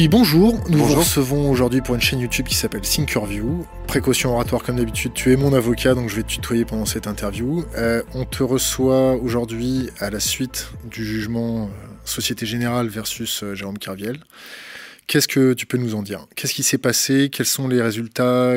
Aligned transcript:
Koubi, 0.00 0.08
bonjour. 0.08 0.58
Nous 0.70 0.78
vous 0.78 0.94
recevons 0.94 1.50
aujourd'hui 1.50 1.82
pour 1.82 1.94
une 1.94 2.00
chaîne 2.00 2.20
YouTube 2.20 2.46
qui 2.46 2.54
s'appelle 2.54 2.80
Thinkerview. 2.80 3.66
Précaution 3.86 4.32
oratoire 4.32 4.62
comme 4.62 4.76
d'habitude, 4.76 5.12
tu 5.12 5.30
es 5.30 5.36
mon 5.36 5.52
avocat, 5.52 5.94
donc 5.94 6.08
je 6.08 6.16
vais 6.16 6.22
te 6.22 6.28
tutoyer 6.28 6.64
pendant 6.64 6.86
cette 6.86 7.06
interview. 7.06 7.66
Euh, 7.76 8.02
on 8.14 8.24
te 8.24 8.42
reçoit 8.42 9.16
aujourd'hui 9.16 9.90
à 9.98 10.08
la 10.08 10.18
suite 10.18 10.70
du 10.90 11.04
jugement 11.04 11.64
euh, 11.64 11.68
Société 12.06 12.46
Générale 12.46 12.88
versus 12.88 13.42
euh, 13.42 13.54
Jérôme 13.54 13.76
Carviel. 13.76 14.20
Qu'est-ce 15.06 15.28
que 15.28 15.52
tu 15.52 15.66
peux 15.66 15.76
nous 15.76 15.94
en 15.94 16.02
dire? 16.02 16.26
Qu'est-ce 16.34 16.54
qui 16.54 16.62
s'est 16.62 16.78
passé? 16.78 17.28
Quels 17.30 17.44
sont 17.44 17.68
les 17.68 17.82
résultats? 17.82 18.54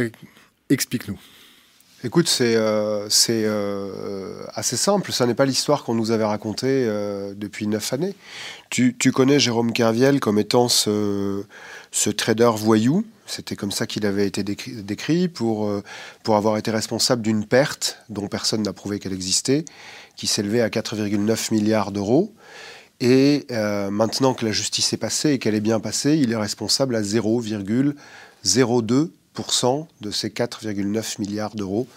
Explique-nous. 0.70 1.20
Écoute, 2.06 2.28
c'est 2.28 2.58
euh, 2.58 3.08
euh, 3.30 4.46
assez 4.54 4.76
simple. 4.76 5.14
Ça 5.14 5.26
n'est 5.26 5.34
pas 5.34 5.46
l'histoire 5.46 5.86
qu'on 5.86 5.94
nous 5.94 6.12
avait 6.12 6.26
racontée 6.26 6.86
euh, 6.86 7.34
depuis 7.34 7.66
neuf 7.66 7.94
années. 7.94 8.14
Tu, 8.70 8.94
connais 9.14 9.40
Jérôme 9.40 9.72
Kerviel 9.72 10.20
comme 10.20 10.38
étant 10.38 10.68
ce, 10.68 11.46
trader 12.18 12.52
voyou. 12.58 13.06
C'était 13.26 13.56
comme 13.56 13.72
ça 13.72 13.88
qu'il 13.88 14.06
avait 14.06 14.28
été 14.28 14.44
décrit, 14.44 15.30
pour, 15.30 15.72
pour 16.24 16.36
avoir 16.36 16.58
été 16.58 16.72
responsable 16.72 17.22
d'une 17.22 17.46
perte 17.46 18.00
dont 18.10 18.28
personne 18.28 18.64
n'a 18.64 18.74
prouvé 18.74 19.00
qu'elle 19.00 19.14
existait, 19.14 19.64
qui 20.18 20.28
s'élevait 20.28 20.60
à 20.60 20.68
4,9 20.68 21.54
milliards 21.54 21.94
d'euros. 21.94 22.34
Et 23.00 23.48
maintenant 23.50 24.34
que 24.34 24.46
la 24.46 24.52
justice 24.52 24.92
est 24.92 24.98
passée 24.98 25.30
et 25.30 25.40
qu'elle 25.40 25.56
est 25.56 25.62
bien 25.62 25.80
passée, 25.80 26.18
il 26.18 26.34
est 26.34 26.36
responsable 26.36 26.98
à 26.98 27.02
0,02 27.02 27.94
de 30.02 30.12
ces 30.12 30.30
4,9 30.30 31.20
milliards 31.20 31.56
d'euros, 31.56 31.88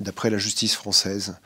d'après 0.00 0.30
la 0.30 0.38
justice 0.38 0.74
française. 0.74 1.36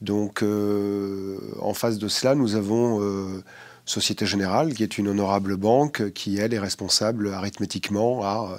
Donc, 0.00 0.42
euh, 0.42 1.38
en 1.60 1.74
face 1.74 1.98
de 1.98 2.08
cela, 2.08 2.34
nous 2.34 2.56
avons 2.56 3.00
euh, 3.02 3.44
Société 3.84 4.26
Générale, 4.26 4.74
qui 4.74 4.82
est 4.82 4.98
une 4.98 5.06
honorable 5.08 5.56
banque, 5.56 6.10
qui, 6.12 6.38
elle, 6.38 6.52
est 6.54 6.58
responsable 6.58 7.32
arithmétiquement 7.32 8.24
à 8.24 8.50
euh, 8.52 8.56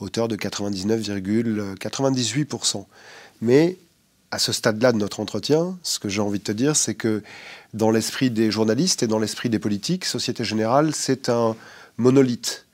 hauteur 0.00 0.26
de 0.28 0.36
99,98%. 0.36 2.86
Mais 3.40 3.76
à 4.30 4.38
ce 4.38 4.52
stade-là 4.52 4.92
de 4.92 4.98
notre 4.98 5.20
entretien, 5.20 5.78
ce 5.82 5.98
que 5.98 6.08
j'ai 6.08 6.20
envie 6.20 6.38
de 6.38 6.44
te 6.44 6.52
dire, 6.52 6.76
c'est 6.76 6.94
que 6.94 7.22
dans 7.74 7.90
l'esprit 7.90 8.30
des 8.30 8.50
journalistes 8.50 9.02
et 9.02 9.06
dans 9.06 9.18
l'esprit 9.18 9.50
des 9.50 9.58
politiques, 9.58 10.04
Société 10.04 10.44
Générale, 10.44 10.94
c'est 10.94 11.28
un 11.28 11.56
monolithe. 11.98 12.66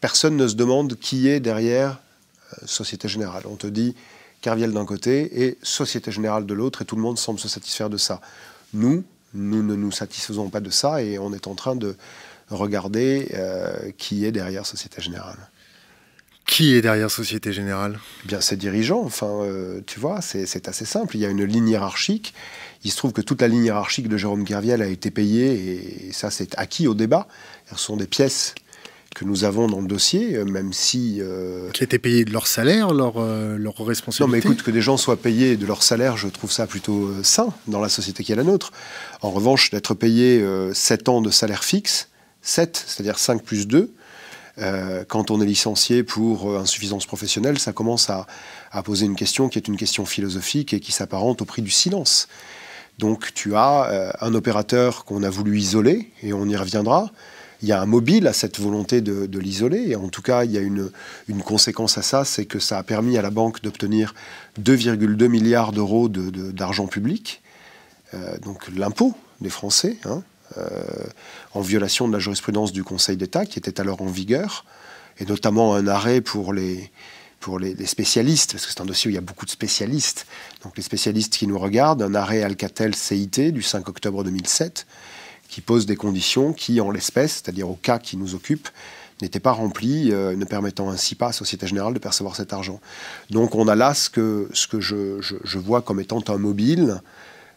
Personne 0.00 0.36
ne 0.36 0.46
se 0.46 0.54
demande 0.54 0.96
qui 0.96 1.28
est 1.28 1.40
derrière 1.40 1.98
Société 2.64 3.08
Générale. 3.08 3.44
On 3.46 3.56
te 3.56 3.66
dit 3.66 3.94
Carviel 4.40 4.72
d'un 4.72 4.84
côté 4.84 5.44
et 5.44 5.58
Société 5.62 6.10
Générale 6.12 6.46
de 6.46 6.54
l'autre, 6.54 6.82
et 6.82 6.84
tout 6.84 6.96
le 6.96 7.02
monde 7.02 7.18
semble 7.18 7.38
se 7.38 7.48
satisfaire 7.48 7.90
de 7.90 7.96
ça. 7.96 8.20
Nous, 8.72 9.04
nous 9.34 9.62
ne 9.62 9.74
nous 9.74 9.92
satisfaisons 9.92 10.48
pas 10.48 10.60
de 10.60 10.70
ça, 10.70 11.02
et 11.02 11.18
on 11.18 11.32
est 11.32 11.46
en 11.46 11.54
train 11.54 11.76
de 11.76 11.96
regarder 12.50 13.28
euh, 13.34 13.90
qui 13.98 14.24
est 14.24 14.32
derrière 14.32 14.64
Société 14.64 15.02
Générale. 15.02 15.38
Qui 16.46 16.74
est 16.74 16.80
derrière 16.80 17.10
Société 17.10 17.52
Générale? 17.52 17.98
Eh 18.24 18.28
Bien, 18.28 18.40
ses 18.40 18.56
dirigeants. 18.56 19.02
Enfin, 19.02 19.42
euh, 19.42 19.82
tu 19.86 20.00
vois, 20.00 20.22
c'est 20.22 20.66
assez 20.66 20.86
simple. 20.86 21.14
Il 21.16 21.20
y 21.20 21.26
a 21.26 21.28
une 21.28 21.44
ligne 21.44 21.68
hiérarchique. 21.68 22.32
Il 22.84 22.90
se 22.90 22.96
trouve 22.96 23.12
que 23.12 23.20
toute 23.20 23.42
la 23.42 23.48
ligne 23.48 23.64
hiérarchique 23.64 24.08
de 24.08 24.16
Jérôme 24.16 24.44
Kerviel 24.44 24.80
a 24.80 24.86
été 24.86 25.10
payée, 25.10 26.06
et 26.08 26.12
ça, 26.12 26.30
c'est 26.30 26.58
acquis 26.58 26.86
au 26.86 26.94
débat. 26.94 27.28
Ce 27.70 27.76
sont 27.76 27.98
des 27.98 28.06
pièces 28.06 28.54
que 29.14 29.24
nous 29.24 29.44
avons 29.44 29.66
dans 29.66 29.80
le 29.80 29.86
dossier, 29.86 30.36
euh, 30.36 30.44
même 30.44 30.72
si... 30.72 31.18
Euh, 31.20 31.70
qui 31.70 31.82
étaient 31.82 31.98
payés 31.98 32.24
de 32.24 32.32
leur 32.32 32.46
salaire, 32.46 32.92
leur, 32.92 33.14
euh, 33.16 33.56
leur 33.56 33.76
responsabilité 33.84 34.24
Non, 34.24 34.28
mais 34.28 34.38
écoute, 34.38 34.62
que 34.62 34.70
des 34.70 34.82
gens 34.82 34.96
soient 34.96 35.16
payés 35.16 35.56
de 35.56 35.66
leur 35.66 35.82
salaire, 35.82 36.16
je 36.16 36.28
trouve 36.28 36.52
ça 36.52 36.66
plutôt 36.66 37.10
sain 37.22 37.52
dans 37.66 37.80
la 37.80 37.88
société 37.88 38.22
qui 38.22 38.32
est 38.32 38.36
la 38.36 38.44
nôtre. 38.44 38.72
En 39.22 39.30
revanche, 39.30 39.70
d'être 39.70 39.94
payé 39.94 40.44
7 40.72 41.08
ans 41.08 41.20
de 41.20 41.30
salaire 41.30 41.64
fixe, 41.64 42.08
7, 42.42 42.84
c'est-à-dire 42.86 43.18
5 43.18 43.42
plus 43.42 43.66
2, 43.66 43.92
quand 45.08 45.30
on 45.30 45.40
est 45.40 45.46
licencié 45.46 46.02
pour 46.02 46.56
insuffisance 46.56 47.06
professionnelle, 47.06 47.58
ça 47.58 47.72
commence 47.72 48.10
à, 48.10 48.26
à, 48.72 48.82
poser 48.82 49.06
une 49.06 49.14
question 49.14 49.48
qui 49.48 49.58
est 49.58 49.68
une 49.68 49.76
question 49.76 50.04
philosophique 50.04 50.72
et 50.72 50.80
qui 50.80 50.92
s'apparente 50.92 51.42
au 51.42 51.44
prix 51.44 51.62
du 51.62 51.70
silence. 51.70 52.28
Donc 52.98 53.32
tu 53.34 53.54
as 53.56 54.14
un 54.20 54.34
opérateur 54.34 55.04
qu'on 55.04 55.22
a 55.22 55.30
voulu 55.30 55.58
isoler, 55.58 56.10
et 56.22 56.32
on 56.32 56.46
y 56.48 56.56
reviendra, 56.56 57.10
il 57.62 57.68
y 57.68 57.72
a 57.72 57.80
un 57.80 57.86
mobile 57.86 58.26
à 58.26 58.32
cette 58.32 58.60
volonté 58.60 59.00
de, 59.00 59.38
l'isoler. 59.38 59.88
Et 59.88 59.96
en 59.96 60.08
tout 60.08 60.22
cas, 60.22 60.44
il 60.44 60.52
y 60.52 60.58
a 60.58 60.60
une, 60.60 60.90
conséquence 61.44 61.98
à 61.98 62.02
ça, 62.02 62.24
c'est 62.24 62.44
que 62.44 62.58
ça 62.58 62.78
a 62.78 62.82
permis 62.82 63.18
à 63.18 63.22
la 63.22 63.30
banque 63.30 63.62
d'obtenir 63.62 64.14
2,2 64.60 65.28
milliards 65.28 65.72
d'euros 65.72 66.08
d'argent 66.08 66.86
public, 66.86 67.42
euh, 68.14 68.38
donc 68.38 68.68
l'impôt 68.74 69.14
des 69.40 69.50
Français, 69.50 69.96
hein, 70.04 70.22
euh, 70.56 70.80
en 71.54 71.60
violation 71.60 72.08
de 72.08 72.12
la 72.12 72.18
jurisprudence 72.18 72.72
du 72.72 72.84
Conseil 72.84 73.16
d'État 73.16 73.44
qui 73.44 73.58
était 73.58 73.80
alors 73.80 74.02
en 74.02 74.06
vigueur, 74.06 74.64
et 75.18 75.26
notamment 75.26 75.74
un 75.74 75.86
arrêt 75.86 76.20
pour 76.20 76.52
les, 76.52 76.90
les, 77.60 77.86
spécialistes, 77.86 78.52
parce 78.52 78.66
que 78.66 78.72
c'est 78.72 78.80
un 78.80 78.86
dossier 78.86 79.08
où 79.08 79.12
il 79.12 79.14
y 79.14 79.18
a 79.18 79.22
beaucoup 79.22 79.46
de 79.46 79.50
spécialistes. 79.50 80.26
Donc 80.62 80.76
les 80.76 80.82
spécialistes 80.82 81.36
qui 81.36 81.46
nous 81.46 81.58
regardent, 81.58 82.02
un 82.02 82.14
arrêt 82.14 82.42
Alcatel 82.42 82.94
CIT 82.94 83.52
du 83.52 83.62
5 83.62 83.88
octobre 83.88 84.24
2007, 84.24 84.86
qui 85.58 85.62
pose 85.62 85.86
des 85.86 85.96
conditions 85.96 86.52
qui, 86.52 86.80
en 86.80 86.92
l'espèce, 86.92 87.42
c'est-à-dire 87.42 87.68
au 87.68 87.74
cas 87.74 87.98
qui 87.98 88.16
nous 88.16 88.36
occupe, 88.36 88.68
n'étaient 89.20 89.40
pas 89.40 89.50
remplies, 89.50 90.12
euh, 90.12 90.36
ne 90.36 90.44
permettant 90.44 90.88
ainsi 90.88 91.16
pas 91.16 91.30
à 91.30 91.32
Société 91.32 91.66
Générale 91.66 91.94
de 91.94 91.98
percevoir 91.98 92.36
cet 92.36 92.52
argent. 92.52 92.78
Donc 93.30 93.56
on 93.56 93.66
a 93.66 93.74
là 93.74 93.92
ce 93.92 94.08
que, 94.08 94.48
je, 94.52 95.58
vois 95.58 95.82
comme 95.82 95.98
étant 95.98 96.22
un 96.28 96.38
mobile 96.38 97.00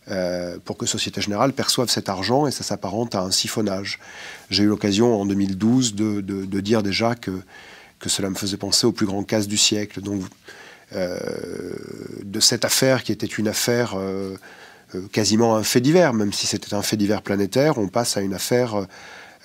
euh, 0.09 0.57
pour 0.66 0.78
que 0.78 0.88
Société 0.88 1.22
Générale 1.22 1.53
perçoive 1.53 1.90
cet 1.90 2.09
argent 2.09 2.47
et 2.47 2.51
ça 2.51 2.63
s'apparente 2.63 3.13
à 3.13 3.22
un 3.22 3.29
siphonnage. 3.29 4.00
J'ai 4.50 4.63
eu 4.63 4.67
l'occasion 4.67 5.22
en 5.22 5.28
2012 5.28 5.94
de, 5.94 6.59
dire 6.59 6.81
déjà 6.81 7.13
que, 7.13 7.31
cela 8.07 8.31
me 8.31 8.35
faisait 8.35 8.57
penser 8.57 8.88
au 8.88 8.91
plus 8.91 9.06
grand 9.06 9.22
casse 9.22 9.47
du 9.47 9.57
siècle. 9.57 10.01
Donc 10.01 10.23
euh, 10.95 11.19
de 12.23 12.40
cette 12.40 12.66
affaire 12.66 13.03
qui 13.03 13.11
était 13.11 13.28
une 13.28 13.47
affaire 13.47 13.95
quasiment 15.12 15.56
un 15.56 15.63
fait 15.63 15.81
divers, 15.81 16.13
même 16.13 16.34
si 16.34 16.47
c'était 16.47 16.74
un 16.74 16.81
fait 16.81 16.97
divers 16.97 17.22
planétaire, 17.22 17.78
on 17.78 17.88
passe 17.88 18.18
à 18.18 18.22
une 18.22 18.34
affaire 18.34 18.88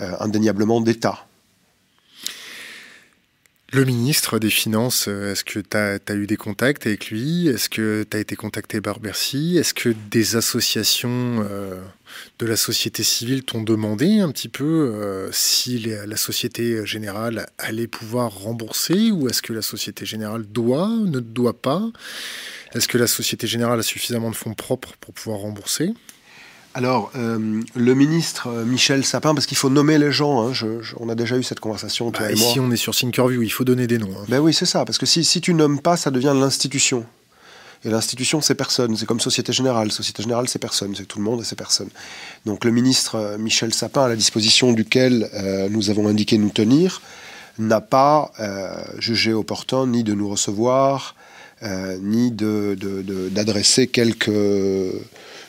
euh, 0.00 0.12
indéniablement 0.20 0.80
d'État. 0.80 1.25
Le 3.76 3.84
ministre 3.84 4.38
des 4.38 4.48
Finances, 4.48 5.04
euh, 5.06 5.32
est-ce 5.32 5.44
que 5.44 5.58
tu 5.58 5.76
as, 5.76 6.14
eu 6.14 6.26
des 6.26 6.38
contacts 6.38 6.86
avec 6.86 7.10
lui? 7.10 7.48
Est-ce 7.48 7.68
que 7.68 8.06
tu 8.10 8.16
as 8.16 8.20
été 8.20 8.34
contacté 8.34 8.80
par 8.80 9.00
Bercy? 9.00 9.58
Est-ce 9.58 9.74
que 9.74 9.90
des 10.10 10.34
associations 10.36 11.46
de 12.38 12.46
la 12.46 12.56
société 12.56 13.02
civile 13.02 13.44
t'ont 13.44 13.60
demandé 13.60 14.20
un 14.20 14.32
petit 14.32 14.48
peu 14.48 15.28
si 15.30 15.78
la 15.78 16.16
Société 16.16 16.86
Générale 16.86 17.50
allait 17.58 17.86
pouvoir 17.86 18.32
rembourser 18.32 19.10
ou 19.10 19.28
est-ce 19.28 19.42
que 19.42 19.52
la 19.52 19.60
Société 19.60 20.06
Générale 20.06 20.46
doit, 20.46 20.88
ne 20.88 21.20
doit 21.20 21.60
pas? 21.60 21.86
Est-ce 22.74 22.88
que 22.88 22.96
la 22.96 23.06
Société 23.06 23.46
Générale 23.46 23.80
a 23.80 23.82
suffisamment 23.82 24.30
de 24.30 24.36
fonds 24.36 24.54
propres 24.54 24.94
pour 25.02 25.12
pouvoir 25.12 25.40
rembourser? 25.40 25.92
Alors, 26.76 27.10
euh, 27.16 27.62
le 27.74 27.94
ministre 27.94 28.48
euh, 28.48 28.66
Michel 28.66 29.02
Sapin, 29.02 29.32
parce 29.32 29.46
qu'il 29.46 29.56
faut 29.56 29.70
nommer 29.70 29.96
les 29.96 30.12
gens, 30.12 30.46
hein, 30.46 30.52
on 31.00 31.08
a 31.08 31.14
déjà 31.14 31.38
eu 31.38 31.42
cette 31.42 31.58
conversation, 31.58 32.10
toi 32.10 32.26
bah, 32.26 32.32
et 32.34 32.60
on 32.60 32.70
est 32.70 32.76
sur 32.76 32.94
Thinkerview, 32.94 33.40
il 33.40 33.48
faut 33.48 33.64
donner 33.64 33.86
des 33.86 33.96
noms. 33.96 34.10
Hein. 34.10 34.26
Ben 34.28 34.40
oui, 34.40 34.52
c'est 34.52 34.66
ça, 34.66 34.84
parce 34.84 34.98
que 34.98 35.06
si, 35.06 35.24
si 35.24 35.40
tu 35.40 35.54
nommes 35.54 35.80
pas, 35.80 35.96
ça 35.96 36.10
devient 36.10 36.34
l'institution. 36.38 37.06
Et 37.86 37.88
l'institution, 37.88 38.42
c'est 38.42 38.54
personne. 38.54 38.94
C'est 38.94 39.06
comme 39.06 39.20
Société 39.20 39.54
Générale. 39.54 39.90
Société 39.90 40.22
Générale, 40.22 40.48
c'est 40.48 40.58
personne. 40.58 40.94
C'est 40.94 41.06
tout 41.06 41.16
le 41.18 41.24
monde 41.24 41.40
et 41.40 41.44
c'est 41.44 41.56
personne. 41.56 41.88
Donc 42.44 42.66
le 42.66 42.70
ministre 42.70 43.14
euh, 43.14 43.38
Michel 43.38 43.72
Sapin, 43.72 44.04
à 44.04 44.08
la 44.08 44.16
disposition 44.16 44.74
duquel 44.74 45.30
nous 45.70 45.88
avons 45.88 46.06
indiqué 46.08 46.36
nous 46.36 46.50
tenir, 46.50 47.00
n'a 47.58 47.80
pas 47.80 48.32
jugé 48.98 49.32
opportun 49.32 49.86
ni 49.86 50.04
de 50.04 50.12
nous 50.12 50.28
recevoir, 50.28 51.14
euh, 51.62 51.96
ni 52.02 52.30
d'adresser 52.32 53.86
de, 53.86 53.90
quelques, 53.90 54.30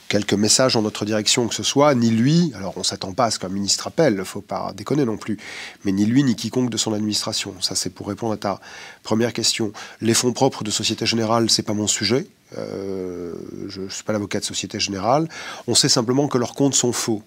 quelques 0.08 0.34
messages 0.34 0.76
en 0.76 0.82
notre 0.82 1.06
direction 1.06 1.48
que 1.48 1.56
ce 1.56 1.64
soit, 1.64 1.94
ni 1.96 2.10
lui, 2.10 2.52
alors 2.56 2.78
on 2.78 2.84
s'attend 2.84 3.14
pas 3.14 3.26
à 3.26 3.32
ce 3.32 3.40
qu'un 3.40 3.50
ministre 3.50 3.88
appelle, 3.88 4.16
il 4.20 4.26
faut 4.26 4.42
pas 4.42 4.74
déconner 4.76 5.06
non 5.06 5.18
plus, 5.18 5.38
mais 5.84 5.92
ni 5.92 6.06
lui 6.06 6.24
ni 6.24 6.36
quiconque 6.36 6.70
de 6.70 6.78
son 6.78 6.94
administration. 6.94 7.54
Ça 7.62 7.76
c'est 7.76 7.90
pour 7.90 8.08
répondre 8.08 8.34
à 8.34 8.38
ta 8.38 8.60
première 9.04 9.34
question. 9.34 9.72
Les 10.02 10.14
fonds 10.14 10.34
propres 10.34 10.64
de 10.64 10.72
Société 10.72 11.06
Générale, 11.06 11.50
c'est 11.50 11.64
pas 11.64 11.74
mon 11.74 11.88
sujet. 11.88 12.28
Euh, 12.58 13.34
je 13.68 13.82
ne 13.82 13.90
suis 13.90 14.04
pas 14.04 14.14
l'avocat 14.14 14.40
de 14.40 14.46
Société 14.46 14.80
Générale. 14.80 15.28
On 15.68 15.76
sait 15.76 15.90
simplement 15.90 16.28
que 16.28 16.38
leurs 16.38 16.54
comptes 16.54 16.76
sont 16.76 16.94
faux. 16.94 17.24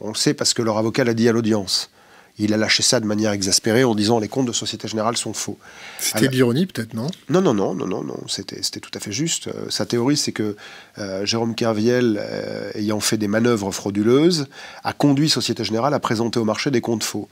On 0.00 0.08
le 0.08 0.14
sait 0.14 0.34
parce 0.34 0.54
que 0.54 0.62
leur 0.62 0.78
avocat 0.78 1.04
l'a 1.04 1.14
dit 1.14 1.28
à 1.28 1.32
l'audience. 1.32 1.90
Il 2.36 2.52
a 2.52 2.56
lâché 2.56 2.82
ça 2.82 2.98
de 2.98 3.06
manière 3.06 3.30
exaspérée 3.30 3.84
en 3.84 3.94
disant 3.94 4.18
les 4.18 4.26
comptes 4.26 4.46
de 4.46 4.52
Société 4.52 4.88
Générale 4.88 5.16
sont 5.16 5.32
faux. 5.32 5.56
C'était 6.00 6.26
l'ironie 6.28 6.66
peut-être, 6.66 6.92
non? 6.92 7.06
Non, 7.28 7.40
non, 7.40 7.54
non, 7.54 7.74
non, 7.74 7.86
non, 7.86 8.02
non. 8.02 8.18
C'était, 8.26 8.60
tout 8.80 8.90
à 8.92 8.98
fait 8.98 9.12
juste. 9.12 9.46
Euh, 9.48 9.70
sa 9.70 9.86
théorie, 9.86 10.16
c'est 10.16 10.32
que 10.32 10.56
euh, 10.98 11.24
Jérôme 11.24 11.54
Kerviel, 11.54 12.18
euh, 12.20 12.72
ayant 12.74 12.98
fait 12.98 13.18
des 13.18 13.28
manœuvres 13.28 13.70
frauduleuses, 13.70 14.48
a 14.82 14.92
conduit 14.92 15.28
Société 15.28 15.62
Générale 15.62 15.94
à 15.94 16.00
présenter 16.00 16.40
au 16.40 16.44
marché 16.44 16.72
des 16.72 16.80
comptes 16.80 17.04
faux. 17.04 17.28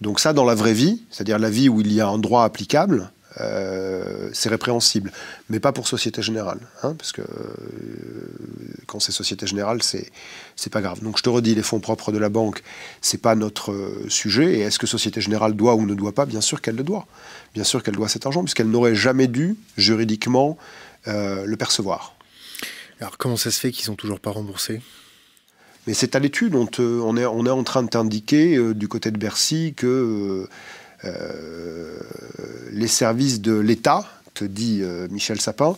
Donc 0.00 0.20
ça, 0.20 0.32
dans 0.32 0.44
la 0.44 0.54
vraie 0.54 0.72
vie, 0.72 1.02
c'est-à-dire 1.10 1.38
la 1.38 1.50
vie 1.50 1.68
où 1.68 1.82
il 1.82 1.92
y 1.92 2.00
a 2.00 2.08
un 2.08 2.18
droit 2.18 2.44
applicable, 2.44 3.10
c'est 4.32 4.48
répréhensible, 4.48 5.12
mais 5.50 5.60
pas 5.60 5.72
pour 5.72 5.88
Société 5.88 6.22
Générale, 6.22 6.60
hein, 6.82 6.94
parce 6.94 7.12
que 7.12 7.22
quand 8.86 9.00
c'est 9.00 9.12
Société 9.12 9.46
Générale, 9.46 9.82
c'est 9.82 10.10
c'est 10.54 10.72
pas 10.72 10.80
grave. 10.80 11.02
Donc 11.02 11.18
je 11.18 11.22
te 11.22 11.28
redis, 11.28 11.54
les 11.54 11.62
fonds 11.62 11.80
propres 11.80 12.12
de 12.12 12.18
la 12.18 12.28
banque, 12.28 12.62
c'est 13.00 13.20
pas 13.20 13.34
notre 13.34 13.72
euh, 13.72 14.06
sujet. 14.08 14.58
Et 14.58 14.60
est-ce 14.60 14.78
que 14.78 14.86
Société 14.86 15.20
Générale 15.20 15.54
doit 15.54 15.74
ou 15.74 15.86
ne 15.86 15.94
doit 15.94 16.12
pas? 16.12 16.26
Bien 16.26 16.40
sûr 16.40 16.62
qu'elle 16.62 16.76
le 16.76 16.82
doit. 16.82 17.06
Bien 17.54 17.64
sûr 17.64 17.82
qu'elle 17.82 17.96
doit 17.96 18.08
cet 18.08 18.26
argent, 18.26 18.42
puisqu'elle 18.42 18.70
n'aurait 18.70 18.94
jamais 18.94 19.26
dû 19.26 19.56
juridiquement 19.76 20.56
euh, 21.08 21.44
le 21.44 21.56
percevoir. 21.56 22.14
Alors 23.00 23.18
comment 23.18 23.36
ça 23.36 23.50
se 23.50 23.60
fait 23.60 23.70
qu'ils 23.70 23.84
sont 23.84 23.96
toujours 23.96 24.20
pas 24.20 24.30
remboursés 24.30 24.80
Mais 25.86 25.94
c'est 25.94 26.16
à 26.16 26.18
l'étude. 26.18 26.54
On, 26.54 26.68
on, 26.78 27.16
est, 27.16 27.26
on 27.26 27.44
est 27.44 27.50
en 27.50 27.64
train 27.64 27.82
de 27.82 27.88
t'indiquer 27.88 28.74
du 28.74 28.88
côté 28.88 29.10
de 29.10 29.18
Bercy 29.18 29.74
que 29.76 30.48
les 31.04 32.88
services 32.88 33.40
de 33.40 33.54
l'État, 33.54 34.06
te 34.34 34.44
dit 34.44 34.82
Michel 35.10 35.40
Sapin, 35.40 35.76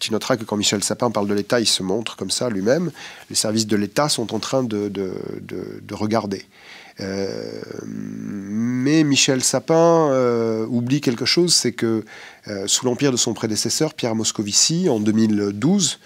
tu 0.00 0.12
noteras 0.12 0.36
que 0.36 0.44
quand 0.44 0.56
Michel 0.56 0.82
Sapin 0.82 1.10
parle 1.10 1.28
de 1.28 1.34
l'État, 1.34 1.60
il 1.60 1.66
se 1.66 1.82
montre 1.82 2.16
comme 2.16 2.30
ça 2.30 2.48
lui-même. 2.48 2.90
Les 3.28 3.36
services 3.36 3.66
de 3.66 3.76
l'État 3.76 4.08
sont 4.08 4.34
en 4.34 4.38
train 4.38 4.62
de, 4.64 4.88
de, 4.88 5.94
regarder. 5.94 6.44
Euh, 7.00 7.60
mais 7.84 9.04
Michel 9.04 9.42
Sapin 9.42 10.10
euh, 10.10 10.66
oublie 10.66 11.00
quelque 11.00 11.24
chose, 11.24 11.54
c'est 11.54 11.72
que 11.72 12.04
euh, 12.48 12.66
sous 12.66 12.86
l'empire 12.86 13.12
de 13.12 13.16
son 13.16 13.34
prédécesseur, 13.34 13.94
Pierre 13.94 14.14
Moscovici, 14.14 14.88
en 14.88 15.00
2012, 15.00 15.98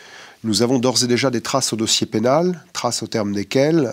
nous 0.43 0.63
avons 0.63 0.79
d'ores 0.79 1.03
et 1.05 1.07
déjà 1.07 1.31
des 1.31 1.41
traces 1.41 1.73
au 1.73 1.77
dossier 1.77 2.07
pénal, 2.07 2.63
traces 2.73 3.03
au 3.03 3.07
terme 3.07 3.33
desquelles 3.33 3.93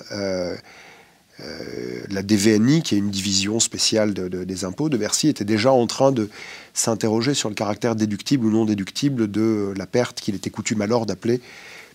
euh, 1.44 2.04
la 2.10 2.24
DVNI, 2.24 2.82
qui 2.82 2.96
est 2.96 2.98
une 2.98 3.12
division 3.12 3.60
spéciale 3.60 4.14
des 4.14 4.66
impôts 4.66 4.90
de 4.90 4.98
Bercy, 4.98 5.28
était 5.28 5.46
déjà 5.46 5.72
en 5.72 5.88
train 5.88 6.12
de 6.12 6.30
s'interroger 6.74 7.34
sur 7.34 7.50
le 7.50 7.56
caractère 7.56 7.96
déductible 7.96 8.46
ou 8.46 8.52
non 8.52 8.66
déductible 8.66 9.30
de 9.30 9.74
la 9.76 9.86
perte 9.86 10.22
qu'il 10.22 10.36
était 10.36 10.50
coutume 10.50 10.82
alors 10.82 11.06
d'appeler 11.06 11.42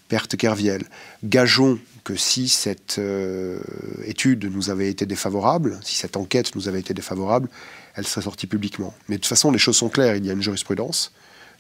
perte 0.09 0.37
Kerviel. 0.37 0.85
Gageons 1.25 1.79
que 2.05 2.15
si 2.15 2.49
cette 2.49 2.99
euh, 2.99 3.59
étude 4.05 4.45
nous 4.45 4.71
avait 4.71 4.89
été 4.89 5.07
défavorable, 5.07 5.79
si 5.83 5.97
cette 5.97 6.17
enquête 6.17 6.55
nous 6.55 6.69
avait 6.69 6.81
été 6.81 6.95
défavorable, 6.95 7.49
elle 7.97 8.07
serait 8.07 8.23
sortie 8.23 8.47
publiquement. 8.47 8.95
Mais 9.09 9.17
de 9.17 9.21
toute 9.21 9.29
façon, 9.29 9.51
les 9.51 9.59
choses 9.59 9.77
sont 9.77 9.89
claires. 9.89 10.15
Il 10.17 10.25
y 10.25 10.31
a 10.31 10.33
une 10.33 10.43
jurisprudence 10.43 11.13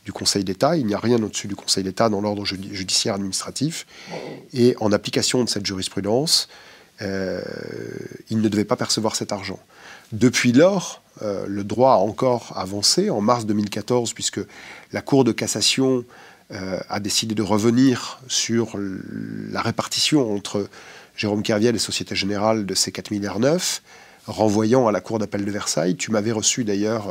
du 0.05 0.13
Conseil 0.13 0.45
d'État. 0.45 0.77
Il 0.77 0.87
n'y 0.87 0.95
a 0.95 1.01
rien 1.01 1.21
au-dessus 1.21 1.49
du 1.49 1.57
Conseil 1.57 1.83
d'État 1.83 2.09
dans 2.09 2.21
l'ordre 2.21 2.45
judiciaire 2.45 3.15
administratif. 3.15 3.87
Et 4.53 4.77
en 4.79 4.93
application 4.93 5.43
de 5.43 5.49
cette 5.49 5.67
jurisprudence, 5.67 6.49
euh, 7.03 7.41
il 8.31 8.41
ne 8.41 8.49
devait 8.49 8.65
pas 8.65 8.77
percevoir 8.77 9.17
cet 9.17 9.33
argent. 9.33 9.59
Depuis 10.13 10.53
lors, 10.53 11.03
euh, 11.23 11.47
le 11.49 11.65
droit 11.65 11.93
a 11.93 11.97
encore 11.97 12.53
avancé 12.57 13.11
en 13.11 13.21
mars 13.21 13.47
2014, 13.47 14.13
puisque 14.13 14.41
la 14.93 15.03
Cour 15.03 15.25
de 15.25 15.33
cassation 15.33 16.05
euh, 16.53 16.79
a 16.89 17.01
décidé 17.01 17.35
de 17.35 17.43
revenir 17.43 18.21
sur 18.29 18.79
la 18.79 19.61
répartition 19.61 20.33
entre 20.33 20.69
Jérôme 21.17 21.43
Kerviel 21.43 21.75
et 21.75 21.79
Société 21.79 22.15
Générale 22.15 22.67
de 22.67 22.75
ces 22.75 22.93
4 22.93 23.11
milliards 23.11 23.41
9, 23.41 23.83
renvoyant 24.27 24.87
à 24.87 24.93
la 24.93 25.01
Cour 25.01 25.19
d'appel 25.19 25.45
de 25.45 25.51
Versailles. 25.51 25.97
Tu 25.97 26.11
m'avais 26.11 26.33
reçu 26.33 26.65
d'ailleurs 26.65 27.09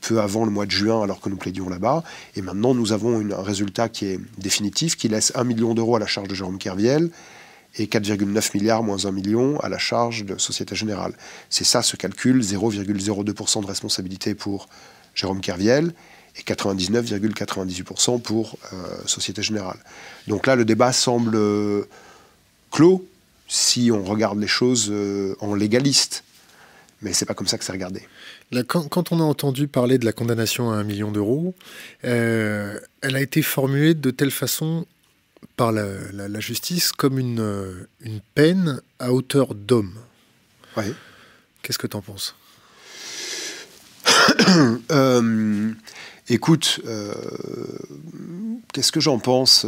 peu 0.00 0.20
avant 0.20 0.44
le 0.44 0.50
mois 0.50 0.64
de 0.64 0.70
juin, 0.70 1.02
alors 1.02 1.20
que 1.20 1.28
nous 1.28 1.36
plaidions 1.36 1.68
là-bas. 1.68 2.04
Et 2.36 2.42
maintenant, 2.42 2.72
nous 2.72 2.92
avons 2.92 3.20
un 3.20 3.42
résultat 3.42 3.88
qui 3.88 4.06
est 4.06 4.20
définitif, 4.38 4.96
qui 4.96 5.08
laisse 5.08 5.32
1 5.34 5.44
million 5.44 5.74
d'euros 5.74 5.96
à 5.96 5.98
la 5.98 6.06
charge 6.06 6.28
de 6.28 6.34
Jérôme 6.34 6.58
Kerviel 6.58 7.10
et 7.76 7.86
4,9 7.86 8.56
milliards 8.56 8.82
moins 8.82 9.04
1 9.04 9.12
million 9.12 9.58
à 9.60 9.68
la 9.68 9.78
charge 9.78 10.24
de 10.24 10.38
Société 10.38 10.74
Générale. 10.74 11.12
C'est 11.50 11.64
ça 11.64 11.82
ce 11.82 11.96
calcul, 11.96 12.40
0,02% 12.40 13.62
de 13.62 13.66
responsabilité 13.66 14.34
pour 14.34 14.68
Jérôme 15.14 15.40
Kerviel 15.40 15.92
et 16.36 16.42
99,98% 16.42 18.20
pour 18.20 18.58
euh, 18.72 18.76
Société 19.06 19.42
Générale. 19.42 19.78
Donc 20.26 20.46
là, 20.46 20.56
le 20.56 20.64
débat 20.64 20.92
semble 20.92 21.34
euh, 21.36 21.84
clos 22.70 23.06
si 23.48 23.90
on 23.92 24.04
regarde 24.04 24.38
les 24.38 24.46
choses 24.46 24.88
euh, 24.90 25.34
en 25.40 25.54
légaliste. 25.54 26.24
Mais 27.00 27.12
c'est 27.12 27.26
pas 27.26 27.34
comme 27.34 27.46
ça 27.46 27.58
que 27.58 27.64
c'est 27.64 27.72
regardé. 27.72 28.02
quand, 28.66 29.12
on 29.12 29.20
a 29.20 29.22
entendu 29.22 29.68
parler 29.68 29.98
de 29.98 30.04
la 30.04 30.12
condamnation 30.12 30.72
à 30.72 30.74
un 30.74 30.82
million 30.82 31.12
d'euros, 31.12 31.54
elle 32.02 32.80
a 33.02 33.20
été 33.20 33.40
formulée 33.40 33.94
de 33.94 34.10
telle 34.10 34.32
façon 34.32 34.84
par 35.58 35.72
la, 35.72 36.40
justice 36.40 36.92
comme 36.92 37.18
une, 37.18 37.40
euh, 37.40 37.88
une, 38.00 38.20
peine 38.34 38.80
à 39.00 39.12
hauteur 39.12 39.54
d'homme. 39.54 39.92
Qu'est-ce 41.62 41.78
que 41.78 41.88
tu 41.88 41.96
en 41.96 42.00
penses? 42.00 42.34
Euh, 44.90 45.72
Écoute, 46.30 46.80
euh, 46.86 47.12
qu'est-ce 48.72 48.92
que 48.92 49.00
j'en 49.00 49.18
pense 49.18 49.66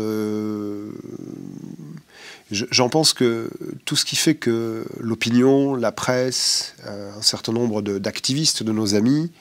J'en 2.51 2.89
pense 2.89 3.13
que 3.15 3.51
tout 3.85 3.97
ce 3.97 4.05
qui 4.05 4.17
fait 4.17 4.35
que 4.35 4.85
l'opinion, 4.99 5.75
la 5.75 5.91
presse, 5.91 6.75
un 6.87 7.23
certain 7.23 7.53
nombre 7.53 7.81
d'activistes 7.81 8.63
de, 8.63 8.73
nos 8.73 8.95
amis 8.95 9.33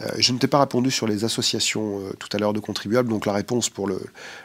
euh, 0.00 0.08
je 0.16 0.32
ne 0.32 0.38
t'ai 0.38 0.46
pas 0.46 0.60
répondu 0.60 0.90
sur 0.90 1.06
les 1.06 1.24
associations 1.24 2.00
euh, 2.00 2.12
tout 2.18 2.28
à 2.32 2.38
l'heure 2.38 2.52
de 2.52 2.60
contribuables, 2.60 3.08
donc 3.08 3.26
la 3.26 3.32
réponse 3.32 3.68
pour 3.68 3.90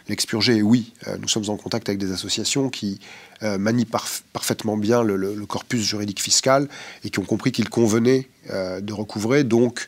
l'expurger 0.10 0.58
est 0.58 0.62
oui. 0.62 0.94
Euh, 1.08 1.18
nous 1.20 1.28
sommes 1.28 1.50
en 1.50 1.56
contact 1.56 1.88
avec 1.88 2.00
des 2.00 2.12
associations 2.12 2.70
qui 2.70 3.00
manient 3.42 3.86
parfaitement 4.34 4.78
bien 4.78 5.04
le, 5.04 5.46
corpus 5.46 5.82
juridique 5.82 6.22
fiscal 6.22 6.68
et 7.04 7.12
qui 7.12 7.20
ont 7.20 7.24
compris 7.24 7.52
qu'il 7.52 7.70
convenait 7.70 8.28
de 8.50 8.94
recouvrer. 8.94 9.44
Donc, 9.44 9.86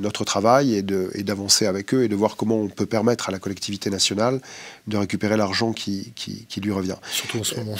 notre 0.00 0.24
travail 0.24 0.74
est 0.74 0.82
d'avancer 0.82 1.66
avec 1.66 1.94
eux 1.94 2.02
et 2.02 2.08
de 2.08 2.16
voir 2.16 2.34
comment 2.34 2.56
on 2.56 2.66
peut 2.66 2.86
permettre 2.86 3.28
à 3.28 3.32
la 3.32 3.38
collectivité 3.38 3.88
nationale 3.88 4.40
de 4.88 4.96
récupérer 4.96 5.36
l'argent 5.36 5.72
qui, 5.72 6.12
lui 6.60 6.72
revient. 6.72 6.96
Surtout 7.08 7.38
en 7.38 7.44
ce 7.44 7.54
moment. 7.54 7.76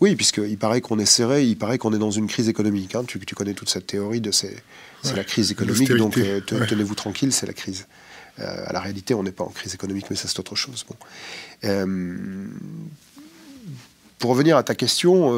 Oui, 0.00 0.14
puisqu'il 0.14 0.58
paraît 0.58 0.80
qu'on 0.80 0.98
est 0.98 1.06
serré, 1.06 1.44
il 1.44 1.56
paraît 1.56 1.78
qu'on 1.78 1.92
est 1.94 1.98
dans 1.98 2.10
une 2.10 2.26
crise 2.26 2.48
économique. 2.48 2.94
Hein. 2.94 3.04
Tu, 3.06 3.18
tu, 3.18 3.34
connais 3.34 3.54
toute 3.54 3.70
cette 3.70 3.86
théorie 3.86 4.20
de 4.20 4.30
ces, 4.30 4.54
c'est 5.02 5.16
la 5.16 5.24
crise 5.24 5.50
économique, 5.50 5.92
donc 5.92 6.18
euh, 6.18 6.40
tenez-vous 6.40 6.94
tranquille, 6.94 7.32
c'est 7.32 7.46
la 7.46 7.52
crise. 7.52 7.86
Euh, 8.38 8.64
à 8.66 8.72
la 8.72 8.80
réalité, 8.80 9.14
on 9.14 9.22
n'est 9.22 9.32
pas 9.32 9.44
en 9.44 9.50
crise 9.50 9.74
économique, 9.74 10.06
mais 10.10 10.16
ça 10.16 10.28
c'est 10.28 10.38
autre 10.38 10.56
chose. 10.56 10.84
Bon. 10.88 10.96
Euh, 11.64 12.16
pour 14.18 14.30
revenir 14.30 14.56
à 14.56 14.62
ta 14.62 14.74
question, 14.74 15.32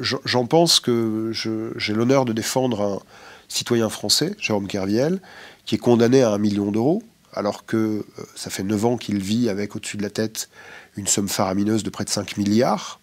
j'en 0.00 0.46
pense 0.46 0.80
que 0.80 1.30
j'ai 1.76 1.92
l'honneur 1.92 2.24
de 2.24 2.32
défendre 2.32 2.80
un 2.80 3.00
citoyen 3.48 3.90
français, 3.90 4.34
Jérôme 4.40 4.66
Kerviel, 4.66 5.20
qui 5.66 5.74
est 5.74 5.78
condamné 5.78 6.22
à 6.22 6.30
un 6.30 6.38
million 6.38 6.72
d'euros, 6.72 7.02
alors 7.34 7.66
que 7.66 8.04
ça 8.34 8.48
fait 8.48 8.62
9 8.62 8.84
ans 8.86 8.96
qu'il 8.96 9.18
vit 9.18 9.50
avec 9.50 9.76
au-dessus 9.76 9.98
de 9.98 10.02
la 10.02 10.10
tête 10.10 10.48
une 10.96 11.06
somme 11.06 11.28
faramineuse 11.28 11.82
de 11.82 11.90
près 11.90 12.04
de 12.04 12.08
5 12.08 12.38
milliards, 12.38 12.98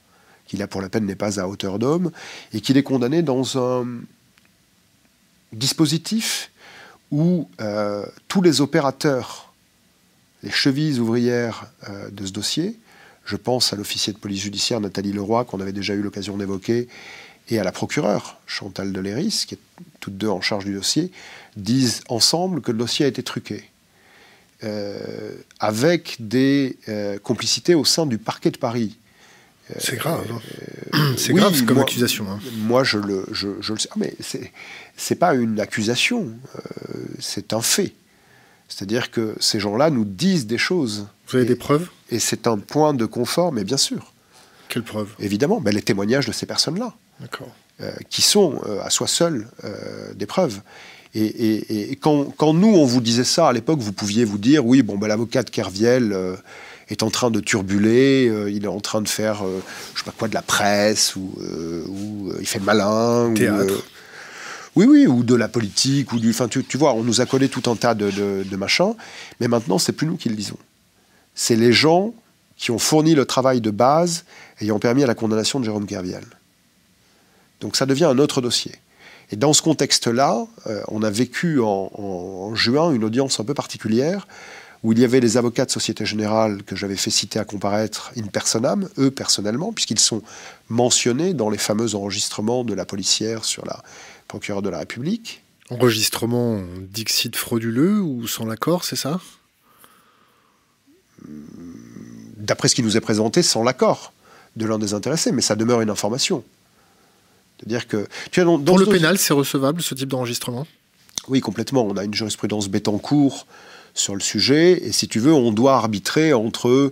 qu'il 0.51 0.61
a 0.61 0.67
pour 0.67 0.81
la 0.81 0.89
peine 0.89 1.05
n'est 1.05 1.15
pas 1.15 1.39
à 1.39 1.47
hauteur 1.47 1.79
d'homme, 1.79 2.11
et 2.51 2.59
qu'il 2.59 2.75
est 2.75 2.83
condamné 2.83 3.21
dans 3.21 3.57
un, 3.57 3.87
dispositif 5.53 6.51
où 7.09 7.49
euh, 7.61 8.05
tous 8.27 8.41
les 8.41 8.59
opérateurs, 8.59 9.53
les 10.43 10.51
chevilles 10.51 10.99
ouvrières 10.99 11.67
euh, 11.89 12.09
de 12.09 12.25
ce 12.25 12.31
dossier, 12.33 12.77
je 13.23 13.37
pense 13.37 13.71
à 13.71 13.77
l'officier 13.77 14.11
de 14.11 14.17
police 14.17 14.41
judiciaire 14.41 14.81
Nathalie 14.81 15.13
Leroy, 15.13 15.45
qu'on 15.45 15.61
avait 15.61 15.71
déjà 15.71 15.93
eu 15.93 16.01
l'occasion 16.01 16.35
d'évoquer, 16.35 16.89
et 17.49 17.57
à 17.57 17.63
la 17.63 17.71
procureure 17.71 18.37
Chantal 18.45 18.91
Deléris, 18.91 19.45
qui 19.47 19.55
est 19.55 19.59
toutes 20.01 20.17
deux 20.17 20.29
en 20.29 20.41
charge 20.41 20.65
du 20.65 20.73
dossier, 20.73 21.11
disent 21.55 22.01
ensemble 22.09 22.61
que 22.61 22.73
le 22.73 22.77
dossier 22.77 23.05
a 23.05 23.07
été 23.07 23.23
truqué. 23.23 23.63
Euh, 24.63 25.33
avec 25.59 26.17
des 26.19 26.77
complicités 27.23 27.73
au 27.73 27.83
sein 27.85 28.05
du 28.05 28.17
parquet 28.17 28.51
de 28.51 28.57
Paris. 28.57 28.97
C'est 29.79 29.97
grave. 29.97 30.25
Hein. 30.93 31.13
c'est 31.17 31.33
grave 31.33 31.63
comme 31.65 31.79
accusation. 31.79 32.25
Hein. 32.29 32.39
Moi, 32.57 32.83
je 32.83 32.97
le, 32.97 33.25
je, 33.31 33.49
je 33.61 33.73
le 33.73 33.79
sais. 33.79 33.89
Ah, 33.91 33.95
mais 33.97 34.15
c'est 34.97 35.15
pas 35.15 35.33
une 35.33 35.59
accusation, 35.59 36.29
euh, 36.55 36.59
c'est 37.19 37.53
un 37.53 37.61
fait. 37.61 37.93
C'est-à-dire 38.67 39.11
que 39.11 39.35
ces 39.39 39.59
gens-là 39.59 39.89
nous 39.89 40.05
disent 40.05 40.47
des 40.47 40.57
choses. 40.57 41.07
Vous 41.27 41.37
avez 41.37 41.45
des 41.45 41.55
preuves? 41.55 41.89
Et 42.09 42.19
c'est 42.19 42.47
un 42.47 42.57
point 42.57 42.93
de 42.93 43.05
confort, 43.05 43.51
mais 43.51 43.63
bien 43.63 43.77
sûr. 43.77 44.13
Quelles 44.69 44.83
preuves? 44.83 45.13
Évidemment, 45.19 45.59
ben, 45.59 45.73
les 45.73 45.81
témoignages 45.81 46.27
de 46.27 46.31
ces 46.31 46.45
personnes-là. 46.45 46.95
D'accord. 47.19 47.53
Euh, 47.81 47.91
qui 48.09 48.21
sont 48.21 48.61
euh, 48.65 48.81
à 48.81 48.89
soi 48.89 49.07
seuls 49.07 49.47
des 50.15 50.25
preuves. 50.25 50.61
Et, 51.13 51.97
quand, 52.01 52.33
quand, 52.37 52.53
nous, 52.53 52.69
on 52.69 52.85
vous 52.85 53.01
disait 53.01 53.25
ça 53.25 53.49
à 53.49 53.53
l'époque, 53.53 53.79
vous 53.79 53.91
pouviez 53.91 54.23
vous 54.23 54.37
dire 54.37 54.65
oui, 54.65 54.81
bon, 54.81 54.97
ben, 54.97 55.07
l'avocat 55.07 55.43
de 55.43 55.49
Kerviel 55.49 56.15
est 56.91 57.03
en 57.03 57.09
train 57.09 57.31
de 57.31 57.39
turbuler, 57.39 58.31
il 58.49 58.65
est 58.65 58.67
en 58.67 58.79
train 58.79 59.01
de 59.01 59.09
faire, 59.09 59.43
je 59.93 59.99
sais 59.99 60.05
pas 60.05 60.13
quoi, 60.17 60.27
de 60.27 60.33
la 60.33 60.41
presse, 60.41 61.15
ou, 61.15 61.33
ou 61.87 62.31
il 62.39 62.47
fait 62.47 62.59
le 62.59 62.65
malin. 62.65 63.33
Théâtre. 63.33 63.83
Oui, 64.75 64.85
oui, 64.85 65.05
ou 65.05 65.23
de 65.23 65.35
la 65.35 65.49
politique, 65.49 66.13
ou 66.13 66.19
du. 66.19 66.29
Enfin, 66.29 66.47
tu, 66.47 66.77
vois, 66.77 66.93
on 66.93 67.03
nous 67.03 67.19
a 67.19 67.25
collé 67.25 67.49
tout 67.49 67.69
un 67.69 67.75
tas 67.75 67.93
de, 67.93 68.55
machins, 68.55 68.93
mais 69.39 69.47
maintenant, 69.47 69.77
c'est 69.77 69.91
plus 69.91 70.07
nous 70.07 70.17
qui 70.17 70.29
le 70.29 70.35
disons. 70.35 70.57
C'est 71.35 71.55
les 71.55 71.73
gens 71.73 72.13
qui 72.55 72.71
ont 72.71 72.79
fourni 72.79 73.15
le 73.15 73.25
travail 73.25 73.59
de 73.59 73.71
base 73.71 74.23
ayant 74.61 74.79
permis 74.79 75.03
à 75.03 75.07
la 75.07 75.15
condamnation 75.15 75.59
de 75.59 75.65
Jérôme 75.65 75.85
Kerviel. 75.85 76.23
Donc 77.59 77.75
ça 77.75 77.85
devient 77.85 78.05
un 78.05 78.17
autre 78.17 78.41
dossier. 78.41 78.73
Et 79.31 79.35
dans 79.35 79.53
ce 79.53 79.61
contexte-là, 79.61 80.45
euh, 80.67 80.81
on 80.89 81.03
a 81.03 81.09
vécu 81.09 81.59
en, 81.61 82.53
juin 82.53 82.91
une 82.91 83.03
audience 83.03 83.39
un 83.39 83.43
peu 83.43 83.53
particulière 83.53 84.27
où 84.83 84.93
il 84.93 84.99
y 84.99 85.03
avait 85.03 85.19
les 85.19 85.37
avocats 85.37 85.65
de 85.65 85.71
Société 85.71 86.05
Générale 86.05 86.63
que 86.63 86.75
j'avais 86.75 86.95
fait 86.95 87.11
citer 87.11 87.37
à 87.37 87.45
comparaître 87.45 88.11
in 88.17 88.27
personam, 88.27 88.89
eux 88.97 89.11
personnellement, 89.11 89.73
puisqu'ils 89.73 89.99
sont 89.99 90.23
mentionnés 90.69 91.33
dans 91.33 91.49
les 91.49 91.59
fameux 91.59 91.93
enregistrements 91.95 92.63
de 92.63 92.73
la 92.73 92.85
policière 92.85 93.45
sur 93.45 93.65
la 93.65 93.83
procureure 94.27 94.61
de 94.61 94.69
la 94.69 94.79
République. 94.79 95.43
Enregistrement 95.69 96.61
dixit 96.79 97.35
frauduleux 97.35 98.01
ou 98.01 98.27
sans 98.27 98.45
l'accord, 98.45 98.83
c'est 98.83 98.95
ça? 98.95 99.21
D'après 102.37 102.67
ce 102.67 102.75
qui 102.75 102.81
nous 102.81 102.97
est 102.97 103.01
présenté, 103.01 103.43
sans 103.43 103.63
l'accord 103.63 104.13
de 104.55 104.65
l'un 104.65 104.79
des 104.79 104.93
intéressés, 104.93 105.31
mais 105.31 105.41
ça 105.41 105.55
demeure 105.55 105.81
une 105.81 105.91
information. 105.91 106.43
C'est-à-dire 107.57 107.87
que 107.87 108.07
tu 108.31 108.39
dans, 108.43 108.59
pour 108.59 108.79
le 108.79 108.87
pénal, 108.87 109.19
c'est 109.19 109.33
recevable 109.33 109.83
ce 109.83 109.93
type 109.93 110.09
d'enregistrement? 110.09 110.65
Oui, 111.27 111.39
complètement. 111.39 111.85
On 111.85 111.95
a 111.95 112.03
une 112.03 112.13
jurisprudence 112.13 112.67
cours 112.97 113.45
sur 113.93 114.15
le 114.15 114.21
sujet, 114.21 114.85
et 114.85 114.91
si 114.91 115.07
tu 115.07 115.19
veux, 115.19 115.33
on 115.33 115.51
doit 115.51 115.75
arbitrer 115.75 116.33
entre 116.33 116.91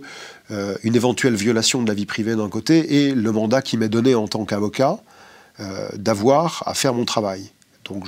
euh, 0.50 0.76
une 0.82 0.96
éventuelle 0.96 1.34
violation 1.34 1.82
de 1.82 1.88
la 1.88 1.94
vie 1.94 2.06
privée 2.06 2.34
d'un 2.34 2.48
côté 2.48 3.06
et 3.06 3.14
le 3.14 3.32
mandat 3.32 3.62
qui 3.62 3.76
m'est 3.76 3.88
donné 3.88 4.14
en 4.14 4.28
tant 4.28 4.44
qu'avocat 4.44 4.98
euh, 5.60 5.88
d'avoir 5.94 6.62
à 6.66 6.74
faire 6.74 6.92
mon 6.92 7.04
travail. 7.04 7.50
Donc 7.84 8.04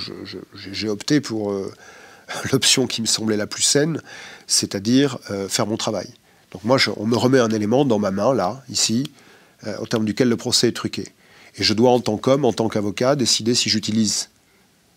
j'ai 0.55 0.89
opté 0.89 1.21
pour 1.21 1.51
euh, 1.51 1.71
l'option 2.51 2.85
qui 2.87 3.01
me 3.01 3.07
semblait 3.07 3.37
la 3.37 3.47
plus 3.47 3.63
saine, 3.63 4.01
c'est-à-dire 4.47 5.17
faire 5.49 5.67
mon 5.67 5.77
travail. 5.77 6.07
Donc 6.51 6.63
moi, 6.63 6.77
on 6.97 7.05
me 7.07 7.15
remet 7.15 7.39
un 7.39 7.49
élément 7.49 7.85
dans 7.85 7.97
ma 7.97 8.11
main, 8.11 8.33
là, 8.33 8.63
ici, 8.69 9.11
au 9.79 9.87
terme 9.87 10.05
duquel 10.05 10.29
le 10.29 10.37
procès 10.37 10.67
est 10.67 10.73
truqué. 10.73 11.07
Et 11.57 11.63
je 11.63 11.73
dois, 11.73 11.91
en 11.91 11.99
tant 11.99 12.17
qu'homme, 12.17 12.45
en 12.45 12.53
tant 12.53 12.67
qu'avocat, 12.69 13.15
décider 13.15 13.55
si 13.55 13.69
j'utilise 13.69 14.29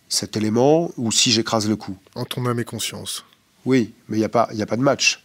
cet 0.08 0.36
élément 0.36 0.90
ou 0.96 1.10
si 1.12 1.30
j'écrase 1.30 1.68
le 1.68 1.76
coup. 1.76 1.96
En 2.14 2.24
ton 2.24 2.44
âme 2.46 2.60
et 2.60 2.64
conscience. 2.64 3.24
Oui, 3.66 3.92
mais 4.08 4.16
il 4.16 4.20
n'y 4.20 4.24
a, 4.24 4.28
pas, 4.28 4.46
de 4.54 4.82
match. 4.82 5.22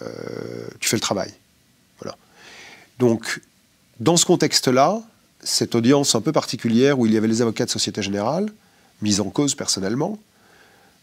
Euh, 0.00 0.68
tu 0.78 0.88
fais 0.88 0.96
le 0.96 1.00
travail. 1.00 1.32
Donc, 3.00 3.40
dans 3.98 4.16
ce 4.16 4.24
contexte-là, 4.24 5.02
cette 5.42 5.74
audience 5.74 6.14
un 6.14 6.20
peu 6.20 6.30
particulière 6.30 7.00
où 7.00 7.06
il 7.06 7.12
y 7.12 7.16
avait 7.16 7.26
les 7.26 7.42
avocats 7.42 7.64
de 7.64 7.70
Société 7.70 8.02
Générale, 8.02 8.48
mis 9.02 9.18
en 9.18 9.30
cause 9.30 9.56
personnellement, 9.56 10.16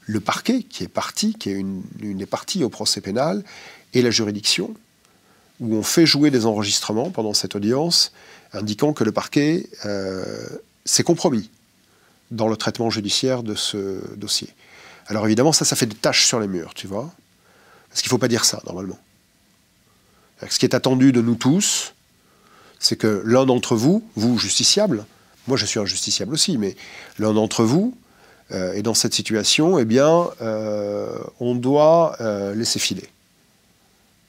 le 0.05 0.21
parquet 0.21 0.63
qui 0.63 0.85
est 0.85 0.87
parti, 0.87 1.33
qui 1.33 1.49
est 1.49 1.55
une, 1.55 1.83
une 1.99 2.19
des 2.19 2.25
parties 2.25 2.63
au 2.63 2.69
procès 2.69 3.01
pénal, 3.01 3.43
et 3.93 4.01
la 4.01 4.09
juridiction, 4.09 4.73
où 5.59 5.75
on 5.75 5.83
fait 5.83 6.05
jouer 6.05 6.31
des 6.31 6.45
enregistrements 6.45 7.11
pendant 7.11 7.33
cette 7.33 7.55
audience, 7.55 8.13
indiquant 8.53 8.93
que 8.93 9.03
le 9.03 9.11
parquet 9.11 9.67
euh, 9.85 10.25
s'est 10.85 11.03
compromis 11.03 11.49
dans 12.31 12.47
le 12.47 12.55
traitement 12.55 12.89
judiciaire 12.89 13.43
de 13.43 13.55
ce 13.55 14.15
dossier. 14.15 14.49
Alors 15.11 15.25
évidemment, 15.25 15.51
ça, 15.51 15.65
ça 15.65 15.75
fait 15.75 15.87
des 15.87 15.95
taches 15.95 16.25
sur 16.25 16.39
les 16.39 16.47
murs, 16.47 16.73
tu 16.73 16.87
vois. 16.87 17.11
Parce 17.89 18.01
qu'il 18.01 18.07
ne 18.07 18.11
faut 18.11 18.17
pas 18.17 18.29
dire 18.29 18.45
ça, 18.45 18.61
normalement. 18.65 18.97
Ce 20.49 20.57
qui 20.57 20.65
est 20.65 20.73
attendu 20.73 21.11
de 21.11 21.21
nous 21.21 21.35
tous, 21.35 21.93
c'est 22.79 22.95
que 22.95 23.21
l'un 23.25 23.45
d'entre 23.45 23.75
vous, 23.75 24.07
vous, 24.15 24.39
justiciable, 24.39 25.05
moi 25.47 25.57
je 25.57 25.65
suis 25.65 25.81
un 25.81 25.85
justiciable 25.85 26.33
aussi, 26.33 26.57
mais 26.57 26.77
l'un 27.19 27.33
d'entre 27.33 27.65
vous 27.65 27.93
euh, 28.51 28.71
est 28.71 28.83
dans 28.83 28.93
cette 28.93 29.13
situation, 29.13 29.77
eh 29.79 29.83
bien, 29.83 30.29
euh, 30.41 31.19
on 31.41 31.55
doit 31.55 32.15
laisser 32.55 32.79
filer. 32.79 33.09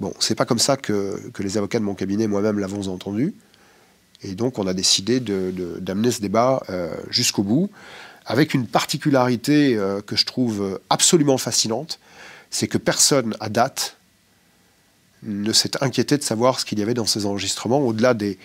Bon, 0.00 0.12
c'est 0.18 0.34
pas 0.34 0.46
comme 0.46 0.58
ça 0.58 0.76
que, 0.76 1.22
les 1.38 1.58
avocats 1.58 1.78
de 1.78 1.84
mon 1.84 1.94
cabinet, 1.94 2.26
moi-même, 2.26 2.58
l'avons 2.58 2.88
entendu. 2.88 3.34
Et 4.22 4.34
donc, 4.34 4.58
on 4.58 4.66
a 4.66 4.74
décidé 4.74 5.20
d'amener 5.20 6.10
ce 6.10 6.20
débat 6.20 6.60
euh, 6.70 6.92
jusqu'au 7.08 7.44
bout, 7.44 7.70
avec 8.26 8.54
une 8.54 8.66
particularité 8.66 9.76
euh, 9.76 10.00
que 10.00 10.16
je 10.16 10.26
trouve 10.26 10.80
absolument 10.90 11.38
fascinante, 11.38 11.98
c'est 12.50 12.68
que 12.68 12.78
personne, 12.78 13.34
à 13.40 13.48
date, 13.48 13.96
ne 15.22 15.52
s'est 15.52 15.82
inquiété 15.82 16.18
de 16.18 16.22
savoir 16.22 16.60
ce 16.60 16.64
qu'il 16.64 16.78
y 16.78 16.82
avait 16.82 16.94
dans 16.94 17.06
ces 17.06 17.26
enregistrements, 17.26 17.80
au-delà 17.80 18.14
des, 18.14 18.38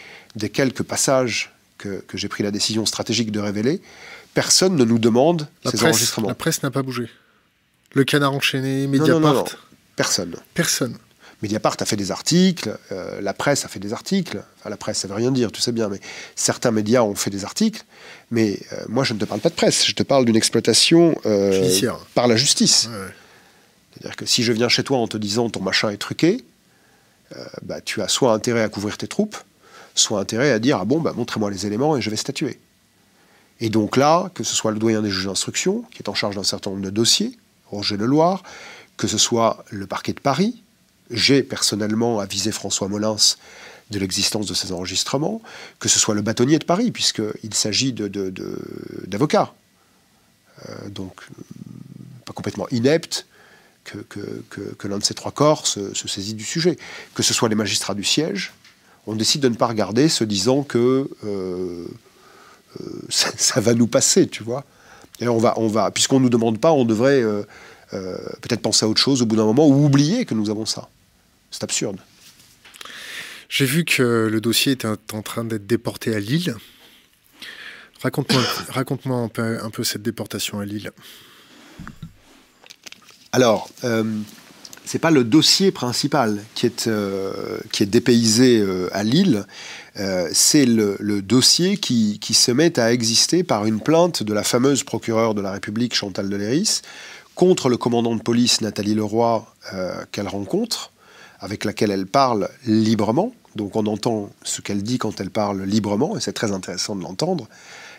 quelques 0.52 0.84
passages 0.84 1.54
que, 1.78 2.04
j'ai 2.14 2.28
pris 2.28 2.44
la 2.44 2.52
décision 2.52 2.86
stratégique 2.86 3.32
de 3.32 3.40
révéler. 3.40 3.82
Personne 4.34 4.76
ne 4.76 4.84
nous 4.84 5.00
demande 5.00 5.48
ces 5.66 5.84
enregistrements. 5.84 6.28
La 6.28 6.36
presse 6.36 6.62
n'a 6.64 6.72
pas 6.72 6.84
bougé. 6.84 7.10
Le 7.94 8.04
canard 8.04 8.34
enchaîné, 8.34 8.88
Mediapart. 8.88 9.20
non, 9.20 9.34
non, 9.34 9.46
Personne. 9.96 10.36
Personne. 10.54 10.98
Mediapart 11.42 11.78
a 11.80 11.86
fait 11.86 11.96
des 11.96 12.12
articles, 12.12 12.78
euh, 12.92 13.22
la 13.22 13.34
presse 13.34 13.64
a 13.66 13.68
fait 13.68 13.80
des 13.80 13.94
articles. 13.94 14.44
Enfin, 14.60 14.70
la 14.70 14.78
presse, 14.78 15.00
ça 15.00 15.08
veut 15.08 15.14
rien 15.14 15.32
dire, 15.32 15.52
tu 15.52 15.62
sais 15.62 15.72
bien, 15.72 15.88
mais 15.88 16.00
certains 16.36 16.72
médias 16.72 17.02
ont 17.02 17.16
fait 17.16 17.30
des 17.30 17.46
articles. 17.46 17.84
Mais 18.30 18.60
euh, 18.74 18.84
moi, 18.90 19.04
je 19.04 19.14
ne 19.14 19.20
te 19.20 19.26
parle 19.26 19.40
pas 19.40 19.50
de 19.50 19.56
presse, 19.56 19.86
je 19.86 19.94
te 19.94 20.04
parle 20.04 20.26
d'une 20.26 20.36
exploitation 20.36 21.16
euh, 21.26 21.70
par 22.14 22.28
la 22.28 22.36
justice. 22.36 22.90
C'est-à-dire 23.94 24.16
que 24.16 24.26
si 24.26 24.44
je 24.44 24.52
viens 24.52 24.70
chez 24.70 24.84
toi 24.84 24.98
en 24.98 25.08
te 25.08 25.18
disant 25.18 25.50
ton 25.50 25.62
machin 25.62 25.90
est 25.90 25.98
truqué, 25.98 26.44
bah, 27.64 27.82
tu 27.82 28.02
as 28.02 28.08
soit 28.08 28.32
intérêt 28.32 28.62
à 28.62 28.70
couvrir 28.70 28.98
tes 28.98 29.08
troupes, 29.08 29.38
soit 29.96 30.20
intérêt 30.20 30.52
à 30.52 30.60
dire 30.60 30.78
ah 30.80 30.86
bon, 30.86 31.00
bah, 31.00 31.14
montrez-moi 31.16 31.50
les 31.50 31.66
éléments 31.66 31.98
et 31.98 32.02
je 32.02 32.10
vais 32.10 32.16
statuer. 32.16 32.60
Et 33.60 33.70
donc 33.70 33.98
là, 33.98 34.30
que 34.34 34.44
ce 34.44 34.56
soit 34.56 34.72
le 34.72 34.80
doyen 34.80 35.02
des 35.02 35.10
juges 35.10 35.26
d'instruction, 35.26 35.84
qui 35.92 36.04
est 36.04 36.10
en 36.10 36.14
charge 36.14 36.36
d'un 36.36 36.44
certain 36.44 36.70
nombre 36.70 36.84
de 36.84 36.90
dossiers, 36.90 37.38
Roger 37.72 37.98
Leloir, 37.98 38.44
que 38.98 39.08
ce 39.08 39.18
soit 39.18 39.64
le 39.72 39.88
parquet 39.88 40.14
de 40.14 40.20
Paris, 40.20 40.62
j'ai 41.10 41.44
personnellement 41.44 42.20
avisé 42.20 42.52
François 42.52 42.88
Molins 42.88 43.36
de 43.91 44.00
l'existence 44.00 44.46
de 44.46 44.53
ces 44.53 44.72
enregistrements, 44.72 45.41
que 45.79 45.89
ce 45.89 46.00
soit 46.00 46.15
le 46.15 46.22
bâtonnier 46.22 46.60
de 46.60 46.65
Paris, 46.65 46.91
puisqu'il 46.91 47.53
s'agit 47.53 47.94
d'avocats. 47.94 49.53
Euh, 50.67 50.89
donc, 50.89 51.27
pas 52.25 52.34
complètement 52.34 52.67
ineptes, 52.70 53.25
que, 53.84 54.88
l'un 54.88 54.98
de 54.98 55.03
ces 55.03 55.13
trois 55.13 55.32
corps 55.32 55.65
se, 55.65 55.94
saisit 55.94 56.34
du 56.34 56.44
sujet. 56.44 56.77
Que 57.13 57.24
ce 57.24 57.34
soit 57.34 57.48
les 57.48 57.56
magistrats 57.56 57.94
du 57.94 58.03
siège, 58.03 58.53
on 59.06 59.15
décide 59.15 59.41
de 59.41 59.48
ne 59.48 59.56
pas 59.56 59.67
regarder, 59.67 60.10
se 60.10 60.25
disant 60.25 60.63
que 60.63 61.10
euh, 61.24 61.88
euh, 62.82 63.01
ça, 63.10 63.62
va 63.62 63.74
nous 63.74 63.88
passer, 63.88 64.27
tu 64.27 64.44
vois. 64.44 64.65
Et 65.22 65.29
on 65.29 65.38
va, 65.38 65.53
on 65.58 65.67
va, 65.67 65.89
puisqu'on 65.91 66.20
ne 66.20 66.24
nous 66.24 66.29
demande 66.29 66.60
pas, 66.60 66.74
on 66.74 66.86
devrait 66.86 67.24
peut-être 67.89 68.62
penser 68.62 68.86
à 68.86 68.89
autre 68.89 69.01
chose 69.01 69.22
au 69.22 69.25
bout 69.25 69.38
d'un 69.38 69.46
moment, 69.46 69.65
ou 69.67 69.86
oublier 69.86 70.25
que 70.25 70.36
nous 70.36 70.50
avons 70.50 70.65
ça. 70.65 70.89
C'est 71.50 71.63
absurde. 71.63 71.98
J'ai 73.50 73.66
vu 73.66 73.86
que 73.86 74.27
le 74.32 74.42
dossier 74.42 74.74
était 74.74 74.88
en 74.88 75.22
train 75.22 75.44
d'être 75.44 75.66
déporté 75.66 76.13
à 76.13 76.20
Lille. 76.20 76.56
Raconte-moi 78.01 78.42
raconte 78.70 79.08
un, 79.08 79.70
peu, 79.70 79.84
cette 79.84 80.04
déportation 80.04 80.60
à 80.60 80.66
Lille. 80.66 80.92
Alors, 83.32 83.70
euh, 83.84 84.04
c'est 84.88 85.00
pas 85.00 85.12
le 85.12 85.24
dossier 85.24 85.72
principal 85.72 86.42
qui 86.56 86.66
est, 86.66 86.88
euh, 86.88 87.60
qui 87.72 87.84
est 87.84 87.88
dépaysé 87.88 88.60
euh, 88.60 88.89
à 88.94 89.04
Lille, 89.04 89.46
euh, 89.98 90.30
c'est 90.32 90.66
le, 90.66 90.98
dossier 91.22 91.77
qui, 91.77 92.20
qui, 92.20 92.34
se 92.34 92.51
met 92.51 92.80
à 92.80 92.94
exister 92.94 93.44
par 93.44 93.66
une 93.66 93.82
plainte 93.82 94.24
de 94.24 94.34
la 94.34 94.44
fameuse 94.44 94.84
procureure 94.84 95.36
de 95.36 95.42
la 95.42 95.51
République, 95.51 95.94
Chantal 95.94 96.30
Deléris, 96.30 96.82
contre 97.36 97.70
le 97.70 97.77
commandant 97.77 98.16
de 98.16 98.22
police, 98.22 98.62
Nathalie 98.62 98.96
Leroy, 98.96 99.46
qu'elle 100.12 100.27
rencontre, 100.27 100.92
avec 101.39 101.65
laquelle 101.65 101.91
elle 101.91 102.08
parle 102.08 102.50
librement. 102.65 103.34
Donc 103.56 103.75
on 103.75 103.86
entend 103.86 104.29
ce 104.44 104.62
qu'elle 104.62 104.84
dit 104.84 104.98
quand 104.98 105.20
elle 105.20 105.32
parle 105.32 105.63
librement, 105.63 106.17
et 106.17 106.20
c'est 106.20 106.34
très 106.34 106.51
intéressant 106.51 106.96
de 106.96 107.03
l'entendre. 107.03 107.48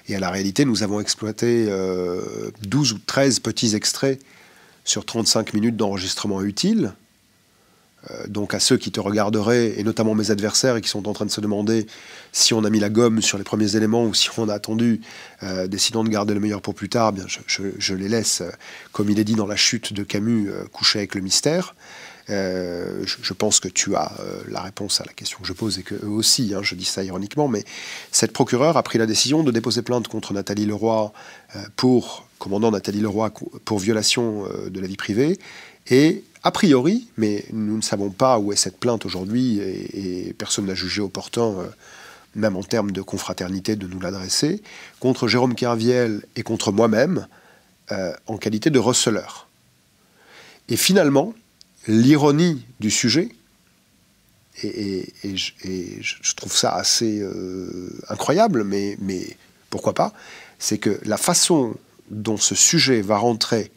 Et 0.09 0.16
à 0.16 0.21
la 0.21 0.30
réalité, 0.30 0.64
nous 0.64 0.83
avons 0.83 1.00
exploité 1.00 1.66
12 1.66 1.71
euh, 1.71 2.95
ou 2.95 2.99
13 3.07 3.40
petits 3.40 3.75
extraits 3.75 4.21
sur 4.85 5.04
35 5.04 5.52
minutes 5.52 5.76
d'enregistrement 5.76 6.42
utile. 6.42 6.92
Euh, 8.11 8.26
donc 8.28 8.54
à 8.54 8.61
ceux 8.61 8.78
qui 8.78 8.90
te 8.90 9.00
regarderaient, 9.00 9.78
et 9.78 9.83
notamment 9.83 10.14
mes 10.14 10.30
adversaires, 10.30 10.76
et 10.76 10.80
qui 10.80 10.88
sont 10.88 11.09
en 11.09 11.12
train 11.12 11.26
de 11.26 11.30
se 11.30 11.42
demander 11.42 11.87
si 12.33 12.54
on 12.54 12.64
a 12.64 12.71
mis 12.71 12.80
la 12.80 12.88
gomme 12.88 13.21
sur 13.21 13.37
les 13.37 13.45
premiers 13.45 13.76
éléments 13.76 14.04
ou 14.04 14.14
si 14.14 14.30
on 14.38 14.49
a 14.49 14.54
attendu, 14.54 15.02
euh, 15.42 15.66
décidant 15.66 16.04
de 16.04 16.09
garder 16.09 16.33
le 16.33 16.40
meilleur 16.40 16.62
pour 16.62 16.75
plus 16.75 16.88
tard, 16.88 17.12
bien 17.12 17.26
je, 17.26 17.95
les 17.95 18.09
laisse, 18.09 18.42
comme 18.92 19.11
il 19.11 19.18
est 19.18 19.25
dit 19.25 19.35
dans 19.35 19.47
la 19.47 19.57
chute 19.57 19.92
de 19.92 20.04
Camus, 20.04 20.50
coucher 20.73 21.00
avec 21.00 21.16
le 21.16 21.21
mystère. 21.21 21.75
Euh, 22.31 23.05
je, 23.07 23.33
pense 23.33 23.59
que 23.59 23.69
tu 23.69 23.97
as 23.97 24.13
euh, 24.21 24.43
la 24.49 24.61
réponse 24.61 25.01
à 25.01 25.05
la 25.05 25.13
question 25.13 25.39
que 25.41 25.47
je 25.47 25.55
pose 25.55 25.79
et 25.79 25.83
que 25.83 25.95
eux 25.95 26.09
aussi, 26.09 26.53
hein, 26.55 26.61
je 26.63 26.75
dis 26.75 26.85
ça 26.85 27.03
ironiquement, 27.03 27.49
mais 27.49 27.65
cette 28.13 28.33
procureure 28.33 28.77
a 28.77 28.83
pris 28.83 28.99
la 28.99 29.07
décision 29.07 29.43
de 29.43 29.51
déposer 29.51 29.81
plainte 29.81 30.09
contre 30.09 30.35
Nathalie 30.35 30.67
Leroy 30.67 31.13
euh, 31.57 31.61
pour, 31.77 32.29
commandant 32.39 32.71
Nathalie 32.71 33.01
Leroy, 33.01 33.33
pour 33.65 33.79
violation 33.79 34.47
de 34.69 34.81
la 34.81 34.87
vie 34.87 34.97
privée. 34.97 35.39
Et 35.91 36.23
a 36.43 36.51
priori, 36.51 37.09
mais 37.17 37.47
nous 37.53 37.77
ne 37.77 37.83
savons 37.83 38.11
pas 38.11 38.39
où 38.39 38.53
est 38.53 38.57
cette 38.57 38.79
plainte 38.79 39.07
aujourd'hui 39.07 39.59
et, 39.59 40.35
personne 40.37 40.67
n'a 40.67 40.75
jugé 40.75 41.01
opportun, 41.01 41.55
même 42.37 42.57
en 42.57 42.63
termes 42.63 42.93
de 42.93 43.03
confraternité, 43.03 43.75
de 43.75 43.89
nous 43.89 43.99
l'adresser, 43.99 44.63
contre 45.01 45.27
Jérôme 45.27 45.55
Kerviel 45.55 46.23
et 46.37 46.43
contre 46.43 46.71
moi-même, 46.71 47.27
en 47.91 48.37
qualité 48.37 48.71
de 48.71 48.79
receleur. 48.79 49.49
Et 50.69 50.77
finalement, 50.77 51.35
l'ironie 51.88 52.64
du 52.78 52.90
sujet, 52.90 53.30
et, 54.62 55.12
je, 55.25 56.35
trouve 56.35 56.54
ça 56.54 56.75
assez 56.75 57.21
euh, 57.21 57.90
incroyable, 58.09 58.64
mais, 58.64 58.97
mais 59.00 59.37
pourquoi 59.71 59.95
pas, 59.95 60.12
c'est 60.59 60.78
que 60.78 61.00
la 61.04 61.16
façon 61.16 61.75
dont 62.11 62.37
ce 62.37 62.54
sujet 62.54 63.00
va 63.00 63.18
rentrer 63.18 63.71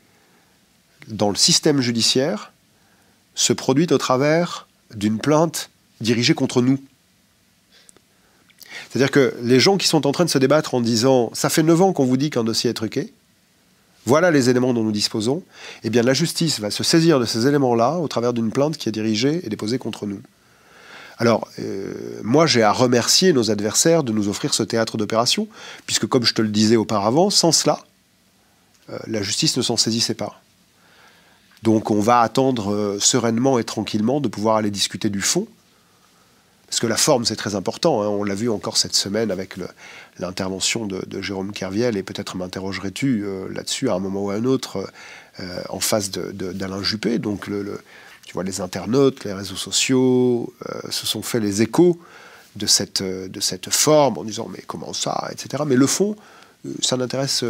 dans 1.07 1.29
le 1.29 1.35
système 1.35 1.81
judiciaire 1.81 2.51
se 3.35 3.53
produit 3.53 3.87
au 3.91 3.97
travers 3.97 4.67
d'une 4.93 5.19
plainte 5.19 5.69
dirigée 5.99 6.33
contre 6.33 6.61
nous. 6.61 6.79
C'est-à-dire 8.89 9.11
que 9.11 9.35
les 9.41 9.59
gens 9.59 9.77
qui 9.77 9.87
sont 9.87 10.05
en 10.07 10.11
train 10.11 10.25
de 10.25 10.29
se 10.29 10.37
débattre 10.37 10.73
en 10.73 10.81
disant 10.81 11.29
ça 11.33 11.49
fait 11.49 11.63
9 11.63 11.81
ans 11.81 11.93
qu'on 11.93 12.05
vous 12.05 12.17
dit 12.17 12.29
qu'un 12.29 12.43
dossier 12.43 12.69
est 12.69 12.73
truqué, 12.73 13.13
voilà 14.05 14.31
les 14.31 14.50
éléments 14.50 14.74
dont 14.74 14.84
nous 14.84 14.91
disposons, 14.91 15.43
eh 15.84 15.89
bien 15.89 16.01
la 16.01 16.13
justice 16.13 16.60
va 16.60 16.72
se 16.72 16.84
saisir 16.84 17.20
de 17.20 17.25
ces 17.25 17.48
éléments-là 17.48 17.98
au 17.98 18.08
travers 18.08 18.34
d'une 18.34 18.51
plainte 18.51 18.77
qui 18.77 18.89
est 18.89 18.91
dirigée 18.91 19.41
et 19.43 19.50
déposée 19.50 19.77
contre 19.77 20.05
nous. 20.05 20.22
Alors, 21.22 21.48
euh, 21.60 21.93
moi, 22.24 22.48
j'ai 22.48 22.63
à 22.63 22.72
remercier 22.72 23.31
nos 23.31 23.51
adversaires 23.51 24.03
de 24.03 24.12
nous 24.12 24.27
offrir 24.27 24.55
ce 24.55 24.63
théâtre 24.63 24.98
d'opération, 24.98 25.48
puisque, 25.86 26.08
comme 26.08 26.24
je 26.24 26.34
te 26.34 26.41
le 26.41 26.48
disais 26.48 26.77
auparavant, 26.77 27.29
sans 27.29 27.51
cela, 27.51 27.79
euh, 28.89 28.98
la 29.05 29.22
justice 29.22 29.55
ne 29.55 29.62
s'en 29.62 29.77
saisissait 29.77 30.15
pas. 30.15 30.41
Donc, 31.62 31.91
on 31.91 32.00
va 32.00 32.22
attendre 32.22 32.74
euh, 32.74 33.00
sereinement 33.00 33.60
et 33.60 33.63
tranquillement 33.63 34.20
de 34.20 34.29
pouvoir 34.29 34.55
aller 34.55 34.72
discuter 34.72 35.12
du 35.12 35.22
fond, 35.22 35.46
parce 36.71 36.79
que 36.79 36.87
la 36.87 36.97
forme, 36.97 37.25
c'est 37.25 37.35
très 37.35 37.53
important. 37.53 38.01
Hein. 38.01 38.07
On 38.07 38.23
l'a 38.23 38.33
vu 38.33 38.49
encore 38.49 38.77
cette 38.77 38.95
semaine 38.95 39.29
avec 39.29 39.55
l'intervention 40.17 40.87
de, 40.87 41.21
Jérôme 41.21 41.51
Kerviel, 41.51 41.97
et 41.97 42.01
peut-être 42.01 42.35
m'interrogerais-tu 42.35 43.25
là-dessus 43.53 43.89
à 43.89 43.93
un 43.93 43.99
moment 43.99 44.23
ou 44.23 44.29
à 44.31 44.35
un 44.35 44.45
autre 44.45 44.89
en 45.69 45.79
face 45.79 46.11
d'Alain 46.11 46.81
Juppé. 46.81 47.19
Donc, 47.19 47.49
tu 48.31 48.35
vois, 48.35 48.43
les 48.43 48.61
internautes, 48.61 49.25
les 49.25 49.33
réseaux 49.33 49.57
sociaux 49.57 50.53
euh, 50.69 50.79
se 50.89 51.05
sont 51.05 51.21
fait 51.21 51.41
les 51.41 51.61
échos 51.61 51.99
de 52.55 52.65
cette, 52.65 53.01
euh, 53.01 53.27
de 53.27 53.41
cette 53.41 53.69
forme 53.69 54.17
en 54.17 54.23
disant 54.23 54.47
mais 54.49 54.63
comment 54.65 54.93
ça, 54.93 55.27
etc. 55.31 55.63
Mais 55.67 55.75
le 55.75 55.85
fond, 55.85 56.15
euh, 56.15 56.40
ça 56.81 56.97
n'intéresse 56.97 57.43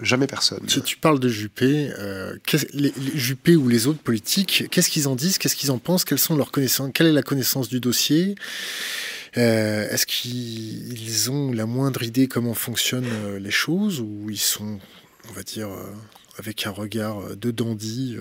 jamais 0.00 0.26
personne. 0.26 0.60
Si 0.68 0.82
tu 0.82 0.96
parles 0.96 1.20
de 1.20 1.28
Juppé, 1.28 1.90
les, 2.72 2.92
Juppé 3.14 3.56
ou 3.56 3.68
les 3.68 3.86
autres 3.86 4.00
politiques, 4.00 4.64
qu'est-ce 4.70 4.90
qu'ils 4.90 5.08
en 5.08 5.16
disent, 5.16 5.38
qu'est-ce 5.38 5.56
qu'ils 5.56 5.70
en 5.70 5.78
pensent, 5.78 6.04
quelles 6.04 6.18
sont 6.18 6.36
leurs 6.36 6.50
connaissances, 6.50 6.90
quelle 6.94 7.06
est 7.06 7.12
la 7.12 7.22
connaissance 7.22 7.68
du 7.68 7.80
dossier 7.80 8.34
Est-ce 9.34 10.06
qu'ils 10.06 11.30
ont 11.30 11.52
la 11.52 11.66
moindre 11.66 12.02
idée 12.02 12.28
comment 12.28 12.54
fonctionnent 12.54 13.36
les 13.38 13.50
choses 13.50 14.00
ou 14.00 14.28
ils 14.30 14.38
sont, 14.38 14.78
on 15.28 15.32
va 15.32 15.42
dire, 15.42 15.68
avec 16.38 16.66
un 16.66 16.70
regard 16.70 17.36
de 17.36 17.50
dandy 17.50 18.16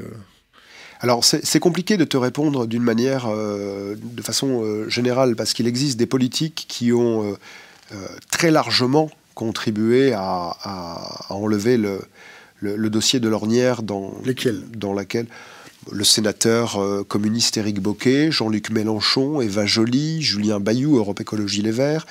alors 1.01 1.25
c'est 1.25 1.59
compliqué 1.59 1.97
de 1.97 2.05
te 2.05 2.15
répondre 2.15 2.67
d'une 2.67 2.83
manière, 2.83 3.25
euh, 3.25 3.95
de 3.99 4.21
façon 4.21 4.63
euh, 4.63 4.87
générale, 4.87 5.35
parce 5.35 5.53
qu'il 5.53 5.65
existe 5.65 5.97
des 5.97 6.05
politiques 6.05 6.65
qui 6.67 6.93
ont 6.93 7.35
euh, 7.91 7.97
très 8.29 8.51
largement 8.51 9.09
contribué 9.41 10.13
à, 10.13 11.25
enlever 11.29 11.75
le, 11.75 12.89
dossier 12.91 13.19
de 13.19 13.27
l'ornière 13.27 13.81
dans, 13.81 14.13
dans 14.75 14.93
laquelle 14.93 15.25
le 15.91 16.03
sénateur 16.03 16.79
communiste 17.07 17.57
Éric 17.57 17.79
Boquet, 17.79 18.31
Jean-Luc 18.31 18.69
Mélenchon, 18.69 19.41
Eva 19.41 19.65
Joly, 19.65 20.21
Julien 20.21 20.59
Bayou, 20.59 20.97
Europe 20.97 21.21
Écologie 21.21 21.63
Les 21.63 21.71
Verts, 21.71 22.05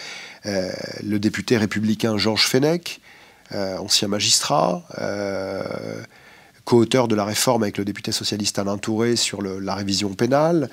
le 0.44 1.18
député 1.18 1.56
républicain 1.56 2.18
Georges 2.18 2.49
Fenech, 2.49 3.00
ancien 3.52 4.08
magistrat, 4.08 4.82
co-auteur 6.70 7.08
de 7.08 7.16
la 7.16 7.24
réforme 7.24 7.64
avec 7.64 7.78
le 7.78 7.84
député 7.84 8.12
socialiste 8.12 8.56
Alain 8.60 8.78
Touré 8.78 9.16
sur 9.16 9.42
la 9.42 9.74
révision 9.74 10.10
pénale, 10.10 10.70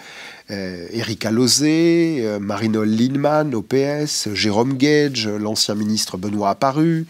euh, 0.52 0.86
Erika 0.92 1.32
Lozé, 1.32 2.20
euh, 2.20 2.38
Marinol 2.38 2.88
Lindemann, 2.88 3.56
OPS, 3.56 4.32
Jérôme 4.36 4.78
Gage, 4.78 5.28
l'ancien 5.28 5.74
ministre 5.74 6.18
Benoît 6.18 6.52
Apparu, 6.52 7.08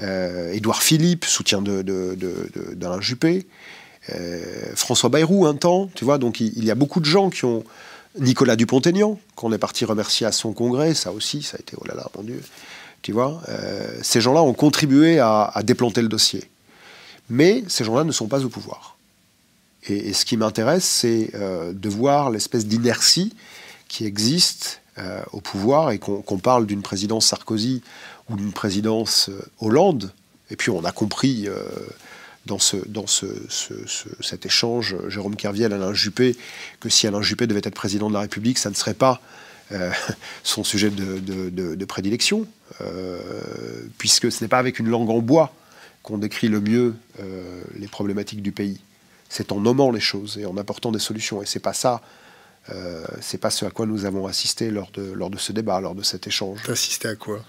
euh, 0.00 0.52
Édouard 0.52 0.82
Philippe, 0.82 1.26
soutien 1.26 1.62
d'Alain 1.62 3.00
Juppé, 3.00 3.46
François 4.74 5.10
Bayrou 5.10 5.46
un 5.46 5.54
temps, 5.54 5.88
tu 5.94 6.04
vois, 6.04 6.18
donc 6.18 6.40
il, 6.40 6.64
y 6.64 6.72
a 6.72 6.74
beaucoup 6.74 6.98
de 6.98 7.06
gens 7.06 7.30
qui 7.30 7.44
ont... 7.44 7.62
Nicolas 8.18 8.54
Dupont-Aignan, 8.56 9.18
qu'on 9.34 9.52
est 9.52 9.58
parti 9.58 9.84
remercier 9.84 10.26
à 10.26 10.32
son 10.32 10.52
congrès, 10.52 10.94
ça 10.94 11.10
aussi, 11.10 11.42
ça 11.42 11.56
a 11.56 11.60
été, 11.60 11.76
oh 11.80 11.84
là 11.86 11.94
là, 11.94 12.08
mon 12.16 12.22
Dieu, 12.22 12.40
tu 13.02 13.12
vois, 13.12 13.42
ces 14.02 14.20
gens-là 14.20 14.42
ont 14.42 14.54
contribué 14.54 15.18
à 15.20 15.60
déplanter 15.64 16.00
le 16.02 16.08
dossier. 16.08 16.44
Mais 17.28 17.64
ces 17.68 17.84
gens-là 17.84 18.04
ne 18.04 18.12
sont 18.12 18.28
pas 18.28 18.44
au 18.44 18.48
pouvoir. 18.48 18.96
Et, 19.86 20.12
ce 20.12 20.24
qui 20.24 20.36
m'intéresse, 20.36 20.84
c'est 20.84 21.30
euh, 21.34 21.72
de 21.72 21.88
voir 21.88 22.30
l'espèce 22.30 22.66
d'inertie 22.66 23.34
qui 23.88 24.06
existe 24.06 24.80
euh, 24.98 25.22
au 25.32 25.40
pouvoir 25.40 25.90
et 25.90 25.98
qu'on 25.98 26.38
parle 26.38 26.66
d'une 26.66 26.82
présidence 26.82 27.26
Sarkozy 27.26 27.82
ou 28.30 28.36
d'une 28.36 28.52
présidence 28.52 29.28
euh, 29.28 29.40
Hollande. 29.60 30.12
Et 30.50 30.56
puis 30.56 30.70
on 30.70 30.84
a 30.84 30.92
compris 30.92 31.48
dans, 32.44 32.58
ce, 32.58 32.76
dans 32.86 33.06
ce, 33.06 33.26
cet 34.20 34.44
échange, 34.44 34.94
Jérôme 35.08 35.36
Kerviel, 35.36 35.72
Alain 35.72 35.94
Juppé, 35.94 36.36
que 36.80 36.90
si 36.90 37.06
Alain 37.06 37.22
Juppé 37.22 37.46
devait 37.46 37.62
être 37.64 37.74
président 37.74 38.08
de 38.08 38.14
la 38.14 38.20
République, 38.20 38.58
ça 38.58 38.68
ne 38.68 38.74
serait 38.74 38.94
pas 38.94 39.22
son 40.44 40.62
sujet 40.62 40.90
de 40.90 41.84
prédilection, 41.86 42.46
puisque 43.96 44.30
ce 44.30 44.44
n'est 44.44 44.48
pas 44.48 44.58
avec 44.58 44.78
une 44.78 44.88
langue 44.88 45.08
en 45.08 45.20
bois 45.20 45.54
qu'on 46.04 46.18
décrit 46.18 46.48
le 46.48 46.60
mieux 46.60 46.94
euh, 47.18 47.62
les 47.74 47.88
problématiques 47.88 48.42
du 48.42 48.52
pays. 48.52 48.78
C'est 49.28 49.50
en 49.50 49.58
nommant 49.58 49.90
les 49.90 50.00
choses 50.00 50.38
et 50.38 50.46
en 50.46 50.56
apportant 50.56 50.92
des 50.92 51.00
solutions. 51.00 51.42
Et 51.42 51.46
c'est 51.46 51.58
pas 51.58 51.72
ça, 51.72 52.02
euh, 52.70 53.04
c'est 53.20 53.38
pas 53.38 53.50
ce 53.50 53.64
à 53.64 53.70
quoi 53.70 53.86
nous 53.86 54.04
avons 54.04 54.26
assisté 54.28 54.70
lors 54.70 54.92
de, 54.92 55.02
lors 55.12 55.30
de 55.30 55.38
ce 55.38 55.50
débat, 55.50 55.80
lors 55.80 55.96
de 55.96 56.02
cet 56.02 56.28
échange. 56.28 56.60
T'as 56.64 56.72
assisté 56.72 57.08
à 57.08 57.16
quoi? 57.16 57.42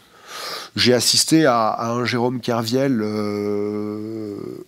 J'ai 0.76 0.94
assisté 0.94 1.46
à, 1.46 1.92
un 1.92 2.06
Jérôme 2.06 2.40
Kerviel 2.40 3.00
euh, 3.02 4.66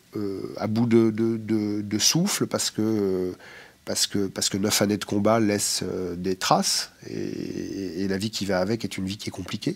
à 0.58 0.68
bout 0.68 0.86
de, 0.86 1.10
de, 1.10 2.00
souffle 2.00 2.46
parce 2.46 2.70
que 2.70 3.34
parce 3.84 4.06
que, 4.06 4.28
parce 4.28 4.50
que 4.50 4.58
neuf 4.58 4.82
années 4.82 4.98
de 4.98 5.06
combat 5.06 5.40
laissent 5.40 5.84
des 6.16 6.36
traces 6.36 6.92
et, 7.10 8.04
et, 8.04 8.08
la 8.08 8.18
vie 8.18 8.30
qui 8.30 8.46
va 8.46 8.60
avec 8.60 8.84
est 8.84 8.98
une 8.98 9.06
vie 9.06 9.18
qui 9.18 9.30
est 9.30 9.32
compliquée. 9.32 9.76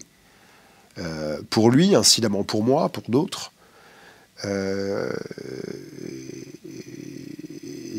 pour 1.50 1.72
lui, 1.72 1.96
incidemment 1.96 2.44
pour 2.44 2.64
moi, 2.64 2.90
pour 2.90 3.04
d'autres. 3.10 3.52
Euh, 4.46 5.10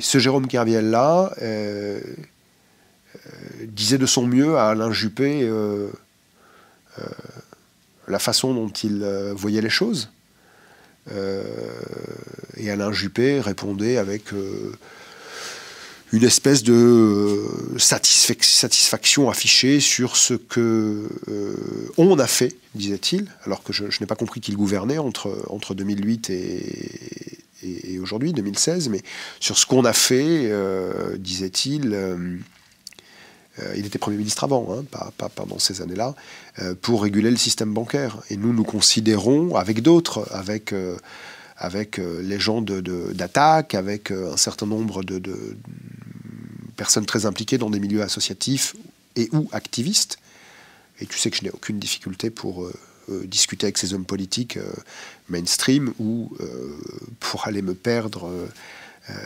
ce 0.00 0.18
Jérôme 0.18 0.48
Kerviel-là 0.48 1.32
euh, 1.42 2.00
euh, 3.14 3.20
disait 3.66 3.98
de 3.98 4.06
son 4.06 4.26
mieux 4.26 4.56
à 4.56 4.70
Alain 4.70 4.90
Juppé 4.90 5.48
la 8.08 8.18
façon 8.18 8.52
dont 8.52 8.68
il 8.68 9.04
voyait 9.36 9.62
les 9.62 9.70
choses. 9.70 10.10
et 11.08 12.70
Alain 12.70 12.92
Juppé 12.92 13.40
répondait 13.40 13.96
avec 13.96 14.24
une 16.12 16.24
espèce 16.24 16.62
de 16.62 16.74
euh, 16.74 17.78
satisfaction 17.78 19.30
affichée 19.30 19.80
sur 19.80 20.16
ce 20.16 20.34
que 20.34 21.08
euh, 21.28 21.56
on 21.96 22.18
a 22.18 22.26
fait, 22.26 22.54
disait-il, 22.74 23.32
alors 23.44 23.62
que 23.62 23.72
je, 23.72 23.84
n'ai 23.84 24.06
pas 24.06 24.14
compris 24.14 24.40
qu'il 24.40 24.56
gouvernait 24.56 24.98
entre, 24.98 25.44
entre 25.48 25.74
2008 25.74 26.30
et, 26.30 27.98
aujourd'hui, 28.00 28.32
2016, 28.32 28.88
mais 28.88 29.00
sur 29.38 29.56
ce 29.56 29.66
qu'on 29.66 29.84
a 29.84 29.92
fait, 29.92 30.50
euh, 30.50 31.16
disait-il, 31.16 31.96
il 33.76 33.86
était 33.86 33.98
Premier 34.00 34.16
ministre 34.16 34.42
avant, 34.42 34.66
hein, 34.72 34.84
pas, 34.90 35.28
pendant 35.28 35.60
ces 35.60 35.80
années-là, 35.80 36.16
pour 36.80 37.04
réguler 37.04 37.30
le 37.30 37.36
système 37.36 37.72
bancaire. 37.72 38.18
Et 38.30 38.36
nous, 38.36 38.52
nous 38.52 38.64
considérons, 38.64 39.54
avec 39.54 39.80
d'autres, 39.80 40.26
avec 40.32 40.74
avec 41.56 41.98
les 41.98 42.40
gens 42.40 42.60
d'attaque, 42.62 43.76
avec 43.76 44.10
un 44.10 44.36
certain 44.36 44.66
nombre 44.66 45.04
de, 45.04 45.20
personnes 46.82 47.06
très 47.06 47.26
impliquées 47.26 47.58
dans 47.58 47.70
des 47.70 47.78
milieux 47.78 48.02
associatifs 48.02 48.74
et 49.14 49.28
ou 49.30 49.48
activistes. 49.52 50.18
Et 50.98 51.06
tu 51.06 51.16
sais 51.16 51.30
que 51.30 51.36
je 51.36 51.44
n'ai 51.44 51.50
aucune 51.50 51.78
difficulté 51.78 52.28
pour 52.28 52.64
euh, 52.64 52.72
euh, 53.08 53.24
discuter 53.24 53.66
avec 53.66 53.78
ces 53.78 53.94
hommes 53.94 54.04
politiques 54.04 54.56
euh, 54.56 54.72
mainstream 55.28 55.94
ou 56.00 56.36
pour 57.20 57.46
aller 57.46 57.62
me 57.62 57.74
perdre 57.74 58.28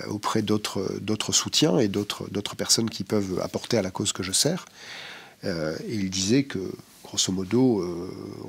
auprès 0.09 0.43
d'autres 0.43 1.33
soutiens 1.33 1.79
et 1.79 1.89
d'autres 1.89 2.57
personnes 2.57 2.91
qui 2.91 3.05
peuvent 3.05 3.41
apporter 3.43 3.79
à 3.79 3.83
la 3.83 3.91
cause 3.91 4.13
que 4.13 4.23
je 4.23 4.33
sers. 4.33 4.67
et 5.45 5.95
il 6.05 6.11
disait 6.11 6.45
que, 6.45 6.61
grosso 7.03 7.33
modo, 7.33 7.65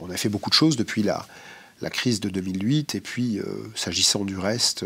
on 0.01 0.09
a 0.09 0.17
fait 0.17 0.29
beaucoup 0.29 0.49
de 0.49 0.59
choses 0.61 0.75
depuis 0.75 1.01
la, 1.01 1.25
la 1.81 1.89
crise 1.89 2.19
de 2.19 2.29
2008. 2.29 2.95
Et 2.95 3.01
puis, 3.01 3.39
s'agissant 3.73 4.23
du 4.25 4.37
reste, 4.37 4.85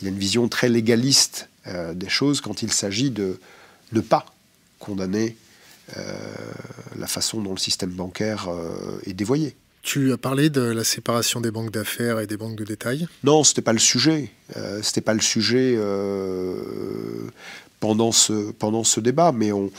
il 0.00 0.06
a 0.06 0.10
une 0.10 0.18
vision 0.18 0.48
très 0.48 0.68
légaliste 0.68 1.48
euh, 1.68 1.94
des 1.94 2.08
choses 2.08 2.40
quand 2.40 2.62
il 2.62 2.72
s'agit 2.72 3.10
de 3.10 3.38
ne 3.92 4.00
pas 4.00 4.26
condamner 4.78 5.36
euh, 5.96 6.02
la 6.98 7.06
façon 7.06 7.40
dont 7.40 7.52
le 7.52 7.58
système 7.58 7.90
bancaire 7.90 8.48
euh, 8.48 9.00
est 9.04 9.14
dévoyé. 9.14 9.56
Tu 9.82 10.12
as 10.12 10.16
parlé 10.16 10.50
de 10.50 10.60
la 10.60 10.84
séparation 10.84 11.40
des 11.40 11.50
banques 11.50 11.70
d'affaires 11.70 12.18
et 12.20 12.26
des 12.26 12.36
banques 12.36 12.56
de 12.56 12.64
détail? 12.64 13.06
Non, 13.22 13.44
ce 13.44 13.52
n'était 13.52 13.62
pas 13.62 13.72
le 13.72 13.78
sujet. 13.78 14.30
Ce 14.54 14.82
c'était 14.82 15.00
pas 15.00 15.14
le 15.14 15.20
sujet 15.20 15.78
pendant 17.78 18.10
ce, 18.10 18.50
pendant 18.50 18.82
ce 18.82 18.98
débat, 18.98 19.30
mais 19.30 19.52
on, 19.52 19.70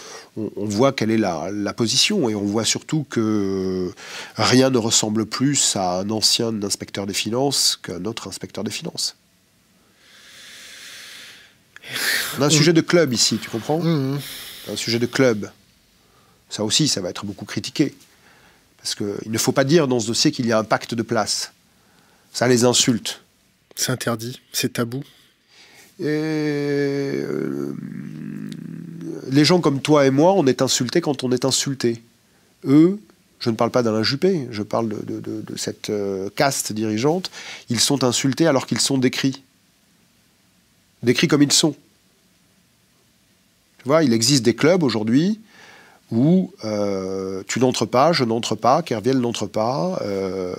voit 0.56 0.94
quelle 0.94 1.12
est 1.12 1.18
la, 1.18 1.50
la, 1.52 1.74
position 1.74 2.30
et 2.30 2.36
on 2.36 2.46
voit 2.46 2.64
surtout 2.64 3.06
que 3.10 3.92
rien 4.38 4.70
ne 4.70 4.78
ressemble 4.78 5.26
plus 5.26 5.76
à 5.76 6.00
un 6.00 6.10
ancien 6.10 6.64
inspecteur 6.64 7.06
des 7.06 7.14
finances 7.14 7.78
qu'un 7.82 8.06
autre 8.06 8.30
inspecteur 8.30 8.64
des 8.64 8.72
finances. 8.72 9.18
On 12.38 12.42
a 12.42 12.46
un 12.48 12.50
sujet 12.50 12.74
de 12.74 12.82
club 12.82 13.14
ici, 13.14 13.38
tu 13.42 13.50
comprends 13.50 13.80
Mmh. 13.80 14.20
Un 14.72 14.76
sujet 14.76 15.00
de 15.00 15.06
club. 15.06 15.50
Ça 16.50 16.64
aussi, 16.64 16.88
ça 16.88 17.02
va 17.02 17.10
être 17.10 17.26
beaucoup 17.26 17.46
critiqué. 17.46 17.96
Parce 18.78 18.96
qu'il 18.96 19.32
ne 19.32 19.38
faut 19.38 19.52
pas 19.54 19.64
dire 19.64 19.88
dans 19.88 20.00
ce 20.00 20.08
dossier 20.08 20.32
qu'il 20.32 20.46
y 20.46 20.52
a 20.52 20.60
un 20.60 20.64
pacte 20.64 20.94
de 20.94 21.02
place. 21.04 21.52
Ça 22.34 22.48
les 22.48 22.64
insulte. 22.66 23.22
C'est 23.76 23.92
interdit, 23.92 24.40
c'est 24.54 24.74
tabou. 24.74 25.04
Et 26.00 26.04
euh, 26.06 27.74
les 29.30 29.46
gens 29.46 29.60
comme 29.62 29.82
toi 29.82 30.06
et 30.06 30.10
moi, 30.12 30.34
on 30.34 30.46
est 30.48 30.62
insultés 30.62 31.02
quand 31.02 31.24
on 31.24 31.32
est 31.32 31.46
insulté. 31.46 32.02
Eux, 32.66 33.00
je 33.40 33.50
ne 33.50 33.56
parle 33.56 33.72
pas 33.72 33.84
d'Alain 33.84 34.04
Juppé, 34.04 34.48
je 34.52 34.64
parle 34.64 34.90
de, 34.90 34.96
de- 35.16 35.20
de- 35.20 35.42
de 35.42 35.58
cette 35.58 35.90
euh, 35.90 36.30
caste 36.36 36.74
dirigeante, 36.74 37.30
ils 37.70 37.80
sont 37.80 38.04
insultés 38.04 38.48
alors 38.48 38.66
qu'ils 38.66 38.80
sont 38.82 38.98
décrits. 38.98 39.44
Décrits 41.08 41.30
comme 41.30 41.42
ils 41.42 41.54
sont. 41.54 41.74
Tu 43.78 43.86
vois, 43.86 44.04
il 44.04 44.12
existe 44.12 44.44
des 44.44 44.58
clubs 44.58 44.84
aujourd'hui 44.84 45.40
où 46.12 46.52
euh, 46.66 47.44
tu 47.48 47.62
n'entres 47.62 47.86
pas, 47.86 48.12
je 48.12 48.26
n'entre 48.26 48.56
pas, 48.56 48.82
Kerviel 48.82 49.18
n'entre 49.20 49.46
pas, 49.48 50.00
euh, 50.02 50.54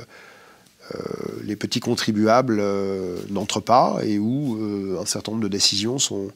euh, 0.95 0.99
les 1.45 1.55
petits 1.55 1.81
contribuables 1.81 2.63
n'entrent 3.29 3.61
pas, 3.61 3.99
et 4.03 4.19
où 4.19 4.59
un 4.99 5.05
certain 5.05 5.33
nombre 5.33 5.45
de 5.45 5.49
décisions 5.49 5.99
sont 5.99 6.31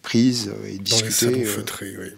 prises 0.00 0.50
et 0.64 0.78
Dans 0.78 0.96
les 0.96 1.10
salons 1.10 1.32
discutées. 1.32 1.44
feutrés, 1.44 1.94
oui. 1.98 2.08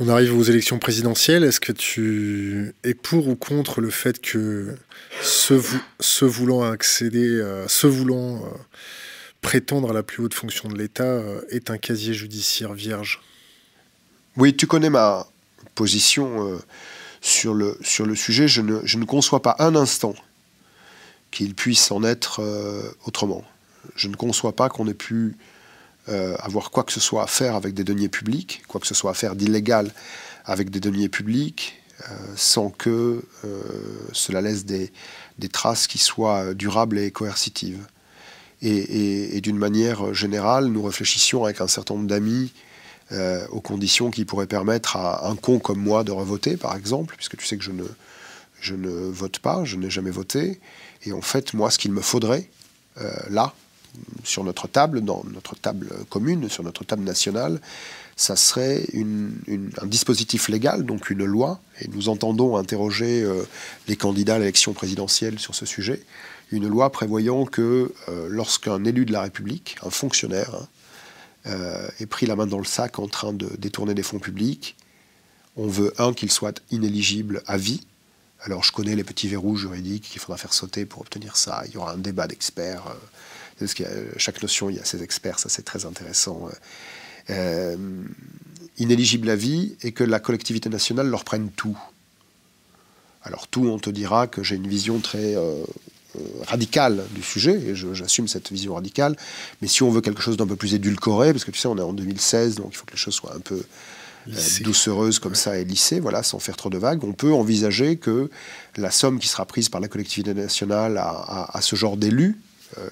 On 0.00 0.08
arrive 0.08 0.36
aux 0.36 0.44
élections 0.44 0.78
présidentielles. 0.78 1.42
Est-ce 1.42 1.58
que 1.58 1.72
tu 1.72 2.72
es 2.84 2.94
pour 2.94 3.26
ou 3.26 3.34
contre 3.34 3.80
le 3.80 3.90
fait 3.90 4.20
que 4.20 4.76
ceux, 5.22 5.56
vou- 5.56 5.82
ceux 5.98 6.26
voulant 6.26 6.62
accéder, 6.62 7.26
euh, 7.26 7.66
ceux 7.66 7.88
voulant 7.88 8.36
euh, 8.36 8.48
prétendre 9.42 9.90
à 9.90 9.92
la 9.92 10.04
plus 10.04 10.22
haute 10.22 10.34
fonction 10.34 10.68
de 10.68 10.78
l'État 10.78 11.02
euh, 11.02 11.40
aient 11.50 11.68
un 11.72 11.78
casier 11.78 12.14
judiciaire 12.14 12.74
vierge? 12.74 13.20
Oui, 14.36 14.54
tu 14.54 14.68
connais 14.68 14.90
ma 14.90 15.26
position 15.74 16.60
sur, 17.20 17.54
le, 17.54 17.76
sujet. 18.14 18.46
Je 18.46 18.60
ne, 18.60 19.04
conçois 19.04 19.42
pas 19.42 19.56
un 19.58 19.74
instant 19.74 20.14
qu'il 21.32 21.56
puisse 21.56 21.90
en 21.90 22.04
être 22.04 22.40
autrement. 23.04 23.44
Je 23.96 24.06
ne 24.06 24.14
conçois 24.14 24.54
pas 24.54 24.68
qu'on 24.68 24.86
ait 24.86 24.94
pu 24.94 25.36
euh, 26.08 26.36
avoir 26.38 26.70
quoi 26.70 26.84
que 26.84 26.92
ce 26.92 27.00
soit 27.00 27.22
à 27.22 27.26
faire 27.26 27.54
avec 27.54 27.74
des 27.74 27.84
deniers 27.84 28.08
publics, 28.08 28.62
quoi 28.66 28.80
que 28.80 28.86
ce 28.86 28.94
soit 28.94 29.10
à 29.10 29.14
faire 29.14 29.34
d'illégal 29.34 29.92
avec 30.46 30.70
des 30.70 30.80
deniers 30.80 31.10
publics, 31.10 31.82
euh, 32.00 32.14
sans 32.34 32.70
que 32.70 33.22
euh, 33.44 33.62
cela 34.12 34.40
laisse 34.40 34.64
des, 34.64 34.90
traces 35.52 35.86
qui 35.86 35.98
soient 35.98 36.54
durables 36.54 36.98
et 36.98 37.10
coercitives. 37.10 37.84
Et, 38.62 39.40
d'une 39.40 39.58
manière 39.58 40.14
générale, 40.14 40.66
nous 40.66 40.82
réfléchissions 40.82 41.44
avec 41.44 41.60
un 41.60 41.68
certain 41.68 41.94
nombre 41.94 42.08
d'amis 42.08 42.52
aux 43.50 43.60
conditions 43.60 44.10
qui 44.10 44.24
pourraient 44.24 44.48
permettre 44.48 44.96
à 44.96 45.28
un 45.28 45.36
con 45.36 45.60
comme 45.60 45.78
moi 45.78 46.02
de 46.02 46.10
revoter, 46.10 46.56
par 46.56 46.74
exemple, 46.74 47.14
puisque 47.16 47.36
tu 47.36 47.46
sais 47.46 47.56
que 47.56 47.62
je 47.62 48.74
ne, 48.74 49.08
vote 49.10 49.38
pas, 49.38 49.64
je 49.64 49.76
n'ai 49.76 49.90
jamais 49.90 50.10
voté. 50.10 50.58
Et 51.04 51.12
en 51.12 51.22
fait, 51.22 51.54
moi, 51.54 51.70
ce 51.70 51.78
qu'il 51.78 51.92
me 51.92 52.00
faudrait, 52.00 52.50
là, 53.30 53.54
sur 54.24 54.44
notre 54.44 54.68
table, 54.68 55.00
dans 55.00 55.24
notre 55.32 55.54
table 55.56 55.88
commune, 56.08 56.48
sur 56.48 56.62
notre 56.62 56.84
table 56.84 57.04
nationale, 57.04 57.60
ça 58.18 58.34
serait 58.34 58.84
un 59.80 59.86
dispositif 59.86 60.48
légal, 60.48 60.84
donc 60.84 61.08
une 61.08 61.24
loi, 61.24 61.60
et 61.80 61.86
nous 61.86 62.08
entendons 62.08 62.56
interroger 62.56 63.22
euh, 63.22 63.44
les 63.86 63.94
candidats 63.94 64.34
à 64.34 64.38
l'élection 64.40 64.72
présidentielle 64.72 65.38
sur 65.38 65.54
ce 65.54 65.64
sujet, 65.64 66.02
une 66.50 66.66
loi 66.66 66.90
prévoyant 66.90 67.44
que 67.44 67.92
euh, 68.08 68.26
lorsqu'un 68.28 68.84
élu 68.84 69.04
de 69.04 69.12
la 69.12 69.22
République, 69.22 69.76
un 69.82 69.90
fonctionnaire, 69.90 70.52
hein, 70.54 70.68
euh, 71.46 71.88
est 72.00 72.06
pris 72.06 72.26
la 72.26 72.34
main 72.34 72.48
dans 72.48 72.58
le 72.58 72.64
sac 72.64 72.98
en 72.98 73.06
train 73.06 73.32
de 73.32 73.48
détourner 73.56 73.94
des 73.94 74.02
fonds 74.02 74.18
publics, 74.18 74.76
on 75.56 75.68
veut, 75.68 75.92
un, 75.98 76.12
qu'il 76.12 76.32
soit 76.32 76.60
inéligible 76.72 77.42
à 77.46 77.56
vie. 77.56 77.86
Alors, 78.40 78.64
je 78.64 78.72
connais 78.72 78.96
les 78.96 79.04
petits 79.04 79.28
verrous 79.28 79.56
juridiques 79.56 80.08
qu'il 80.10 80.20
faudra 80.20 80.38
faire 80.38 80.52
sauter 80.52 80.86
pour 80.86 81.02
obtenir 81.02 81.36
ça. 81.36 81.62
Il 81.66 81.74
y 81.74 81.76
aura 81.76 81.92
un 81.92 81.98
débat 81.98 82.26
d'experts. 82.26 82.84
Euh, 83.58 83.64
parce 83.66 83.74
qu'il 83.74 83.84
y 83.84 83.88
a- 83.88 84.18
chaque 84.18 84.40
notion, 84.42 84.70
il 84.70 84.76
y 84.76 84.80
a 84.80 84.84
ses 84.84 85.02
experts, 85.02 85.38
ça 85.38 85.48
c'est 85.48 85.62
très 85.64 85.84
intéressant. 85.84 86.48
Euh, 87.30 87.76
inéligible 88.78 89.28
à 89.28 89.36
vie 89.36 89.76
et 89.82 89.92
que 89.92 90.04
la 90.04 90.20
collectivité 90.20 90.68
nationale 90.68 91.08
leur 91.08 91.24
prenne 91.24 91.50
tout. 91.50 91.76
Alors 93.22 93.48
tout, 93.48 93.66
on 93.68 93.78
te 93.78 93.90
dira 93.90 94.26
que 94.28 94.42
j'ai 94.42 94.54
une 94.56 94.68
vision 94.68 95.00
très 95.00 95.34
euh, 95.36 95.62
euh, 96.16 96.20
radicale 96.46 97.04
du 97.14 97.22
sujet, 97.22 97.60
et 97.60 97.74
je- 97.74 97.92
j'assume 97.92 98.28
cette 98.28 98.50
vision 98.50 98.74
radicale, 98.74 99.16
mais 99.60 99.68
si 99.68 99.82
on 99.82 99.90
veut 99.90 100.00
quelque 100.00 100.22
chose 100.22 100.36
d'un 100.36 100.46
peu 100.46 100.56
plus 100.56 100.74
édulcoré, 100.74 101.32
parce 101.32 101.44
que 101.44 101.50
tu 101.50 101.58
sais, 101.58 101.68
on 101.68 101.76
est 101.76 101.82
en 101.82 101.92
2016, 101.92 102.54
donc 102.54 102.68
il 102.70 102.76
faut 102.76 102.86
que 102.86 102.92
les 102.92 102.96
choses 102.98 103.14
soient 103.14 103.34
un 103.34 103.40
peu 103.40 103.56
euh, 104.28 104.32
doucereuses 104.64 105.18
comme 105.18 105.34
ça 105.34 105.58
et 105.58 105.64
lissées, 105.64 106.00
voilà, 106.00 106.22
sans 106.22 106.38
faire 106.38 106.56
trop 106.56 106.70
de 106.70 106.78
vagues, 106.78 107.02
on 107.04 107.12
peut 107.12 107.32
envisager 107.32 107.96
que 107.96 108.30
la 108.76 108.90
somme 108.90 109.18
qui 109.18 109.26
sera 109.26 109.44
prise 109.46 109.68
par 109.68 109.80
la 109.80 109.88
collectivité 109.88 110.34
nationale 110.34 110.98
à, 110.98 111.08
à- 111.08 111.56
à 111.58 111.60
ce 111.62 111.76
genre 111.76 111.96
d'élus, 111.96 112.36
euh, 112.36 112.47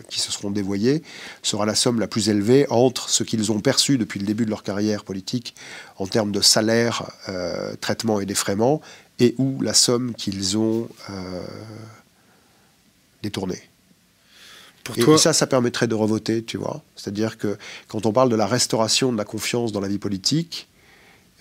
qui 0.09 0.21
se 0.21 0.33
seront 0.33 0.51
dévoyés, 0.51 1.03
sera 1.43 1.67
la 1.67 1.75
somme 1.75 2.01
la 2.01 2.07
plus 2.07 2.29
élevée 2.29 2.67
entre 2.71 3.11
ce 3.11 3.25
qu'ils 3.25 3.53
ont 3.53 3.61
perçu 3.61 3.99
depuis 3.99 4.21
le 4.21 4.27
début 4.27 4.45
de 4.45 4.51
leur 4.51 4.62
carrière 4.62 5.05
politique 5.05 5.55
en 5.99 6.07
termes 6.07 6.33
de 6.33 6.41
salaire, 6.41 7.11
euh, 7.29 7.75
traitement 7.81 8.21
et 8.21 8.27
défraiement, 8.27 8.81
et 9.19 9.35
ou 9.39 9.61
la 9.61 9.75
somme 9.75 10.15
qu'ils 10.15 10.59
ont 10.59 10.89
euh, 11.11 11.43
détournée. 13.23 13.62
Pour 14.85 14.97
Et, 14.99 15.03
toi, 15.03 15.15
et 15.15 15.19
ça, 15.19 15.33
ça 15.33 15.47
permettrait 15.47 15.89
de 15.89 15.95
revoter, 15.95 16.45
tu 16.45 16.59
vois. 16.59 16.83
C'est-à-dire 16.95 17.39
que 17.39 17.59
quand 17.89 18.07
on 18.07 18.12
parle 18.12 18.29
de 18.29 18.37
la 18.37 18.47
restauration 18.47 19.12
de 19.12 19.17
la 19.17 19.25
confiance 19.25 19.73
dans 19.73 19.81
la 19.81 19.89
vie 19.89 19.99
politique, 19.99 20.69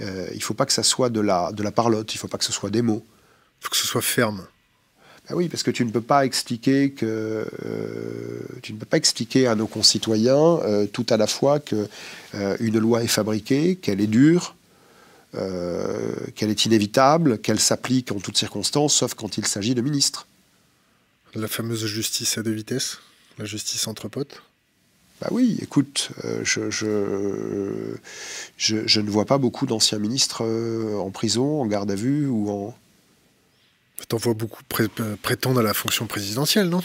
euh, 0.01 0.27
il 0.31 0.37
ne 0.37 0.41
faut 0.41 0.53
pas 0.53 0.65
que 0.65 0.73
ça 0.73 0.83
soit 0.83 1.09
de 1.09 1.19
la, 1.19 1.51
de 1.51 1.63
la 1.63 1.71
parlotte, 1.71 2.13
il 2.13 2.17
ne 2.17 2.19
faut 2.19 2.27
pas 2.27 2.37
que 2.37 2.45
ce 2.45 2.53
soit 2.53 2.69
des 2.69 2.81
mots. 2.81 3.05
faut 3.59 3.69
que 3.69 3.77
ce 3.77 3.87
soit 3.87 4.01
ferme. 4.01 4.45
Ben 5.29 5.35
oui, 5.35 5.49
parce 5.49 5.63
que 5.63 5.71
tu 5.71 5.83
ne 5.85 5.91
peux 5.91 6.01
pas 6.01 6.25
expliquer 6.25 6.91
que 6.91 7.47
euh, 7.65 8.39
tu 8.61 8.73
ne 8.73 8.77
peux 8.77 8.85
pas 8.85 8.97
expliquer 8.97 9.47
à 9.47 9.55
nos 9.55 9.67
concitoyens 9.67 10.59
euh, 10.63 10.85
tout 10.85 11.05
à 11.09 11.17
la 11.17 11.27
fois 11.27 11.59
que 11.59 11.87
euh, 12.35 12.57
une 12.59 12.77
loi 12.77 13.03
est 13.03 13.07
fabriquée, 13.07 13.75
qu'elle 13.75 14.01
est 14.01 14.07
dure, 14.07 14.55
qu'elle 16.35 16.49
est 16.49 16.65
inévitable, 16.65 17.39
qu'elle 17.39 17.59
s'applique 17.59 18.13
en 18.13 18.19
toutes 18.19 18.37
circonstances, 18.37 18.95
sauf 18.95 19.15
quand 19.15 19.37
il 19.37 19.45
s'agit 19.45 19.75
de 19.75 19.81
ministres. 19.81 20.27
La 21.33 21.49
fameuse 21.49 21.85
justice 21.85 22.37
à 22.37 22.43
deux 22.43 22.53
vitesses, 22.53 22.99
la 23.37 23.43
justice 23.43 23.85
entre 23.87 24.07
potes. 24.07 24.41
Bah 25.21 25.27
oui, 25.31 25.57
écoute, 25.61 26.09
euh, 26.25 26.41
je, 26.43 26.69
je, 26.69 27.95
je, 28.57 28.85
je 28.85 29.01
ne 29.01 29.09
vois 29.09 29.25
pas 29.25 29.37
beaucoup 29.37 29.65
d'anciens 29.65 29.99
ministres 29.99 30.43
euh, 30.43 30.97
en 30.97 31.09
prison, 31.09 31.61
en 31.61 31.65
garde 31.65 31.89
à 31.89 31.95
vue 31.95 32.27
ou 32.27 32.49
en. 32.49 32.75
T'en 34.09 34.17
vois 34.17 34.33
beaucoup 34.33 34.61
pré- 34.69 34.87
euh, 34.99 35.15
prétendre 35.21 35.61
à 35.61 35.63
la 35.63 35.73
fonction 35.73 36.05
présidentielle, 36.05 36.67
non? 36.69 36.83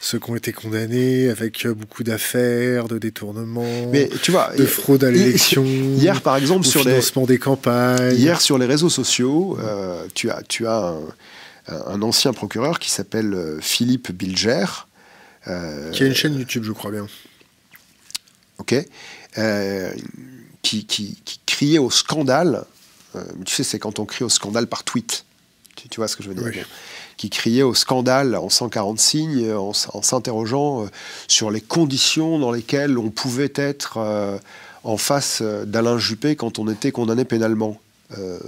Ceux 0.00 0.18
qui 0.20 0.30
ont 0.30 0.36
été 0.36 0.52
condamnés 0.52 1.28
avec 1.30 1.64
euh, 1.66 1.74
beaucoup 1.74 2.04
d'affaires, 2.04 2.86
de 2.88 2.98
détournements, 2.98 3.88
Mais 3.90 4.08
tu 4.22 4.30
vois, 4.30 4.52
de 4.54 4.64
fraude 4.66 5.02
à 5.02 5.10
l'élection, 5.10 5.64
hier 5.64 6.20
par 6.20 6.36
exemple 6.36 6.66
au 6.66 6.70
sur 6.70 6.84
les 6.84 6.90
financement 6.90 7.24
des 7.26 7.38
campagnes. 7.38 8.14
hier 8.16 8.40
sur 8.40 8.58
les 8.58 8.66
réseaux 8.66 8.90
sociaux, 8.90 9.58
euh, 9.60 10.06
tu 10.14 10.30
as 10.30 10.42
tu 10.42 10.66
as 10.66 10.94
un, 11.68 12.02
ancien 12.02 12.32
procureur 12.32 12.78
qui 12.78 12.90
s'appelle 12.90 13.34
Philippe 13.60 14.12
Bilger. 14.12 14.66
euh, 15.48 15.90
Qui 15.90 16.02
a 16.04 16.06
une 16.06 16.14
chaîne 16.14 16.34
YouTube, 16.38 16.64
je 16.64 16.72
crois 16.72 16.90
bien. 16.92 17.06
ok, 18.58 18.74
euh, 19.38 19.92
qui, 20.62 20.84
qui, 20.86 21.18
qui 21.24 21.40
criait 21.46 21.78
au 21.78 21.90
scandale. 21.90 22.64
tu 23.46 23.54
sais, 23.54 23.64
c'est 23.64 23.78
quand 23.78 23.98
on 23.98 24.04
crie 24.04 24.24
au 24.24 24.28
scandale 24.28 24.66
par 24.68 24.84
tweet. 24.84 25.24
Tu, 25.82 25.88
tu 25.88 25.96
vois 26.00 26.06
ce 26.08 26.16
que 26.16 26.22
je 26.22 26.28
veux 26.28 26.34
dire 26.34 26.44
Oui. 26.46 26.62
Qui 27.16 27.28
criait 27.28 27.62
au 27.62 27.74
scandale 27.74 28.36
en 28.36 28.48
140 28.48 29.00
signes, 29.00 29.44
euh, 29.44 29.58
en, 29.58 29.72
s'interrogeant 29.72 30.84
euh, 30.84 30.88
sur 31.28 31.50
les 31.50 31.60
conditions 31.60 32.38
dans 32.38 32.52
lesquelles 32.52 32.98
on 32.98 33.10
pouvait 33.10 33.52
être 33.56 33.98
euh, 33.98 34.38
en 34.84 34.96
face 34.96 35.42
d'Alain 35.42 35.98
Juppé 35.98 36.36
quand 36.36 36.58
on 36.58 36.68
était 36.70 36.92
condamné 36.92 37.24
pénalement. 37.24 37.80
Euh, 38.18 38.38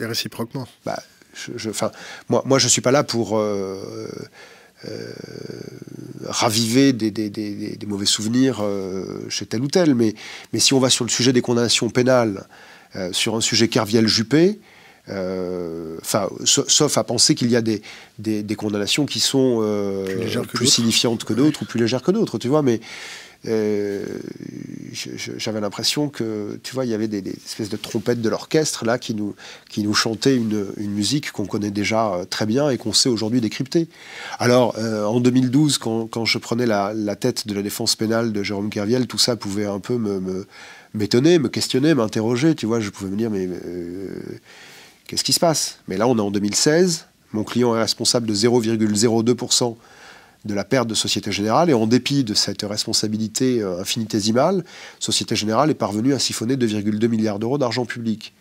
Et 0.00 0.06
réciproquement. 0.06 0.66
bah, 0.86 0.98
je, 1.34 1.52
je- 1.56 1.70
moi, 2.28 2.42
moi, 2.46 2.58
je 2.58 2.68
suis 2.68 2.80
pas 2.80 2.90
là 2.92 3.04
pour 3.04 3.36
euh, 3.38 4.08
euh, 4.86 5.12
raviver 6.26 6.92
des, 6.92 7.10
des- 7.10 7.30
des- 7.30 7.54
des- 7.54 7.76
des 7.76 7.86
mauvais 7.86 8.06
souvenirs 8.06 8.58
euh, 8.62 9.28
chez 9.28 9.46
tel 9.46 9.60
ou 9.62 9.68
tel, 9.68 9.94
mais, 9.94 10.14
mais 10.52 10.58
si 10.60 10.72
on 10.74 10.80
va 10.80 10.90
sur 10.90 11.04
le 11.04 11.10
sujet 11.10 11.32
des 11.32 11.42
condamnations 11.42 11.90
pénales, 11.90 12.46
euh, 12.96 13.12
sur 13.12 13.34
un 13.34 13.40
sujet 13.40 13.66
Kerviel-Juppé, 13.68 14.60
enfin, 15.08 16.28
sa- 16.44 16.64
sauf 16.68 16.98
à 16.98 17.04
penser 17.04 17.34
qu'il 17.34 17.50
y 17.50 17.56
a 17.56 17.62
des, 17.62 17.82
des, 18.18 18.42
des 18.42 18.56
condamnations 18.56 19.06
qui 19.06 19.20
sont 19.20 19.60
euh, 19.62 20.04
Plus 20.04 20.40
que 20.40 20.46
plus 20.46 20.66
signifiantes 20.66 21.24
que 21.24 21.34
d'autres 21.34 21.62
ou 21.62 21.64
plus 21.66 21.80
légères 21.80 22.02
que 22.02 22.10
d'autres, 22.10 22.38
tu 22.38 22.48
vois, 22.48 22.62
mais 22.62 22.80
euh, 23.46 24.04
j'avais 25.36 25.60
l'impression 25.60 26.08
que, 26.08 26.58
tu 26.62 26.74
vois, 26.74 26.86
il 26.86 26.90
y 26.90 26.94
avait 26.94 27.08
des, 27.08 27.22
espèces 27.44 27.68
de 27.68 27.76
trompettes 27.76 28.22
de 28.22 28.28
l'orchestre 28.28 28.84
là 28.84 28.98
qui 28.98 29.14
nous, 29.14 29.34
qui 29.68 29.82
nous 29.82 29.92
chantaient 29.92 30.36
une, 30.36 30.66
musique 30.78 31.32
qu'on 31.32 31.46
connaît 31.46 31.70
déjà 31.70 32.14
euh, 32.14 32.24
très 32.24 32.46
bien 32.46 32.70
et 32.70 32.78
qu'on 32.78 32.92
sait 32.92 33.08
aujourd'hui 33.08 33.40
décrypter. 33.40 33.88
Alors, 34.38 34.74
euh, 34.78 35.04
en 35.04 35.20
2012, 35.20 35.78
quand, 35.78 36.06
quand 36.06 36.24
je 36.24 36.38
prenais 36.38 36.66
la, 36.66 36.94
la, 36.94 37.16
tête 37.16 37.46
de 37.46 37.54
la 37.54 37.62
défense 37.62 37.96
pénale 37.96 38.32
de 38.32 38.42
Jérôme 38.42 38.70
Kerviel, 38.70 39.06
tout 39.06 39.18
ça 39.18 39.36
pouvait 39.36 39.66
un 39.66 39.80
peu 39.80 39.98
me, 39.98 40.46
m'étonner, 40.94 41.38
me, 41.38 41.48
questionner, 41.48 41.94
m'interroger. 41.94 42.54
Tu 42.54 42.66
vois, 42.66 42.80
je 42.80 42.90
pouvais 42.90 43.10
me 43.10 43.16
dire, 43.16 43.30
mais 43.30 43.46
euh, 43.46 44.08
qu'est-ce 45.06 45.24
qui 45.24 45.32
se 45.32 45.40
passe? 45.40 45.78
Mais 45.88 45.96
là, 45.96 46.06
on 46.06 46.16
est 46.16 46.20
en 46.20 46.30
2016. 46.30 47.06
Mon 47.32 47.44
client 47.44 47.74
est 47.74 47.80
responsable 47.80 48.26
de 48.26 48.34
0,02% 48.34 49.76
de 50.44 50.54
la 50.54 50.64
perte 50.64 50.88
de 50.88 50.94
Société 50.94 51.32
Générale. 51.32 51.70
Et 51.70 51.74
en 51.74 51.86
dépit 51.86 52.24
de 52.24 52.34
cette 52.34 52.62
responsabilité 52.62 53.60
euh, 53.60 53.80
infinitésimale, 53.80 54.64
Société 55.00 55.36
Générale 55.36 55.70
est 55.70 55.74
parvenue 55.74 56.14
à 56.14 56.18
siphonner 56.18 56.56
2,2 56.56 57.08
milliards 57.08 57.38
d'euros 57.38 57.58
d'argent 57.58 57.84
public. 57.86 58.32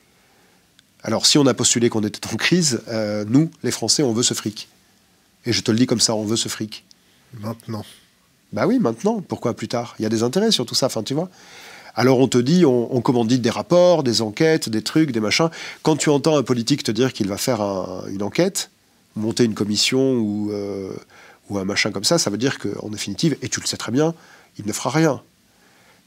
Alors 1.03 1.25
si 1.25 1.37
on 1.37 1.45
a 1.47 1.53
postulé 1.53 1.89
qu'on 1.89 2.03
était 2.03 2.27
en 2.33 2.37
crise, 2.37 2.81
euh, 2.87 3.25
nous, 3.27 3.49
les 3.63 3.71
Français, 3.71 4.03
on 4.03 4.13
veut 4.13 4.23
ce 4.23 4.33
fric. 4.33 4.69
Et 5.45 5.51
je 5.51 5.61
te 5.61 5.71
le 5.71 5.77
dis 5.77 5.85
comme 5.85 5.99
ça, 5.99 6.15
on 6.15 6.23
veut 6.23 6.37
ce 6.37 6.47
fric. 6.47 6.85
Maintenant. 7.39 7.83
Bah 8.53 8.67
oui, 8.67 8.79
maintenant. 8.79 9.21
Pourquoi 9.21 9.55
plus 9.55 9.67
tard? 9.67 9.95
Il 9.99 10.03
y 10.03 10.05
a 10.05 10.09
des 10.09 10.23
intérêts 10.23 10.51
sur 10.51 10.65
tout 10.65 10.75
ça, 10.75 10.85
enfin 10.85 11.03
tu 11.03 11.13
vois. 11.13 11.29
Alors 11.95 12.19
on 12.19 12.27
te 12.27 12.39
dit, 12.39 12.65
on, 12.65 13.01
commandite 13.01 13.41
des 13.41 13.51
rapports, 13.51 14.03
des 14.03 14.21
enquêtes, 14.21 14.67
des 14.69 14.81
trucs, 14.81 15.11
des 15.11 15.19
machins. 15.19 15.49
Quand 15.83 15.95
tu 15.95 16.09
entends 16.09 16.37
un 16.37 16.43
politique 16.43 16.83
te 16.83 16.91
dire 16.91 17.13
qu'il 17.13 17.27
va 17.27 17.37
faire 17.37 17.61
une 18.09 18.23
enquête, 18.23 18.71
monter 19.15 19.43
une 19.43 19.53
commission 19.53 20.15
ou, 20.15 20.51
euh, 20.51 20.91
ou 21.49 21.59
un 21.59 21.65
machin 21.65 21.91
comme 21.91 22.03
ça, 22.03 22.17
ça 22.17 22.31
veut 22.31 22.37
dire 22.37 22.57
qu'en 22.57 22.89
définitive, 22.89 23.37
et 23.43 23.49
tu 23.49 23.59
le 23.59 23.67
sais 23.67 23.77
très 23.77 23.91
bien, 23.91 24.15
il 24.57 24.65
ne 24.65 24.73
fera 24.73 24.89
rien. 24.89 25.21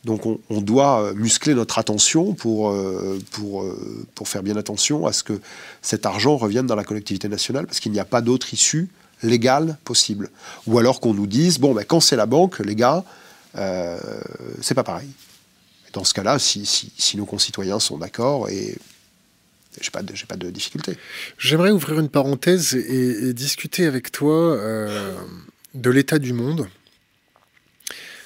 Donc 0.04 0.24
on, 0.26 0.60
doit 0.60 1.02
euh, 1.02 1.14
muscler 1.14 1.54
notre 1.54 1.78
attention 1.78 2.36
euh, 2.46 3.18
pour 3.30 4.28
faire 4.28 4.42
bien 4.42 4.56
attention 4.56 5.06
à 5.06 5.12
ce 5.12 5.22
que 5.22 5.40
cet 5.82 6.06
argent 6.06 6.36
revienne 6.36 6.66
dans 6.66 6.76
la 6.76 6.84
collectivité 6.84 7.28
nationale, 7.28 7.66
parce 7.66 7.78
qu'il 7.78 7.92
n'y 7.92 8.00
a 8.00 8.04
pas 8.04 8.20
d'autre 8.20 8.52
issue 8.52 8.88
légale 9.22 9.78
possible. 9.84 10.30
Ou 10.66 10.78
alors 10.78 11.00
qu'on 11.00 11.14
nous 11.14 11.26
dise, 11.26 11.58
bon, 11.58 11.74
ben, 11.74 11.84
quand 11.84 12.00
c'est 12.00 12.16
la 12.16 12.26
banque, 12.26 12.58
les 12.58 12.74
gars, 12.74 13.04
c'est 14.60 14.74
pas 14.74 14.84
pareil. 14.84 15.08
Dans 15.96 16.04
ce 16.04 16.12
cas-là, 16.12 16.38
si, 16.38 17.16
nos 17.16 17.24
concitoyens 17.24 17.80
sont 17.80 17.96
d'accord, 17.96 18.50
et 18.50 18.76
j'ai 19.80 19.90
pas, 19.90 20.02
de, 20.02 20.12
pas 20.28 20.36
de 20.36 20.50
difficulté. 20.50 20.98
J'aimerais 21.38 21.70
ouvrir 21.70 21.98
une 21.98 22.10
parenthèse 22.10 22.74
et, 22.74 23.32
discuter 23.32 23.86
avec 23.86 24.12
toi 24.12 24.58
de 25.72 25.90
l'état 25.90 26.18
du 26.18 26.34
monde. 26.34 26.68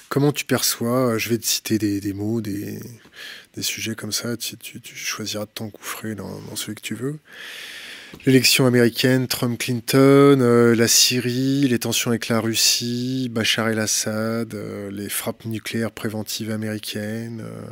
Comment 0.08 0.32
tu 0.32 0.44
perçois, 0.44 1.16
je 1.16 1.28
vais 1.28 1.38
te 1.38 1.46
citer 1.46 1.78
des, 1.78 2.12
mots, 2.12 2.40
des, 2.40 2.80
sujets 3.60 3.94
comme 3.94 4.10
ça, 4.10 4.36
tu, 4.36 4.80
choisiras 4.92 5.44
de 5.44 5.50
t'engouffrer 5.50 6.16
dans, 6.16 6.40
dans 6.40 6.56
celui 6.56 6.74
que 6.74 6.80
tu 6.80 6.96
veux. 6.96 7.20
L'élection 8.26 8.66
américaine, 8.66 9.28
Trump-Clinton, 9.28 10.40
euh, 10.40 10.74
la 10.74 10.88
Syrie, 10.88 11.66
les 11.68 11.78
tensions 11.78 12.10
avec 12.10 12.28
la 12.28 12.40
Russie, 12.40 13.28
Bachar 13.30 13.68
el-Assad, 13.68 14.54
euh, 14.54 14.90
les 14.90 15.08
frappes 15.08 15.44
nucléaires 15.46 15.90
préventives 15.90 16.50
américaines, 16.50 17.42
euh, 17.42 17.62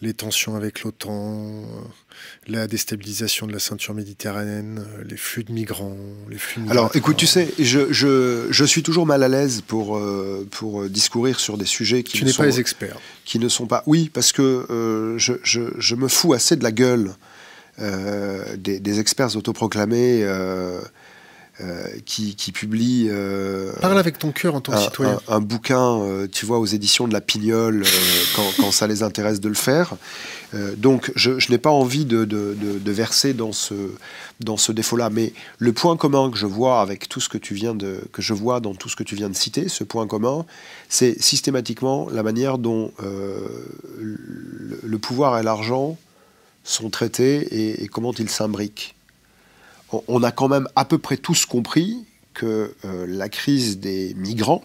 les 0.00 0.14
tensions 0.14 0.54
avec 0.54 0.82
l'OTAN, 0.84 1.64
la 2.46 2.66
déstabilisation 2.66 3.46
de 3.46 3.52
la 3.52 3.58
ceinture 3.58 3.94
méditerranéenne, 3.94 4.86
les 5.04 5.16
flux 5.16 5.44
de 5.44 5.52
migrants, 5.52 5.96
les 6.30 6.38
flux 6.38 6.62
Alors 6.70 6.90
écoute, 6.94 7.16
tu 7.16 7.26
sais, 7.26 7.52
je, 7.58 7.92
je, 7.92 8.46
je, 8.48 8.64
suis 8.64 8.84
toujours 8.84 9.06
mal 9.06 9.22
à 9.24 9.28
l'aise 9.28 9.62
pour, 9.66 10.00
pour 10.52 10.88
discourir 10.88 11.40
sur 11.40 11.58
des 11.58 11.66
sujets 11.66 12.04
qui 12.04 12.18
tu 12.18 12.24
ne 12.24 12.30
sont... 12.30 12.42
pas 12.42 12.46
les 12.46 12.60
experts. 12.60 12.98
Qui 13.24 13.40
ne 13.40 13.48
sont 13.48 13.66
pas... 13.66 13.82
Oui, 13.86 14.08
parce 14.14 14.30
que 14.30 15.16
je, 15.18 15.32
je, 15.42 15.62
je, 15.78 15.94
me 15.96 16.06
fous 16.06 16.32
assez 16.32 16.54
de 16.54 16.62
la 16.62 16.72
gueule 16.72 17.16
des, 17.78 18.80
des, 18.80 19.00
experts 19.00 19.36
autoproclamés 19.36 20.24
euh, 21.60 21.88
qui, 22.04 22.52
publie. 22.52 23.08
Euh, 23.10 23.72
Parle 23.80 23.98
avec 23.98 24.16
ton 24.16 24.30
cœur 24.30 24.54
en 24.54 24.60
tant 24.60 24.70
que 24.70 24.78
citoyen. 24.78 25.18
Un, 25.26 25.40
bouquin, 25.40 25.98
euh, 25.98 26.28
tu 26.30 26.46
vois, 26.46 26.60
aux 26.60 26.66
éditions 26.66 27.08
de 27.08 27.12
la 27.12 27.20
Pignole, 27.20 27.84
quand, 28.36 28.70
ça 28.70 28.86
les 28.86 29.02
intéresse 29.02 29.40
de 29.40 29.48
le 29.48 29.56
faire. 29.56 29.96
donc, 30.76 31.10
je, 31.16 31.32
n'ai 31.50 31.58
pas 31.58 31.70
envie 31.70 32.04
de, 32.04 32.24
de, 32.24 32.92
verser 32.92 33.34
dans 33.34 33.50
ce, 33.50 33.74
dans 34.38 34.56
ce 34.56 34.70
défaut-là. 34.70 35.10
Mais 35.10 35.32
le 35.58 35.72
point 35.72 35.96
commun 35.96 36.30
que 36.30 36.38
je 36.38 36.46
vois 36.46 36.80
avec 36.80 37.08
tout 37.08 37.18
ce 37.18 37.28
que 37.28 37.38
tu 37.38 37.54
viens 37.54 37.74
de, 37.74 38.02
que 38.12 38.22
je 38.22 38.34
vois 38.34 38.60
dans 38.60 38.76
tout 38.76 38.88
ce 38.88 38.94
que 38.94 39.02
tu 39.02 39.16
viens 39.16 39.28
de 39.28 39.34
citer, 39.34 39.68
ce 39.68 39.82
point 39.82 40.06
commun, 40.06 40.46
c'est 40.88 41.20
systématiquement 41.20 42.08
la 42.12 42.22
manière 42.22 42.58
dont 42.58 42.92
le, 44.00 44.98
pouvoir 44.98 45.40
et 45.40 45.42
l'argent 45.42 45.98
sont 46.68 46.90
traités 46.90 47.82
et, 47.82 47.88
comment 47.88 48.12
ils 48.12 48.30
s'imbriquent 48.30 48.94
on 50.06 50.22
a 50.22 50.32
quand 50.32 50.48
même 50.48 50.68
à 50.76 50.84
peu 50.84 50.98
près 50.98 51.16
tous 51.16 51.46
compris 51.46 52.04
que 52.34 52.74
euh, 52.84 53.06
la 53.08 53.28
crise 53.28 53.78
des 53.78 54.14
migrants, 54.14 54.64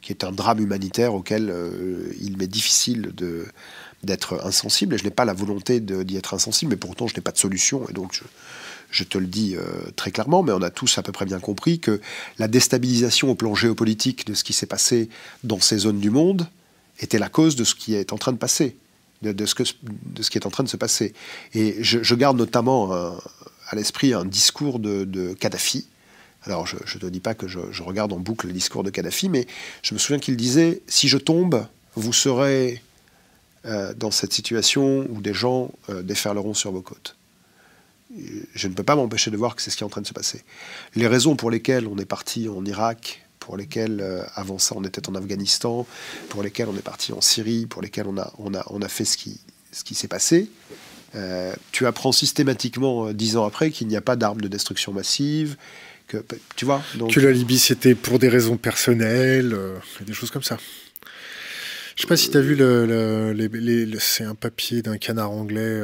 qui 0.00 0.12
est 0.12 0.24
un 0.24 0.32
drame 0.32 0.60
humanitaire 0.60 1.14
auquel 1.14 1.50
euh, 1.50 2.12
il 2.20 2.36
m'est 2.36 2.46
difficile 2.46 3.12
d'être 4.02 4.40
insensible, 4.44 4.94
et 4.94 4.98
je 4.98 5.04
n'ai 5.04 5.10
pas 5.10 5.24
la 5.24 5.32
volonté 5.32 5.80
d'y 5.80 6.16
être 6.16 6.34
insensible, 6.34 6.70
mais 6.70 6.76
pourtant 6.76 7.06
je 7.06 7.14
n'ai 7.14 7.22
pas 7.22 7.32
de 7.32 7.38
solution, 7.38 7.88
et 7.88 7.92
donc 7.92 8.20
je, 8.90 9.04
te 9.04 9.18
le 9.18 9.26
dis 9.26 9.56
euh, 9.56 9.62
très 9.96 10.10
clairement, 10.10 10.42
mais 10.42 10.52
on 10.52 10.62
a 10.62 10.70
tous 10.70 10.96
à 10.98 11.02
peu 11.02 11.12
près 11.12 11.26
bien 11.26 11.40
compris 11.40 11.80
que 11.80 12.00
la 12.38 12.48
déstabilisation 12.48 13.30
au 13.30 13.34
plan 13.34 13.54
géopolitique 13.54 14.26
de 14.26 14.34
ce 14.34 14.44
qui 14.44 14.52
s'est 14.52 14.66
passé 14.66 15.08
dans 15.44 15.60
ces 15.60 15.78
zones 15.78 16.00
du 16.00 16.10
monde 16.10 16.48
était 17.00 17.18
la 17.18 17.28
cause 17.28 17.56
de 17.56 17.64
ce 17.64 17.74
qui 17.74 17.94
est 17.94 18.12
en 18.12 18.18
train 18.18 18.32
de 18.32 18.38
passer. 18.38 18.76
De, 19.22 19.46
ce, 19.46 19.54
que, 19.54 19.62
de 19.82 20.22
ce 20.22 20.30
qui 20.30 20.38
est 20.38 20.46
en 20.46 20.50
train 20.50 20.64
de 20.64 20.68
se 20.68 20.76
passer. 20.76 21.14
Et 21.54 21.76
je, 21.82 22.14
garde 22.14 22.36
notamment 22.36 22.92
un, 22.92 23.16
à 23.68 23.76
l'esprit 23.76 24.12
un 24.14 24.24
discours 24.24 24.78
de, 24.78 25.34
Kadhafi. 25.34 25.86
Alors, 26.44 26.66
je 26.66 26.76
ne 26.76 27.00
te 27.00 27.06
dis 27.06 27.20
pas 27.20 27.34
que 27.34 27.46
je, 27.46 27.82
regarde 27.82 28.12
en 28.12 28.18
boucle 28.18 28.48
le 28.48 28.52
discours 28.52 28.82
de 28.82 28.90
Kadhafi, 28.90 29.28
mais 29.28 29.46
je 29.82 29.94
me 29.94 29.98
souviens 29.98 30.18
qu'il 30.18 30.36
disait 30.36 30.82
Si 30.88 31.08
je 31.08 31.18
tombe, 31.18 31.66
vous 31.94 32.12
serez 32.12 32.82
euh, 33.64 33.94
dans 33.94 34.10
cette 34.10 34.32
situation 34.32 35.06
où 35.08 35.20
des 35.20 35.34
gens 35.34 35.70
euh, 35.88 36.02
déferleront 36.02 36.54
sur 36.54 36.72
vos 36.72 36.82
côtes. 36.82 37.16
Je 38.54 38.68
ne 38.68 38.74
peux 38.74 38.82
pas 38.82 38.96
m'empêcher 38.96 39.30
de 39.30 39.36
voir 39.36 39.56
que 39.56 39.62
c'est 39.62 39.70
ce 39.70 39.76
qui 39.76 39.84
est 39.84 39.86
en 39.86 39.90
train 39.90 40.02
de 40.02 40.06
se 40.06 40.12
passer. 40.12 40.42
Les 40.94 41.06
raisons 41.06 41.34
pour 41.36 41.50
lesquelles 41.50 41.86
on 41.86 41.96
est 41.96 42.04
parti 42.04 42.48
en 42.48 42.64
Irak, 42.66 43.21
pour 43.42 43.56
lesquelles 43.56 44.00
euh, 44.00 44.22
avant 44.36 44.58
ça 44.58 44.76
on 44.76 44.84
était 44.84 45.08
en 45.08 45.16
Afghanistan, 45.16 45.84
pour 46.28 46.44
lesquelles 46.44 46.68
on 46.68 46.76
est 46.76 46.82
parti 46.82 47.12
en 47.12 47.20
Syrie, 47.20 47.66
pour 47.66 47.82
lesquelles 47.82 48.06
on 48.06 48.16
a, 48.16 48.32
on 48.38 48.54
a, 48.54 48.64
on 48.70 48.80
a 48.82 48.88
fait 48.88 49.04
ce 49.04 49.16
qui, 49.16 49.40
ce 49.72 49.82
qui 49.82 49.96
s'est 49.96 50.06
passé, 50.06 50.48
euh, 51.16 51.52
tu 51.72 51.88
apprends 51.88 52.12
systématiquement 52.12 53.08
euh, 53.08 53.12
dix 53.12 53.36
ans 53.36 53.44
après 53.44 53.72
qu'il 53.72 53.88
n'y 53.88 53.96
a 53.96 54.00
pas 54.00 54.14
d'armes 54.14 54.40
de 54.40 54.46
destruction 54.46 54.92
massive, 54.92 55.56
que 56.06 56.24
tu 56.54 56.64
vois. 56.64 56.82
Donc... 56.94 57.12
Que 57.12 57.18
la 57.18 57.32
Libye 57.32 57.58
c'était 57.58 57.96
pour 57.96 58.20
des 58.20 58.28
raisons 58.28 58.56
personnelles, 58.56 59.58
des 60.06 60.12
choses 60.12 60.30
comme 60.30 60.44
ça. 60.44 60.58
Je 61.96 62.02
sais 62.02 62.08
pas 62.08 62.16
si 62.16 62.30
tu 62.30 62.36
as 62.36 62.40
vu 62.40 62.54
le, 62.56 63.96
c'est 64.00 64.24
un 64.24 64.34
papier 64.34 64.82
d'un 64.82 64.96
canard 64.96 65.30
anglais 65.30 65.80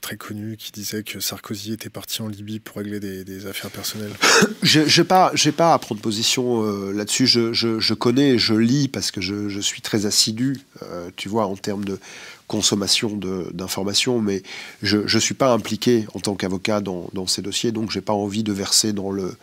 très 0.00 0.16
connu 0.16 0.56
qui 0.56 0.72
disait 0.72 1.02
que 1.02 1.20
Sarkozy 1.20 1.72
était 1.72 1.90
parti 1.90 2.22
en 2.22 2.28
Libye 2.28 2.60
pour 2.60 2.78
régler 2.78 2.98
des, 3.00 3.46
affaires 3.46 3.70
personnelles. 3.70 4.12
Je 4.62 4.80
n'ai 4.80 5.04
pas, 5.04 5.32
pas 5.56 5.74
à 5.74 5.78
prendre 5.78 6.00
position 6.00 6.62
là-dessus. 6.92 7.26
Je, 7.26 7.52
je, 7.52 7.78
je, 7.78 7.94
connais, 7.94 8.38
je 8.38 8.54
lis 8.54 8.88
parce 8.88 9.10
que 9.10 9.20
je, 9.20 9.48
je 9.48 9.60
suis 9.60 9.82
très 9.82 10.06
assidu, 10.06 10.56
tu 11.16 11.28
vois, 11.28 11.46
en 11.46 11.56
termes 11.56 11.84
de 11.84 11.98
consommation 12.48 13.16
d'informations, 13.52 14.20
mais 14.20 14.42
je 14.82 14.98
ne 14.98 15.20
suis 15.20 15.34
pas 15.34 15.52
impliqué 15.52 16.06
en 16.14 16.20
tant 16.20 16.34
qu'avocat 16.34 16.80
dans, 16.80 17.08
dans, 17.12 17.28
ces 17.28 17.42
dossiers, 17.42 17.70
donc 17.70 17.92
j'ai 17.92 18.00
pas 18.00 18.14
envie 18.14 18.42
de 18.42 18.52
verser 18.52 18.92
dans 18.92 19.12
le. 19.12 19.34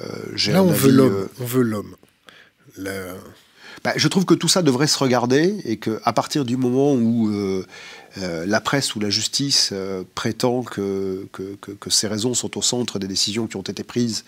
Euh, 0.00 0.06
Là, 0.46 0.62
on, 0.62 0.70
veut 0.70 0.92
l'homme. 0.92 1.12
Euh, 1.12 1.26
on 1.40 1.44
veut 1.44 1.62
l'homme. 1.62 1.94
Bah, 3.84 3.92
je 3.96 4.08
trouve 4.08 4.24
que 4.24 4.34
tout 4.34 4.48
ça 4.48 4.62
devrait 4.62 4.86
se 4.86 4.98
regarder 4.98 5.56
et 5.64 5.76
qu'à 5.76 6.12
partir 6.12 6.44
du 6.44 6.56
moment 6.56 6.94
où 6.94 7.30
euh, 7.30 7.64
la 8.16 8.60
presse 8.60 8.94
ou 8.96 9.00
la 9.00 9.10
justice 9.10 9.72
prétend 10.14 10.62
que, 10.62 11.26
ces 11.88 12.08
raisons 12.08 12.34
sont 12.34 12.58
au 12.58 12.62
centre 12.62 12.98
des 12.98 13.06
décisions 13.06 13.46
qui 13.46 13.56
ont 13.56 13.62
été 13.62 13.84
prises 13.84 14.24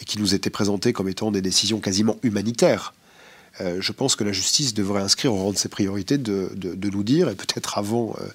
et 0.00 0.04
qui 0.04 0.18
nous 0.18 0.34
étaient 0.34 0.50
présentées 0.50 0.92
comme 0.92 1.08
étant 1.08 1.30
des 1.30 1.42
décisions 1.42 1.80
quasiment 1.80 2.16
humanitaires, 2.22 2.94
euh, 3.60 3.76
je 3.80 3.92
pense 3.92 4.16
que 4.16 4.24
la 4.24 4.32
justice 4.32 4.74
devrait 4.74 5.02
inscrire 5.02 5.32
au 5.32 5.36
rang 5.36 5.52
de 5.52 5.58
ses 5.58 5.68
priorités 5.68 6.18
de, 6.18 6.50
nous 6.90 7.04
dire, 7.04 7.28
et 7.28 7.34
peut-être 7.34 7.78
avant 7.78 8.16
euh, 8.20 8.26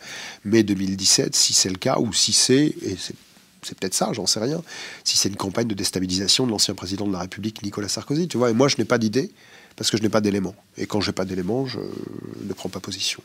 mai 0.45 0.63
2017, 0.63 1.35
si 1.35 1.53
c'est 1.53 1.69
le 1.69 1.77
cas, 1.77 1.97
ou 1.99 2.13
si 2.13 2.31
c'est, 2.31 2.73
et 2.81 2.97
c'est 2.97 3.77
peut-être 3.77 3.93
ça, 3.93 4.11
j'en 4.13 4.25
sais 4.25 4.39
rien, 4.39 4.61
si 5.03 5.17
c'est 5.17 5.29
une 5.29 5.35
campagne 5.35 5.67
de 5.67 5.73
déstabilisation 5.73 6.45
de 6.45 6.51
l'ancien 6.51 6.73
président 6.73 7.05
de 7.05 7.11
la 7.11 7.19
République, 7.19 7.63
Nicolas 7.63 7.89
Sarkozy. 7.89 8.29
Tu 8.29 8.37
vois, 8.37 8.49
et 8.49 8.53
moi, 8.53 8.69
je 8.69 8.77
n'ai 8.77 8.85
pas 8.85 8.97
d'idée, 8.97 9.31
parce 9.79 9.89
que 9.91 9.97
je 9.97 10.03
n'ai 10.03 10.09
pas 10.09 10.19
d'éléments. 10.19 10.57
Et 10.75 10.87
quand 10.87 10.99
je 10.99 11.07
n'ai 11.07 11.13
pas 11.13 11.23
d'éléments, 11.23 11.65
je 11.65 11.79
ne 11.79 12.53
prends 12.53 12.67
pas 12.67 12.81
position. 12.81 13.23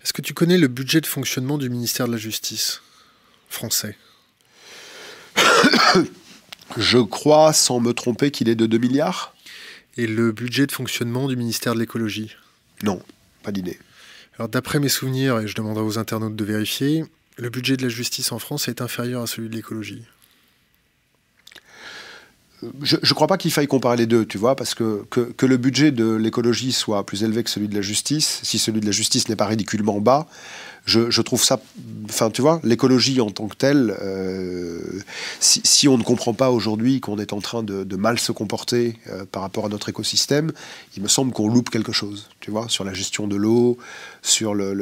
Est-ce 0.00 0.12
que 0.12 0.22
tu 0.22 0.32
connais 0.32 0.56
le 0.56 0.68
budget 0.68 1.00
de 1.00 1.06
fonctionnement 1.06 1.58
du 1.58 1.68
ministère 1.68 2.06
de 2.06 2.12
la 2.12 2.18
Justice 2.18 2.82
français? 3.50 3.98
Je 6.76 6.98
crois, 6.98 7.52
sans 7.52 7.80
me 7.80 7.92
tromper, 7.94 8.30
qu'il 8.30 8.48
est 8.48 8.54
de 8.54 8.66
2 8.66 8.78
milliards 8.78 9.34
et 9.96 10.06
le 10.06 10.30
budget 10.30 10.66
de 10.66 10.72
fonctionnement 10.72 11.26
du 11.26 11.34
ministère 11.34 11.74
de 11.74 11.80
l'écologie? 11.80 12.36
Non, 12.84 13.02
pas 13.42 13.50
d'idée. 13.50 13.80
Alors 14.38 14.48
d'après 14.48 14.78
mes 14.78 14.88
souvenirs, 14.88 15.40
et 15.40 15.48
je 15.48 15.56
demanderai 15.56 15.84
aux 15.84 15.98
internautes 15.98 16.36
de 16.36 16.44
vérifier, 16.44 17.06
le 17.38 17.50
budget 17.50 17.76
de 17.76 17.82
la 17.82 17.88
justice 17.88 18.30
en 18.30 18.38
France 18.38 18.68
est 18.68 18.82
inférieur 18.82 19.22
à 19.22 19.26
celui 19.26 19.48
de 19.48 19.56
l'écologie 19.56 20.04
je 22.82 22.96
ne 22.96 23.14
crois 23.14 23.26
pas 23.26 23.38
qu'il 23.38 23.52
faille 23.52 23.68
comparer 23.68 23.96
les 23.96 24.06
deux, 24.06 24.26
tu 24.26 24.36
vois, 24.36 24.56
parce 24.56 24.74
que, 24.74 25.04
que, 25.10 25.46
le 25.46 25.56
budget 25.56 25.92
de 25.92 26.14
l'écologie 26.14 26.72
soit 26.72 27.06
plus 27.06 27.22
élevé 27.22 27.44
que 27.44 27.50
celui 27.50 27.68
de 27.68 27.74
la 27.74 27.82
justice, 27.82 28.40
si 28.42 28.58
celui 28.58 28.80
de 28.80 28.86
la 28.86 28.92
justice 28.92 29.28
n'est 29.28 29.36
pas 29.36 29.46
ridiculement 29.46 30.00
bas, 30.00 30.26
je, 30.84 31.20
trouve 31.20 31.44
ça. 31.44 31.60
Enfin, 32.06 32.30
tu 32.30 32.40
vois, 32.40 32.60
l'écologie 32.64 33.20
en 33.20 33.30
tant 33.30 33.46
que 33.46 33.54
telle, 33.54 33.94
euh, 34.00 34.80
si, 35.38 35.86
on 35.86 35.98
ne 35.98 36.02
comprend 36.02 36.32
pas 36.32 36.50
aujourd'hui 36.50 37.00
qu'on 37.00 37.18
est 37.18 37.32
en 37.32 37.40
train 37.40 37.62
de, 37.62 37.96
mal 37.96 38.18
se 38.18 38.32
comporter 38.32 38.98
euh, 39.08 39.24
par 39.30 39.42
rapport 39.42 39.66
à 39.66 39.68
notre 39.68 39.88
écosystème, 39.90 40.50
il 40.96 41.02
me 41.02 41.08
semble 41.08 41.32
qu'on 41.32 41.48
loupe 41.48 41.70
quelque 41.70 41.92
chose, 41.92 42.28
tu 42.40 42.50
vois, 42.50 42.68
sur 42.68 42.84
la 42.84 42.94
gestion 42.94 43.28
de 43.28 43.36
l'eau, 43.36 43.78
sur 44.22 44.54
le. 44.54 44.72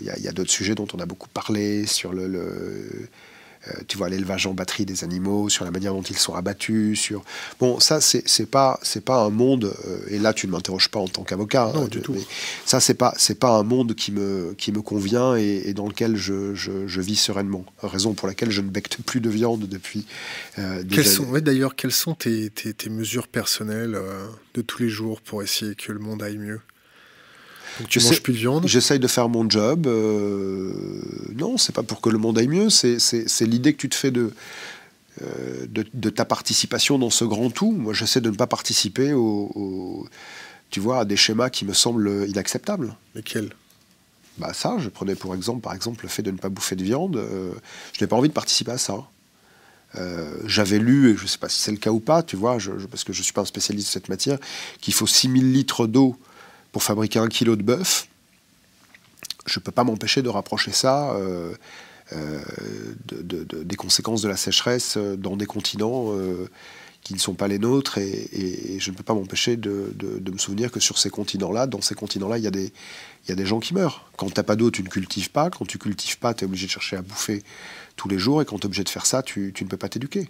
Il 0.00 0.06
y 0.24 0.28
a, 0.28 0.32
d'autres 0.32 0.50
sujets 0.50 0.74
dont 0.74 0.88
on 0.94 0.98
a 0.98 1.06
beaucoup 1.06 1.28
parlé, 1.28 1.86
sur 1.86 2.12
le 2.12 2.26
tu 3.86 3.96
vois, 3.96 4.08
l'élevage 4.08 4.46
en 4.46 4.54
batterie 4.54 4.84
des 4.84 5.04
animaux, 5.04 5.48
sur 5.48 5.64
la 5.64 5.70
manière 5.70 5.92
dont 5.92 6.02
ils 6.02 6.18
sont 6.18 6.34
abattus, 6.34 6.98
sur... 6.98 7.22
Bon, 7.60 7.80
ça, 7.80 8.00
c'est 8.00 8.50
pas, 8.50 8.80
pas 9.04 9.22
un 9.22 9.30
monde, 9.30 9.74
euh, 9.86 9.98
et 10.08 10.18
là, 10.18 10.32
tu 10.32 10.46
ne 10.46 10.52
m'interroges 10.52 10.88
pas 10.88 11.00
en 11.00 11.08
tant 11.08 11.22
qu'avocat, 11.22 11.70
non, 11.74 11.84
hein, 11.84 11.88
du 11.88 12.00
tout. 12.00 12.16
ça, 12.64 12.80
c'est 12.80 12.94
pas, 12.94 13.14
pas 13.38 13.50
un 13.58 13.62
monde 13.62 13.94
qui 13.94 14.12
me, 14.12 14.54
qui 14.58 14.72
me 14.72 14.82
convient 14.82 15.36
et, 15.36 15.72
dans 15.74 15.86
lequel 15.86 16.16
je, 16.16 16.54
je, 16.54 17.00
vis 17.00 17.16
sereinement. 17.16 17.64
Raison 17.82 18.14
pour 18.14 18.28
laquelle 18.28 18.50
je 18.50 18.60
ne 18.60 18.68
becte 18.68 18.98
plus 19.02 19.20
de 19.20 19.30
viande 19.30 19.68
depuis 19.68 20.06
euh, 20.58 20.82
des 20.82 21.02
sont, 21.04 21.26
D'ailleurs, 21.32 21.74
quelles 21.74 21.92
sont 21.92 22.14
tes, 22.14 22.50
tes, 22.50 22.72
tes 22.74 22.90
mesures 22.90 23.28
personnelles 23.28 23.98
de 24.54 24.62
tous 24.62 24.82
les 24.82 24.88
jours 24.88 25.20
pour 25.20 25.42
essayer 25.42 25.74
que 25.74 25.92
le 25.92 25.98
monde 25.98 26.22
aille 26.22 26.38
mieux? 26.38 26.60
Tu 27.88 28.00
manges 28.00 28.22
plus 28.22 28.32
de 28.32 28.38
viande 28.38 28.66
J'essaye 28.66 28.98
de 28.98 29.06
faire 29.06 29.28
mon 29.28 29.48
job. 29.48 29.86
Euh, 29.86 30.72
non, 31.34 31.58
c'est 31.58 31.74
pas 31.74 31.82
pour 31.82 32.00
que 32.00 32.10
le 32.10 32.18
monde 32.18 32.38
aille 32.38 32.48
mieux, 32.48 32.70
c'est 32.70 33.46
l'idée 33.46 33.72
que 33.72 33.78
tu 33.78 33.88
te 33.88 33.94
fais 33.94 34.10
de, 34.10 34.32
euh, 35.22 35.66
de, 35.68 36.10
ta 36.10 36.24
participation 36.24 36.98
dans 36.98 37.10
ce 37.10 37.24
grand 37.24 37.50
tout. 37.50 37.72
Moi, 37.72 37.92
j'essaie 37.92 38.20
de 38.20 38.30
ne 38.30 38.36
pas 38.36 38.46
participer 38.46 39.12
au, 39.12 40.06
tu 40.70 40.80
vois, 40.80 41.00
à 41.00 41.04
des 41.04 41.16
schémas 41.16 41.50
qui 41.50 41.64
me 41.64 41.72
semblent 41.72 42.26
inacceptables. 42.28 42.94
Lesquels? 43.14 43.52
Bah 44.38 44.54
ça, 44.54 44.76
je 44.78 44.88
prenais 44.88 45.14
pour 45.14 45.34
exemple, 45.34 45.60
par 45.60 45.74
exemple, 45.74 46.04
le 46.04 46.08
fait 46.08 46.22
de 46.22 46.30
ne 46.30 46.38
pas 46.38 46.48
bouffer 46.48 46.74
de 46.74 46.82
viande. 46.82 47.16
Euh, 47.16 47.52
je 47.92 48.02
n'ai 48.02 48.08
pas 48.08 48.16
envie 48.16 48.28
de 48.28 48.34
participer 48.34 48.72
à 48.72 48.78
ça. 48.78 48.96
J'avais 50.46 50.78
lu, 50.78 51.10
et 51.10 51.16
je 51.18 51.24
ne 51.24 51.28
sais 51.28 51.36
pas 51.36 51.50
si 51.50 51.60
c'est 51.60 51.70
le 51.70 51.76
cas 51.76 51.90
ou 51.90 52.00
pas, 52.00 52.22
tu 52.22 52.34
vois, 52.34 52.56
parce 52.90 53.04
que 53.04 53.12
je 53.12 53.18
ne 53.18 53.24
suis 53.24 53.34
pas 53.34 53.42
un 53.42 53.44
spécialiste 53.44 53.88
de 53.88 53.92
cette 53.92 54.08
matière, 54.08 54.38
qu'il 54.80 54.94
faut 54.94 55.06
6000 55.06 55.52
litres 55.52 55.86
d'eau 55.86 56.16
pour 56.72 56.82
fabriquer 56.82 57.18
un 57.18 57.28
kilo 57.28 57.54
de 57.54 57.62
bœuf, 57.62 58.08
je 59.46 59.58
ne 59.58 59.62
peux 59.62 59.72
pas 59.72 59.84
m'empêcher 59.84 60.22
de 60.22 60.28
rapprocher 60.28 60.72
ça 60.72 61.12
euh, 61.12 61.52
euh, 62.12 62.40
des 63.12 63.76
conséquences 63.76 64.22
de 64.22 64.28
la 64.28 64.36
sécheresse 64.36 64.96
euh, 64.96 65.16
dans 65.16 65.36
des 65.36 65.46
continents 65.46 66.12
qui 67.02 67.14
ne 67.14 67.18
sont 67.18 67.34
pas 67.34 67.48
les 67.48 67.58
nôtres, 67.58 67.98
et, 67.98 68.78
je 68.78 68.90
ne 68.90 68.96
peux 68.96 69.02
pas 69.02 69.14
m'empêcher 69.14 69.56
de, 69.56 69.92
me 70.32 70.38
souvenir 70.38 70.70
que 70.70 70.78
sur 70.78 70.98
ces 70.98 71.10
continents-là, 71.10 71.66
dans 71.66 71.80
ces 71.80 71.96
continents-là, 71.96 72.38
il 72.38 72.44
y, 72.44 72.46
a 72.46 72.50
des, 73.34 73.46
gens 73.46 73.58
qui 73.58 73.74
meurent. 73.74 74.08
Quand 74.16 74.26
tu 74.26 74.34
n'as 74.36 74.44
pas 74.44 74.54
d'eau, 74.54 74.70
tu 74.70 74.84
ne 74.84 74.88
cultives 74.88 75.30
pas. 75.30 75.50
Quand 75.50 75.64
tu 75.64 75.78
cultives 75.78 76.18
pas, 76.18 76.32
tu 76.32 76.44
es 76.44 76.46
obligé 76.46 76.66
de 76.66 76.70
chercher 76.70 76.96
à 76.96 77.02
bouffer 77.02 77.42
tous 77.96 78.08
les 78.08 78.20
jours, 78.20 78.40
et 78.40 78.44
quand 78.44 78.56
tu 78.56 78.62
es 78.62 78.66
obligé 78.66 78.84
de 78.84 78.88
faire 78.88 79.06
ça, 79.06 79.24
tu, 79.24 79.52
ne 79.60 79.66
peux 79.66 79.76
pas 79.76 79.88
t'éduquer. 79.88 80.28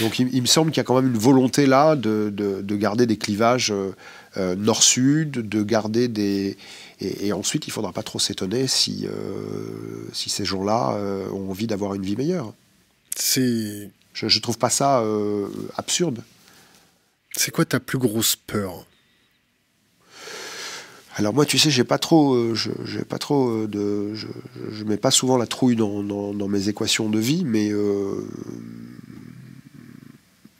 Donc 0.00 0.18
il, 0.18 0.42
me 0.42 0.46
semble 0.46 0.72
qu'il 0.72 0.78
y 0.78 0.80
a 0.80 0.84
quand 0.84 1.00
même 1.00 1.12
une 1.12 1.18
volonté 1.18 1.66
là 1.66 1.94
de, 1.94 2.76
garder 2.76 3.06
des 3.06 3.16
clivages 3.16 3.72
euh, 4.38 4.54
nord-sud, 4.56 5.30
de 5.30 5.62
garder 5.62 6.08
des... 6.08 6.56
Et, 7.00 7.32
ensuite, 7.32 7.66
il 7.66 7.70
ne 7.70 7.74
faudra 7.74 7.92
pas 7.92 8.02
trop 8.02 8.18
s'étonner 8.18 8.66
si, 8.66 9.06
euh, 9.06 10.08
si 10.12 10.30
ces 10.30 10.44
gens-là 10.44 10.94
euh, 10.94 11.30
ont 11.30 11.50
envie 11.50 11.66
d'avoir 11.66 11.94
une 11.94 12.02
vie 12.02 12.16
meilleure. 12.16 12.52
C'est... 13.16 13.90
Je 14.14 14.26
ne 14.26 14.40
trouve 14.40 14.58
pas 14.58 14.70
ça 14.70 15.04
absurde. 15.76 16.24
C'est 17.36 17.52
quoi 17.52 17.64
ta 17.64 17.78
plus 17.78 17.98
grosse 17.98 18.34
peur? 18.34 18.84
Alors 21.14 21.32
moi, 21.32 21.46
tu 21.46 21.56
sais, 21.56 21.70
j'ai 21.70 21.84
pas 21.84 21.98
trop, 21.98 22.52
je, 22.54 22.70
j'ai 22.84 23.04
pas 23.04 23.18
trop 23.18 23.68
de, 23.68 24.14
je, 24.14 24.26
je, 24.72 24.84
mets 24.84 24.96
pas 24.96 25.12
souvent 25.12 25.36
la 25.36 25.46
trouille 25.46 25.76
dans, 25.76 26.02
dans, 26.02 26.48
mes 26.48 26.68
équations 26.68 27.08
de 27.08 27.18
vie, 27.20 27.44
mais 27.44 27.70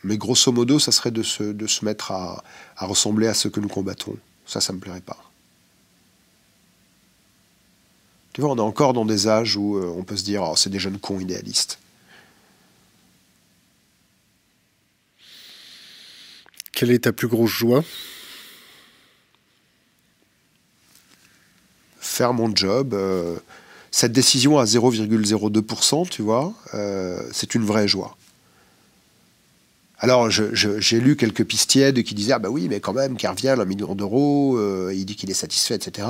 mais 0.09 0.17
grosso 0.17 0.51
modo, 0.53 0.79
ça 0.79 0.91
serait 0.91 1.11
de 1.11 1.23
se, 1.23 1.43
de 1.43 1.67
se 1.67 1.85
mettre 1.85 2.13
à, 2.13 2.43
ressembler 2.79 3.27
à 3.27 3.35
ce 3.35 3.47
que 3.49 3.61
nous 3.61 3.69
combattons. 3.69 4.17
Ça, 4.47 4.59
ça 4.63 4.73
me 4.73 4.79
plairait 4.79 5.03
pas. 5.03 5.19
Tu 8.33 8.41
vois, 8.41 8.51
on 8.51 8.57
est 8.57 8.61
encore 8.61 8.95
dans 8.95 9.05
des 9.05 9.29
âges 9.29 9.59
où 9.59 9.77
euh, 9.77 9.93
on 9.95 10.05
peut 10.05 10.17
se 10.17 10.25
dire, 10.25 10.43
oh, 10.43 10.57
c'est 10.57 10.71
des 10.71 10.79
jeunes 10.79 10.99
cons 10.99 11.21
idéalistes. 11.21 11.79
Quelle 16.73 16.91
est 16.91 17.01
ta 17.01 17.13
plus 17.13 17.29
grosse 17.29 17.51
joie? 17.51 17.85
Faire 22.01 22.33
mon 22.33 22.55
job. 22.57 22.95
Euh, 22.95 23.39
cette 23.91 24.13
décision 24.13 24.59
à 24.59 24.65
0,02%, 24.65 26.09
tu 26.09 26.23
vois, 26.23 26.55
euh, 26.73 27.29
c'est 27.31 27.55
une 27.55 27.65
vraie 27.65 27.89
joie. 27.89 28.17
Alors, 30.01 30.31
j'ai 30.31 31.01
lu 31.01 31.17
quelques 31.17 31.45
pistes 31.45 31.71
tièdes 31.71 32.05
qui 32.05 32.15
disaient 32.15 32.35
Ah, 32.35 32.39
bah 32.39 32.51
oui, 32.51 32.69
mais 32.69 32.79
quand 32.79 32.93
même, 32.93 33.17
Kerviel, 33.17 33.61
un 33.61 33.65
million 33.65 33.97
d'euros, 33.97 34.57
euh, 34.57 34.93
il 34.95 35.05
dit 35.05 35.17
qu'il 35.17 35.29
est 35.29 35.35
satisfait, 35.35 35.75
etc. 35.75 36.09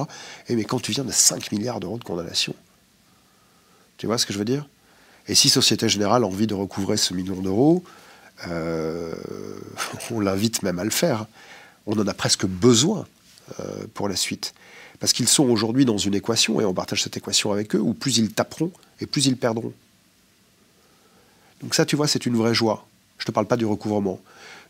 Et 0.48 0.56
mais 0.56 0.64
quand 0.64 0.80
tu 0.80 0.92
viens 0.92 1.04
de 1.04 1.12
5 1.12 1.52
milliards 1.52 1.80
d'euros 1.80 1.98
de 1.98 2.04
condamnation, 2.04 2.54
tu 3.96 4.06
vois 4.06 4.18
ce 4.18 4.26
que 4.26 4.34
je 4.34 4.38
veux 4.38 4.44
dire? 4.44 4.68
Et 5.26 5.34
si 5.34 5.48
Société 5.48 5.88
Générale 5.88 6.24
a 6.24 6.26
envie 6.26 6.46
de 6.46 6.54
recouvrer 6.54 6.98
ce 6.98 7.14
million 7.14 7.40
d'euros, 7.40 7.82
euh, 8.48 9.14
on 10.10 10.20
l'invite 10.20 10.62
même 10.62 10.78
à 10.78 10.84
le 10.84 10.90
faire. 10.90 11.26
On 11.86 11.98
en 11.98 12.06
a 12.06 12.14
presque 12.14 12.44
besoin 12.44 13.06
euh, 13.60 13.86
pour 13.94 14.08
la 14.08 14.16
suite. 14.16 14.52
Parce 15.00 15.14
qu'ils 15.14 15.28
sont 15.28 15.44
aujourd'hui 15.44 15.86
dans 15.86 15.96
une 15.98 16.14
équation, 16.14 16.60
et 16.60 16.64
on 16.66 16.74
partage 16.74 17.02
cette 17.02 17.16
équation 17.16 17.52
avec 17.52 17.74
eux, 17.74 17.80
où 17.80 17.94
plus 17.94 18.18
ils 18.18 18.32
taperont 18.32 18.72
et 19.00 19.06
plus 19.06 19.26
ils 19.26 19.36
perdront. 19.36 19.72
Donc 21.62 21.74
ça, 21.74 21.86
tu 21.86 21.96
vois, 21.96 22.08
c'est 22.08 22.26
une 22.26 22.36
vraie 22.36 22.54
joie. 22.54 22.87
Je 23.18 23.24
ne 23.24 23.26
te 23.26 23.32
parle 23.32 23.46
pas 23.46 23.56
du 23.56 23.66
recouvrement. 23.66 24.20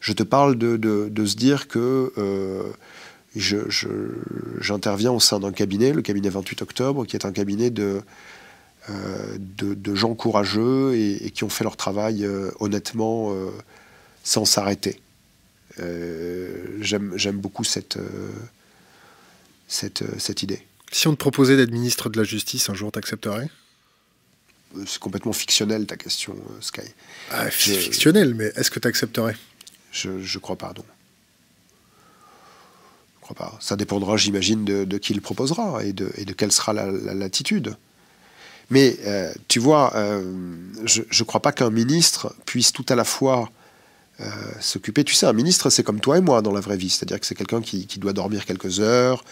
Je 0.01 0.13
te 0.13 0.23
parle 0.23 0.57
de, 0.57 1.27
se 1.27 1.37
dire 1.37 1.69
que 1.69 2.13
euh, 2.19 2.63
j'interviens 4.61 5.13
au 5.13 5.21
sein 5.21 5.41
d'un 5.41 5.53
cabinet, 5.53 5.93
le 5.93 6.03
cabinet 6.03 6.29
28 6.29 6.63
octobre, 6.63 7.05
qui 7.05 7.17
est 7.17 7.25
un 7.25 7.33
cabinet 7.33 7.71
de, 7.71 8.01
euh, 8.91 9.95
gens 9.95 10.15
courageux 10.15 10.95
et, 10.97 11.31
qui 11.31 11.45
ont 11.45 11.49
fait 11.49 11.65
leur 11.65 11.77
travail 11.77 12.25
euh, 12.25 12.51
honnêtement 12.61 13.35
sans 14.23 14.45
s'arrêter. 14.45 15.01
J'aime 16.81 17.39
beaucoup 17.39 17.65
cette, 17.65 17.99
idée. 20.43 20.63
Si 20.91 21.07
on 21.07 21.13
te 21.13 21.19
proposait 21.19 21.57
d'être 21.57 21.73
ministre 21.73 22.09
de 22.09 22.19
la 22.19 22.25
Justice, 22.25 22.71
un 22.71 22.75
jour, 22.75 22.93
t'accepterais? 22.93 23.49
C'est 24.87 24.99
complètement 24.99 25.33
fictionnel 25.33 25.87
ta 25.87 25.97
question, 25.97 26.35
euh, 26.35 26.61
Sky. 26.61 26.83
Ah, 27.31 27.51
fictionnel, 27.51 28.35
mais 28.35 28.53
est-ce 28.57 28.71
que 28.71 28.79
tu 28.79 28.89
accepterais 28.89 29.37
je, 29.91 30.39
crois 30.39 30.57
pas, 30.57 30.73
non. 30.77 30.85
Je 33.17 33.21
crois 33.23 33.37
pas. 33.37 33.59
Ça 33.61 33.75
dépendra, 33.75 34.17
j'imagine, 34.17 34.65
de, 34.65 34.99
qui 34.99 35.15
le 35.15 35.21
proposera 35.21 35.83
et 35.83 35.93
de, 35.93 36.13
et 36.17 36.25
de 36.25 36.33
quelle 36.33 36.53
sera 36.53 36.73
la, 36.73 36.87
latitude. 37.15 37.77
Mais 38.71 38.97
euh, 39.07 39.33
tu 39.49 39.59
vois, 39.59 39.93
je 40.85 41.03
ne 41.03 41.25
crois 41.25 41.41
pas 41.41 41.53
qu'un 41.53 41.71
ministre 41.71 42.35
puisse 42.45 42.73
tout 42.73 42.87
à 42.91 42.95
la 42.95 43.05
fois 43.05 43.51
euh, 44.21 44.25
s'occuper. 44.59 45.05
Tu 45.05 45.15
sais, 45.15 45.27
un 45.27 45.33
ministre, 45.33 45.71
c'est 45.71 45.85
comme 45.85 46.01
toi 46.01 46.19
et 46.19 46.21
moi 46.21 46.43
dans 46.43 46.53
la 46.53 46.59
vraie 46.59 46.77
vie. 46.77 46.91
C'est-à-dire 46.91 47.21
que 47.21 47.27
c'est 47.27 47.37
quelqu'un 47.37 47.61
qui, 47.61 47.87
doit 47.99 48.13
dormir 48.13 48.47
quelques 48.47 48.81
heures, 48.81 49.25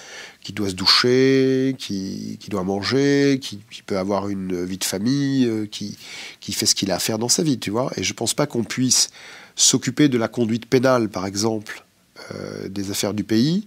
qui 0.43 0.53
doit 0.53 0.69
se 0.69 0.75
doucher, 0.75 1.75
qui, 1.77 2.39
doit 2.49 2.63
manger, 2.63 3.41
qui, 3.43 3.59
peut 3.85 3.99
avoir 3.99 4.29
une 4.29 4.65
vie 4.65 4.79
de 4.79 4.85
famille, 4.85 5.47
euh, 5.47 5.67
qui, 5.67 5.99
qui 6.39 6.53
fait 6.53 6.67
ce 6.67 6.77
qu'il 6.77 6.93
a 6.93 6.97
à 6.97 6.99
faire 7.01 7.19
dans 7.19 7.29
sa 7.29 7.43
vie, 7.43 7.59
tu 7.59 7.71
vois. 7.71 7.91
Et 7.97 8.05
je 8.05 8.13
pense 8.13 8.33
pas 8.33 8.47
qu'on 8.47 8.63
puisse 8.63 9.11
s'occuper 9.57 10.09
de 10.09 10.19
la 10.19 10.29
conduite 10.29 10.67
pénale, 10.67 11.09
par 11.09 11.27
exemple, 11.27 11.85
euh, 12.33 12.69
des 12.69 12.93
affaires 12.93 13.15
du 13.15 13.25
pays, 13.25 13.67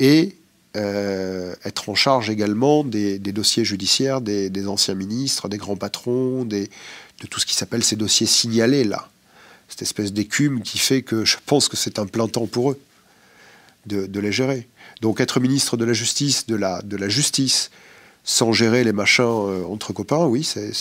et 0.00 0.34
être 0.74 1.90
en 1.90 1.94
charge 1.94 2.30
également 2.30 2.82
des, 2.82 3.18
dossiers 3.18 3.62
judiciaires 3.62 4.22
des, 4.22 4.48
des, 4.48 4.66
anciens 4.66 4.94
ministres, 4.94 5.48
des 5.48 5.58
grands 5.58 5.76
patrons, 5.76 6.46
des, 6.46 6.70
de 7.20 7.26
tout 7.28 7.38
ce 7.38 7.44
qui 7.44 7.54
s'appelle 7.54 7.84
ces 7.84 7.94
dossiers 7.94 8.26
signalés 8.26 8.82
là 8.82 9.11
cette 9.72 9.80
espèce 9.80 10.12
d'écume 10.12 10.60
qui 10.60 10.76
fait 10.76 11.00
que 11.00 11.24
je 11.24 11.38
pense 11.46 11.66
que 11.68 11.78
c'est 11.78 11.98
un 11.98 12.04
plein 12.04 12.28
temps 12.28 12.46
pour 12.46 12.72
eux 12.72 12.80
de, 13.86 14.20
les 14.20 14.30
gérer. 14.30 14.68
Donc 15.00 15.18
être 15.18 15.40
ministre 15.40 15.78
de 15.78 15.86
la 15.86 15.94
justice, 15.94 16.46
de 16.46 16.56
la, 16.56 17.08
justice, 17.08 17.70
sans 18.22 18.52
gérer 18.52 18.84
les 18.84 18.92
machins 18.92 19.24
euh, 19.24 19.64
entre 19.64 19.94
copains, 19.94 20.26
oui, 20.26 20.44
c'est, 20.44 20.74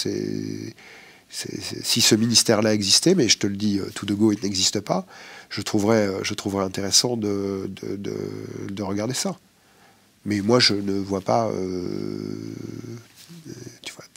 si 1.30 2.02
ce 2.02 2.16
ministère-là 2.16 2.74
existait, 2.74 3.16
mais 3.16 3.30
je 3.30 3.38
te 3.38 3.48
le 3.48 3.56
dis 3.56 3.80
euh, 3.80 3.90
tout 3.96 4.06
de 4.06 4.14
go, 4.14 4.34
il 4.34 4.40
n'existe 4.44 4.82
pas, 4.82 5.08
je 5.50 5.62
trouverais, 5.62 6.08
euh, 6.08 6.24
je 6.24 6.34
trouverais 6.34 6.66
intéressant 6.66 7.16
de, 7.16 7.72
de, 7.82 8.84
regarder 8.84 9.14
ça. 9.14 9.38
Mais 10.26 10.42
moi, 10.42 10.60
je 10.60 10.74
ne 10.74 11.00
vois 11.00 11.22
pas 11.22 11.50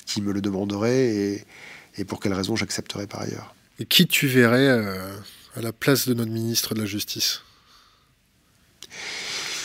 qui 0.04 0.20
me 0.20 0.32
le 0.32 0.40
demanderait 0.40 1.44
et, 1.96 2.04
pour 2.04 2.18
quelle 2.18 2.34
raison 2.34 2.56
j'accepterais 2.56 3.06
par 3.06 3.20
ailleurs. 3.22 3.54
Et 3.80 3.86
qui 3.86 4.06
tu 4.06 4.26
verrais 4.26 4.68
à 4.68 5.60
la 5.60 5.72
place 5.72 6.06
de 6.06 6.14
notre 6.14 6.30
ministre 6.30 6.74
de 6.74 6.80
la 6.80 6.86
Justice? 6.86 7.40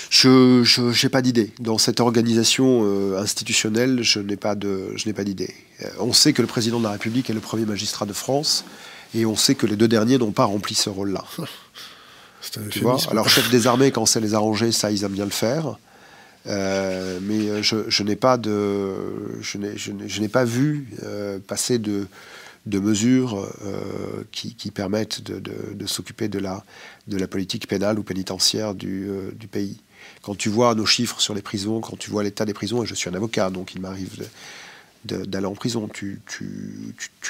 Je 0.10 1.04
n'ai 1.04 1.10
pas 1.10 1.22
d'idée. 1.22 1.52
Dans 1.60 1.78
cette 1.78 2.00
organisation 2.00 2.82
euh, 2.84 3.20
institutionnelle, 3.20 4.02
je 4.02 4.20
n'ai 4.20 4.38
pas 4.38 4.56
d'idée. 4.56 5.54
Euh, 5.84 5.90
on 6.00 6.14
sait 6.14 6.34
que 6.34 6.42
le 6.42 6.48
président 6.48 6.80
de 6.80 6.84
la 6.84 6.92
République 6.92 7.30
est 7.30 7.34
le 7.34 7.40
premier 7.40 7.66
magistrat 7.66 8.06
de 8.06 8.14
France, 8.14 8.66
et 9.14 9.26
on 9.26 9.36
sait 9.36 9.56
que 9.56 9.68
les 9.68 9.76
deux 9.76 9.88
derniers 9.88 10.18
n'ont 10.18 10.32
pas 10.32 10.46
rempli 10.46 10.74
ce 10.74 10.90
rôle-là. 10.90 11.26
tu 12.72 12.80
vois? 12.80 12.98
Alors, 13.12 13.30
chef 13.30 13.50
des 13.52 13.68
armées, 13.68 13.92
quand 13.92 14.06
c'est 14.06 14.20
les 14.20 14.34
arranger, 14.34 14.72
ça, 14.72 14.92
ils 14.92 15.04
aiment 15.04 15.14
bien 15.14 15.26
le 15.26 15.32
faire. 15.32 15.78
Euh, 16.48 17.20
mais 17.22 17.62
je, 17.62 18.04
n'ai 18.04 18.16
pas 18.16 18.38
de, 18.38 18.96
je 19.42 20.20
n'ai 20.22 20.30
pas 20.30 20.46
vu 20.46 20.88
passer 21.48 21.78
de, 21.78 22.08
de 22.70 22.80
mesures 22.80 23.50
qui, 24.32 24.72
permettent 24.72 25.22
de, 25.22 25.86
s'occuper 25.86 26.28
de 26.28 26.40
la, 26.40 26.64
de 27.08 27.18
la 27.18 27.28
politique 27.28 27.68
pénale 27.68 28.00
ou 28.00 28.04
pénitentiaire 28.04 28.76
du, 28.76 29.10
du 29.34 29.48
pays. 29.48 29.78
Quand 30.22 30.36
tu 30.36 30.50
vois 30.50 30.76
nos 30.76 30.86
chiffres 30.86 31.20
sur 31.20 31.34
les 31.34 31.42
prisons, 31.42 31.82
quand 31.82 31.98
tu 31.98 32.10
vois 32.10 32.24
l'état 32.24 32.46
des 32.46 32.54
prisons, 32.54 32.84
et 32.84 32.86
je 32.86 32.94
suis 32.94 33.10
un 33.10 33.14
avocat, 33.14 33.50
donc 33.50 33.74
il 33.74 33.82
m'arrive 33.82 34.28
d'aller 35.06 35.46
en 35.46 35.56
prison, 35.56 35.88
tu, 35.88 36.22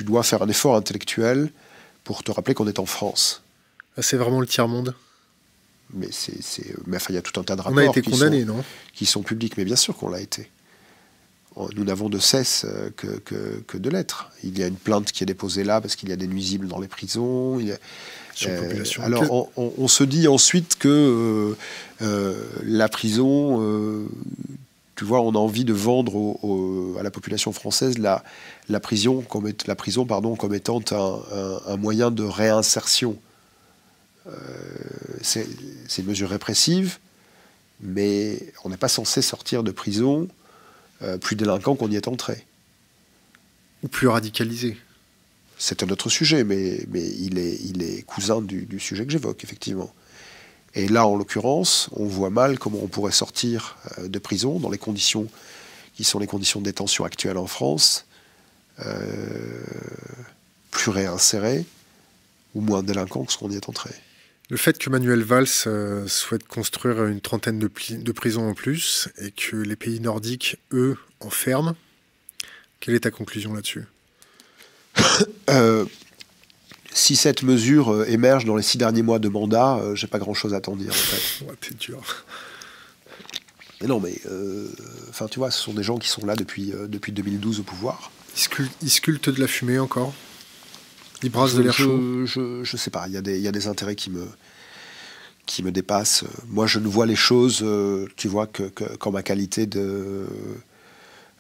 dois 0.02 0.24
faire 0.24 0.42
un 0.42 0.50
effort 0.50 0.76
intellectuel 0.76 1.52
pour 2.04 2.24
te 2.24 2.32
rappeler 2.32 2.54
qu'on 2.54 2.68
est 2.68 2.80
en 2.80 2.86
France. 2.86 3.44
Ah, 3.98 4.02
c'est 4.02 4.18
vraiment 4.18 4.42
le 4.42 4.48
tiers-monde? 4.48 4.96
Mais 5.94 6.10
c'est, 6.12 6.36
enfin, 6.94 7.08
il 7.10 7.16
y 7.16 7.18
a 7.18 7.22
tout 7.22 7.40
un 7.40 7.44
tas 7.44 7.56
de 7.56 7.62
rapports. 7.62 7.78
On 7.78 7.88
a 7.88 7.90
été 7.90 8.02
condamnés, 8.02 8.46
non? 8.46 8.64
Qui 8.94 9.06
sont 9.06 9.24
publics, 9.24 9.58
mais 9.58 9.66
bien 9.66 9.76
sûr 9.76 9.96
qu'on 9.96 10.10
l'a 10.10 10.22
été. 10.22 10.50
Nous 11.76 11.84
n'avons 11.84 12.10
de 12.10 12.20
cesse 12.20 12.66
euh, 12.66 12.90
que, 12.96 13.20
que, 13.68 13.78
de 13.78 13.90
l'être. 13.90 14.32
Il 14.44 14.58
y 14.58 14.64
a 14.64 14.68
une 14.68 14.76
plainte 14.76 15.12
qui 15.12 15.24
est 15.24 15.26
déposée 15.26 15.64
là 15.64 15.82
parce 15.82 15.96
qu'il 15.96 16.08
y 16.10 16.14
a 16.14 16.16
des 16.16 16.28
nuisibles 16.28 16.68
dans 16.68 16.80
les 16.80 16.88
prisons. 16.88 17.60
Il 17.60 17.68
y 17.68 17.72
a, 17.72 17.78
euh, 18.48 18.84
alors, 19.00 19.50
on, 19.58 19.88
se 19.88 20.04
dit 20.04 20.28
ensuite 20.28 20.78
que 20.78 20.88
euh, 20.88 21.58
euh, 22.02 22.44
la 22.64 22.88
prison, 22.88 24.08
tu 24.96 25.04
vois, 25.04 25.22
on 25.22 25.32
a 25.32 25.38
envie 25.38 25.66
de 25.66 25.74
vendre 25.74 26.38
à 27.00 27.04
la 27.04 27.12
population 27.12 27.52
française 27.52 27.98
la, 27.98 28.24
la, 28.70 28.80
prison, 28.80 29.22
comme, 29.22 29.52
la 29.66 29.76
prison 29.76 30.06
pardon, 30.06 30.36
comme 30.36 30.54
étant 30.54 30.82
un, 30.92 31.78
moyen 31.78 32.12
de 32.12 32.24
réinsertion. 32.24 33.18
c'est 35.22 35.46
une 35.98 36.06
mesure 36.06 36.30
répressive, 36.30 37.00
mais 37.82 38.40
on 38.64 38.70
n'est 38.70 38.78
pas 38.78 38.90
censé 38.90 39.22
sortir 39.22 39.64
de 39.64 39.72
prison 39.72 40.28
plus 41.22 41.36
délinquant 41.36 41.76
qu'on 41.76 41.90
y 41.90 41.96
est 41.96 42.08
entré. 42.08 42.46
Ou 43.84 43.88
plus 43.88 44.08
radicalisé 44.08 44.78
c'est 45.60 45.84
un 45.84 45.90
autre 45.90 46.10
sujet, 46.10 46.46
mais, 46.46 46.80
mais 46.88 47.06
il, 47.06 47.38
est, 47.38 47.58
il 47.66 47.84
est 47.84 48.02
cousin 48.04 48.42
du, 48.42 48.80
sujet 48.80 49.06
que 49.06 49.12
j'évoque, 49.12 49.44
effectivement. 49.44 49.94
Et 50.74 50.88
là, 50.88 51.06
en 51.06 51.18
l'occurrence, 51.18 51.90
on 51.92 52.06
voit 52.06 52.30
mal 52.30 52.58
comment 52.58 52.80
on 52.82 52.88
pourrait 52.88 53.12
sortir 53.12 53.76
euh, 53.98 54.08
de 54.08 54.20
prison 54.20 54.60
dans 54.60 54.70
les 54.70 54.78
conditions 54.78 55.28
qui 55.96 56.06
sont 56.06 56.18
les 56.18 56.28
conditions 56.28 56.62
de 56.62 56.66
détention 56.66 57.04
actuelles 57.04 57.38
en 57.38 57.48
France, 57.48 58.06
euh, 58.86 59.64
plus 60.72 60.92
réinséré 60.92 61.66
ou 62.56 62.62
moins 62.62 62.82
délinquant 62.82 63.26
que 63.26 63.34
ce 63.34 63.38
qu'on 63.38 63.52
y 63.52 63.56
est 63.58 63.68
entré. 63.68 63.90
Le 64.50 64.58
fait 64.58 64.80
que 64.80 64.90
Manuel 64.90 65.22
Valls 65.22 65.46
euh, 65.68 66.08
souhaite 66.08 66.48
construire 66.48 67.06
une 67.06 67.22
trentaine 67.22 67.60
de, 67.60 67.70
de, 67.92 68.12
prisons 68.12 68.50
en 68.50 68.56
plus 68.56 69.08
et 69.22 69.30
que 69.30 69.56
les 69.56 69.76
pays 69.76 70.00
nordiques, 70.00 70.58
eux, 70.74 70.98
en 71.20 71.30
ferment, 71.30 71.76
quelle 72.80 72.96
est 72.96 73.02
ta 73.02 73.12
conclusion 73.12 73.54
là-dessus? 73.54 73.86
Euh, 75.50 75.86
si 76.94 77.16
cette 77.16 77.42
mesure 77.42 77.92
euh, 77.92 78.06
émerge 78.06 78.46
dans 78.46 78.56
les 78.56 78.62
six 78.62 78.78
derniers 78.78 79.02
mois 79.02 79.18
de 79.18 79.28
mandat, 79.28 79.82
j'ai 79.96 80.06
pas 80.06 80.20
grand-chose 80.20 80.54
à 80.54 80.62
t'en 80.62 80.76
dire. 80.76 80.92
En 80.92 80.94
fait. 80.94 81.46
ouais, 81.48 81.56
dur. 81.80 82.04
Mais 83.82 83.88
non, 83.88 84.00
mais 84.00 84.14
enfin, 85.10 85.26
tu 85.28 85.40
vois, 85.40 85.50
ce 85.50 85.60
sont 85.60 85.74
des 85.74 85.82
gens 85.82 85.98
qui 85.98 86.08
sont 86.08 86.24
là 86.24 86.36
depuis 86.36 86.72
depuis 86.88 87.12
2012 87.12 87.62
au 87.62 87.64
pouvoir. 87.64 88.12
Ils 88.84 88.92
sculptent, 88.92 89.32
de 89.32 89.40
la 89.40 89.48
fumée 89.48 89.80
encore? 89.80 90.14
Ils 91.24 91.30
brassent 91.30 91.56
de 91.56 91.62
l'air 91.62 91.74
chaud. 91.74 92.26
Je, 92.26 92.64
je, 92.64 92.78
sais 92.78 92.90
pas. 92.90 93.08
Il 93.08 93.14
y 93.14 93.18
a 93.18 93.22
des 93.22 93.38
il 93.38 93.44
y 93.44 93.48
a 93.48 93.52
des 93.52 93.68
intérêts 93.68 93.96
qui 93.96 94.10
me 94.10 94.28
qui 95.46 95.64
me 95.64 95.72
dépassent. 95.72 96.26
Moi, 96.48 96.68
je 96.68 96.80
ne 96.80 96.88
vois 96.88 97.08
les 97.08 97.16
choses, 97.16 97.66
tu 98.16 98.28
vois, 98.28 98.46
que, 98.46 98.64
qu'en 98.64 99.12
ma 99.12 99.24
qualité 99.24 99.66
de 99.66 100.28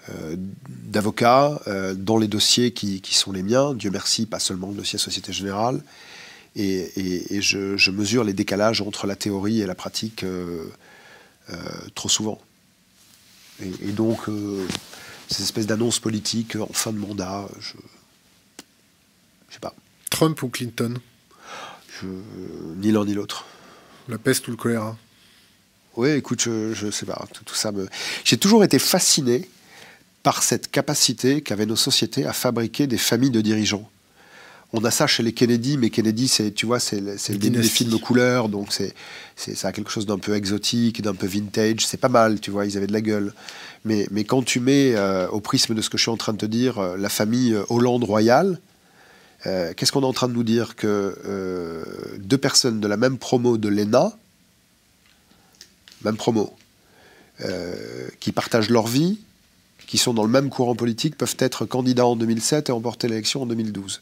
euh, 0.09 0.36
d'avocats 0.86 1.61
euh, 1.67 1.93
dans 1.93 2.17
les 2.17 2.27
dossiers 2.27 2.71
qui, 2.71 3.01
sont 3.11 3.32
les 3.32 3.43
miens, 3.43 3.73
Dieu 3.73 3.91
merci, 3.91 4.25
pas 4.25 4.39
seulement 4.39 4.69
le 4.69 4.75
dossier 4.75 4.97
Société 4.97 5.34
Générale, 5.34 5.84
et, 6.55 7.41
je, 7.41 7.91
mesure 7.91 8.23
les 8.23 8.34
décalages 8.34 8.82
entre 8.82 9.05
la 9.05 9.15
théorie 9.15 9.61
et 9.61 9.67
la 9.67 9.75
pratique 9.75 10.23
euh, 10.23 10.65
trop 11.93 12.09
souvent. 12.09 12.39
Et, 13.61 13.91
donc, 13.91 14.21
ces 15.30 15.43
espèces 15.43 15.67
d'annonces 15.67 15.99
politiques 15.99 16.55
en 16.55 16.73
fin 16.73 16.91
de 16.91 16.97
mandat, 16.97 17.47
je 17.59 17.73
ne 19.50 19.54
sais 19.54 19.60
pas. 19.60 19.76
Trump 20.10 20.41
ou 20.43 20.50
Clinton? 20.50 20.95
Ni 22.78 22.91
l'un 22.91 23.06
ni 23.06 23.14
l'autre. 23.14 23.45
La 24.08 24.18
peste 24.18 24.47
ou 24.47 24.52
le 24.52 24.58
choléra? 24.58 24.97
Oui, 25.97 26.12
écoute, 26.12 26.41
je, 26.41 26.86
ne 26.86 26.91
sais 26.91 27.06
pas. 27.06 27.28
tout 27.45 27.56
ça 27.56 27.72
me. 27.72 27.88
J'ai 28.24 28.38
toujours 28.38 28.64
été 28.64 28.80
fasciné 28.80 29.50
par 30.24 30.43
cette 30.43 30.72
capacité 30.72 31.41
qu'avaient 31.41 31.66
nos 31.66 31.76
sociétés 31.76 32.26
à 32.26 32.34
fabriquer 32.34 32.88
des 32.88 32.97
familles 32.97 33.32
de 33.32 33.41
dirigeants. 33.41 33.89
On 34.72 34.84
a 34.86 34.91
ça 34.91 35.08
chez 35.08 35.24
les 35.24 35.34
Kennedy, 35.34 35.78
mais 35.78 35.89
Kennedy, 35.89 36.28
c'est, 36.28 36.52
tu 36.52 36.68
vois, 36.68 36.80
c'est, 36.80 37.00
le 37.00 37.38
début 37.38 37.58
des 37.58 37.68
films 37.68 38.00
couleurs, 38.00 38.50
donc 38.50 38.68
c'est, 38.70 38.93
c'est, 39.36 39.56
ça 39.56 39.70
a 39.70 39.72
quelque 39.72 39.89
chose 39.89 40.06
d'un 40.06 40.20
peu 40.20 40.36
exotique, 40.36 41.02
d'un 41.02 41.16
peu 41.16 41.26
vintage. 41.26 41.88
C'est 41.88 41.97
pas 41.97 42.10
mal, 42.10 42.39
tu 42.39 42.52
vois, 42.52 42.68
ils 42.68 42.78
avaient 42.78 42.88
de 42.88 42.93
la 42.93 43.02
gueule. 43.02 43.34
Mais, 43.84 44.08
mais 44.12 44.26
quand 44.26 44.43
tu 44.43 44.60
mets 44.60 44.93
euh, 44.95 45.28
au 45.30 45.39
prisme 45.39 45.74
de 45.74 45.82
ce 45.82 45.89
que 45.89 45.97
je 45.97 46.04
suis 46.04 46.12
en 46.12 46.18
train 46.18 46.34
de 46.34 46.38
te 46.38 46.45
dire, 46.45 46.78
euh, 46.78 46.97
la 46.97 47.10
famille 47.10 47.56
euh, 47.56 47.64
Hollande 47.70 48.04
royale, 48.04 48.60
qu'est-ce 49.44 49.92
qu'on 49.92 50.02
est 50.02 50.06
en 50.06 50.14
train 50.14 50.28
de 50.28 50.34
nous 50.34 50.44
dire 50.44 50.76
Que 50.76 52.18
deux 52.20 52.38
personnes 52.38 52.80
de 52.80 52.88
la 52.88 52.98
même 52.98 53.18
promo 53.18 53.58
de 53.58 53.70
l'ENA, 53.70 54.14
même 56.04 56.18
promo, 56.18 56.54
qui 58.20 58.32
partagent 58.32 58.70
leur 58.70 58.88
vie, 58.88 59.20
qui 59.90 59.98
sont 59.98 60.14
dans 60.14 60.24
le 60.24 60.30
même 60.30 60.50
courant 60.50 60.76
politique 60.76 61.18
peuvent 61.18 61.36
être 61.40 61.66
candidats 61.66 62.06
en 62.06 62.16
2007 62.16 62.70
et 62.70 62.72
remporter 62.72 63.08
l'élection 63.08 63.42
en 63.42 63.46
2012. 63.48 64.02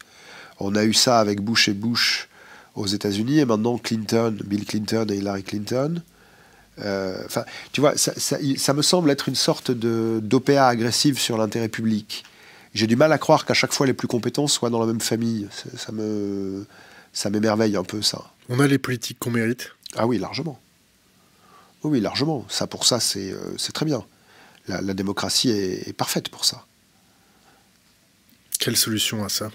On 0.60 0.76
a 0.76 0.84
eu 0.84 0.94
ça 0.94 1.20
avec 1.20 1.40
Bush 1.40 1.70
et 1.70 1.74
Bush 1.74 2.28
aux 2.76 2.88
États-Unis 2.88 3.40
et 3.40 3.46
maintenant 3.46 3.78
Clinton, 3.78 4.38
Bill 4.44 4.66
Clinton 4.66 5.06
et 5.10 5.16
Hillary 5.16 5.44
Clinton. 5.44 6.02
Euh, 6.80 7.22
enfin, 7.26 7.46
tu 7.72 7.80
vois, 7.82 7.94
ça, 7.96 8.74
me 8.74 8.82
semble 8.82 9.10
être 9.12 9.30
une 9.30 9.36
sorte 9.36 9.72
d'OPA 9.72 10.68
agressive 10.68 11.20
sur 11.20 11.38
l'intérêt 11.38 11.70
public. 11.70 12.26
J'ai 12.78 12.86
du 12.86 12.96
mal 12.96 13.12
à 13.12 13.18
croire 13.18 13.44
qu'à 13.44 13.56
chaque 13.56 13.74
fois 13.74 13.88
les 13.88 13.94
plus 13.94 14.08
compétents 14.08 14.46
soient 14.46 14.70
dans 14.70 14.80
la 14.80 14.86
même 14.86 15.02
famille. 15.02 15.48
Ça, 15.78 15.92
me, 15.92 16.64
ça 17.12 17.32
m'émerveille 17.32 17.76
un 17.76 17.84
peu 17.84 18.04
ça. 18.04 18.32
On 18.50 18.60
a 18.60 18.68
les 18.68 18.78
politiques 18.78 19.18
qu'on 19.18 19.32
mérite. 19.32 19.72
Ah 19.96 20.06
oui, 20.06 20.20
largement. 20.20 20.60
Oui, 21.84 22.00
largement. 22.00 22.46
Ça, 22.50 22.68
pour 22.68 22.86
ça, 22.86 23.00
c'est 23.00 23.32
euh, 23.32 23.56
très 23.74 23.88
bien 23.88 24.06
la, 24.68 24.94
démocratie 24.94 25.50
est, 25.50 25.92
parfaite 25.94 26.30
pour 26.30 26.46
ça. 26.46 26.68
Quelle 28.60 28.78
solution 28.78 29.26
à 29.26 29.30
ça? 29.30 29.50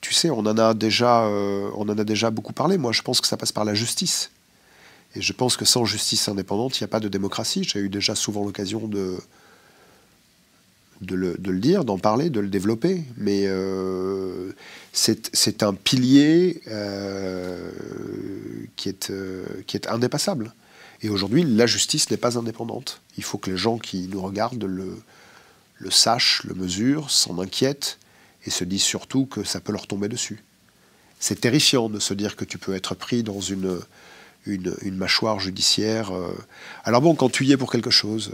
Tu 0.00 0.14
sais, 0.14 0.30
on 0.30 0.38
en, 0.38 0.56
a 0.56 0.72
déjà, 0.72 1.24
euh, 1.24 1.68
on 1.74 1.88
en 1.88 1.98
a 1.98 2.04
déjà 2.04 2.30
beaucoup 2.30 2.52
parlé. 2.52 2.78
Moi, 2.78 2.92
je 2.92 3.02
pense 3.02 3.20
que 3.20 3.26
ça 3.26 3.36
passe 3.36 3.50
par 3.50 3.64
la 3.64 3.74
justice. 3.74 4.30
Et 5.16 5.20
je 5.20 5.32
pense 5.32 5.56
que 5.56 5.64
sans 5.64 5.84
justice 5.84 6.28
indépendante, 6.28 6.78
il 6.78 6.84
n'y 6.84 6.86
a 6.86 6.88
pas 6.88 7.00
de 7.00 7.08
démocratie. 7.08 7.64
J'ai 7.64 7.80
eu 7.80 7.88
déjà 7.88 8.14
souvent 8.14 8.44
l'occasion 8.44 8.86
de, 8.86 9.18
de 11.00 11.14
le, 11.14 11.58
dire, 11.58 11.84
d'en 11.84 11.98
parler, 11.98 12.30
de 12.30 12.40
le 12.40 12.48
développer. 12.48 13.04
Mais 13.16 13.42
euh, 13.46 14.52
c'est 14.92 15.62
un 15.62 15.74
pilier 15.74 16.62
euh, 16.68 17.70
qui, 18.76 18.88
est, 18.88 19.12
qui 19.66 19.76
est 19.76 19.88
indépassable. 19.88 20.54
Et 21.02 21.08
aujourd'hui, 21.08 21.44
la 21.44 21.66
justice 21.66 22.10
n'est 22.10 22.16
pas 22.16 22.38
indépendante. 22.38 23.02
Il 23.16 23.24
faut 23.24 23.38
que 23.38 23.50
les 23.50 23.56
gens 23.56 23.78
qui 23.78 24.08
nous 24.08 24.20
regardent 24.22 24.64
le, 24.64 24.96
le 25.78 25.90
sachent, 25.90 26.42
le 26.44 26.54
mesurent, 26.54 27.10
s'en 27.10 27.38
inquiètent 27.38 27.98
et 28.44 28.50
se 28.50 28.64
disent 28.64 28.82
surtout 28.82 29.26
que 29.26 29.44
ça 29.44 29.60
peut 29.60 29.72
leur 29.72 29.86
tomber 29.86 30.08
dessus. 30.08 30.42
C'est 31.18 31.40
terrifiant 31.40 31.88
de 31.88 31.98
se 31.98 32.14
dire 32.14 32.36
que 32.36 32.44
tu 32.44 32.58
peux 32.58 32.74
être 32.74 32.94
pris 32.94 33.22
dans 33.22 33.40
une, 33.40 33.80
une, 34.46 34.96
mâchoire 34.96 35.40
judiciaire. 35.40 36.14
Euh. 36.14 36.32
Alors 36.84 37.00
bon, 37.00 37.14
quand 37.14 37.30
tu 37.30 37.44
y 37.44 37.52
es 37.52 37.56
pour 37.56 37.70
quelque 37.70 37.90
chose, 37.90 38.32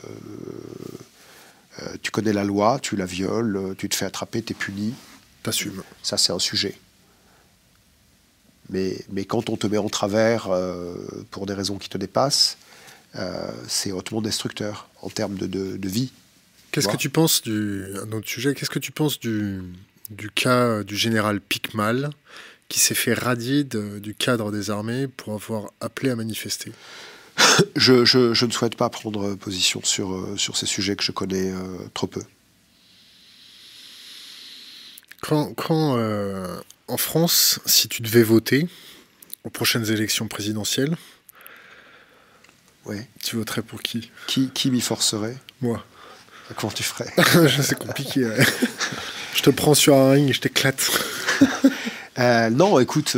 euh, 1.81 1.83
euh, 1.83 1.97
tu 2.03 2.11
connais 2.11 2.33
la 2.33 2.45
loi, 2.45 2.79
tu 2.81 2.97
la 2.97 3.07
violes, 3.07 3.75
tu 3.79 3.89
te 3.89 3.95
fais 3.95 4.05
attraper, 4.05 4.43
tu 4.43 4.53
es 4.53 4.57
puni. 4.57 4.95
T'assumes. 5.43 5.83
Ça, 6.03 6.17
c'est 6.17 6.33
un 6.33 6.39
sujet. 6.39 6.79
Mais, 8.71 8.97
mais, 9.11 9.25
quand 9.25 9.51
on 9.51 9.57
te 9.57 9.67
met 9.67 9.79
en 9.79 9.89
travers 9.89 10.49
pour 11.31 11.47
des 11.47 11.55
raisons 11.55 11.79
qui 11.79 11.89
te 11.89 11.99
dépassent, 11.99 12.57
c'est 13.67 13.91
hautement 13.91 14.23
destructeur 14.23 14.89
en 15.03 15.11
termes 15.11 15.37
de, 15.37 15.89
vie. 15.89 16.13
Qu'est-ce 16.71 16.89
que 16.89 16.97
tu 16.97 17.11
penses 17.11 17.43
du 17.43 17.85
un 18.01 18.13
autre 18.13 18.29
sujet 18.29 18.55
Qu'est-ce 18.55 18.71
que 18.71 18.79
tu 18.79 18.93
penses 18.93 19.19
du, 19.19 19.63
du 20.11 20.31
cas 20.31 20.85
du 20.85 20.97
général 20.97 21.41
Picmal 21.41 22.11
qui 22.69 22.79
s'est 22.79 22.95
fait 22.95 23.15
radier 23.15 23.65
du 23.65 24.15
cadre 24.15 24.53
des 24.53 24.71
armées 24.71 25.09
pour 25.09 25.35
avoir 25.35 25.73
appelé 25.81 26.11
à 26.11 26.17
manifester? 26.17 26.73
Je, 27.77 28.05
je, 28.05 28.45
ne 28.45 28.51
souhaite 28.51 28.77
pas 28.77 28.89
prendre 28.89 29.35
position 29.35 29.81
sur, 29.85 30.13
euh, 30.13 30.37
sur 30.37 30.57
ces 30.57 30.67
sujets 30.67 30.97
que 30.97 31.03
je 31.03 31.13
connais 31.13 31.51
euh, 31.51 31.79
trop 31.95 32.07
peu. 32.07 32.23
Quand, 35.21 35.55
quand 35.55 35.97
euh, 35.97 36.61
en 36.89 36.97
France, 36.97 37.61
si 37.67 37.89
tu 37.89 38.03
devais 38.03 38.23
voter 38.23 38.69
aux 39.45 39.51
prochaines 39.51 39.91
élections 39.91 40.29
présidentielles, 40.29 40.97
ouais. 42.87 43.09
tu 43.23 43.37
voterais 43.37 43.63
pour 43.63 43.83
qui? 43.83 44.11
Qui, 44.27 44.51
qui 44.51 44.71
m'y 44.71 44.81
forcerait? 44.81 45.37
Moi. 45.61 45.85
Comment 46.57 46.73
tu 46.73 46.83
ferais? 46.83 47.11
C'est 47.63 47.79
compliqué. 47.79 48.29
je 49.35 49.43
te 49.43 49.51
prends 49.51 49.75
sur 49.75 49.97
un 49.97 50.13
ring 50.13 50.29
et 50.29 50.33
je 50.33 50.41
t'éclate. 50.41 50.91
non, 52.19 52.79
écoute, 52.79 53.17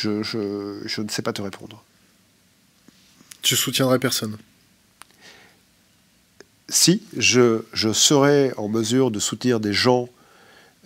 je, 0.00 0.22
je, 0.86 1.00
ne 1.00 1.08
sais 1.08 1.22
pas 1.22 1.32
te 1.32 1.42
répondre. 1.42 1.82
Tu 3.42 3.56
soutiendrais 3.56 3.98
personne? 3.98 4.36
Si, 6.68 7.02
je, 7.16 7.62
je, 7.72 7.92
serais 7.92 8.52
en 8.56 8.68
mesure 8.68 9.10
de 9.10 9.18
soutenir 9.18 9.60
des 9.60 9.72
gens 9.72 10.08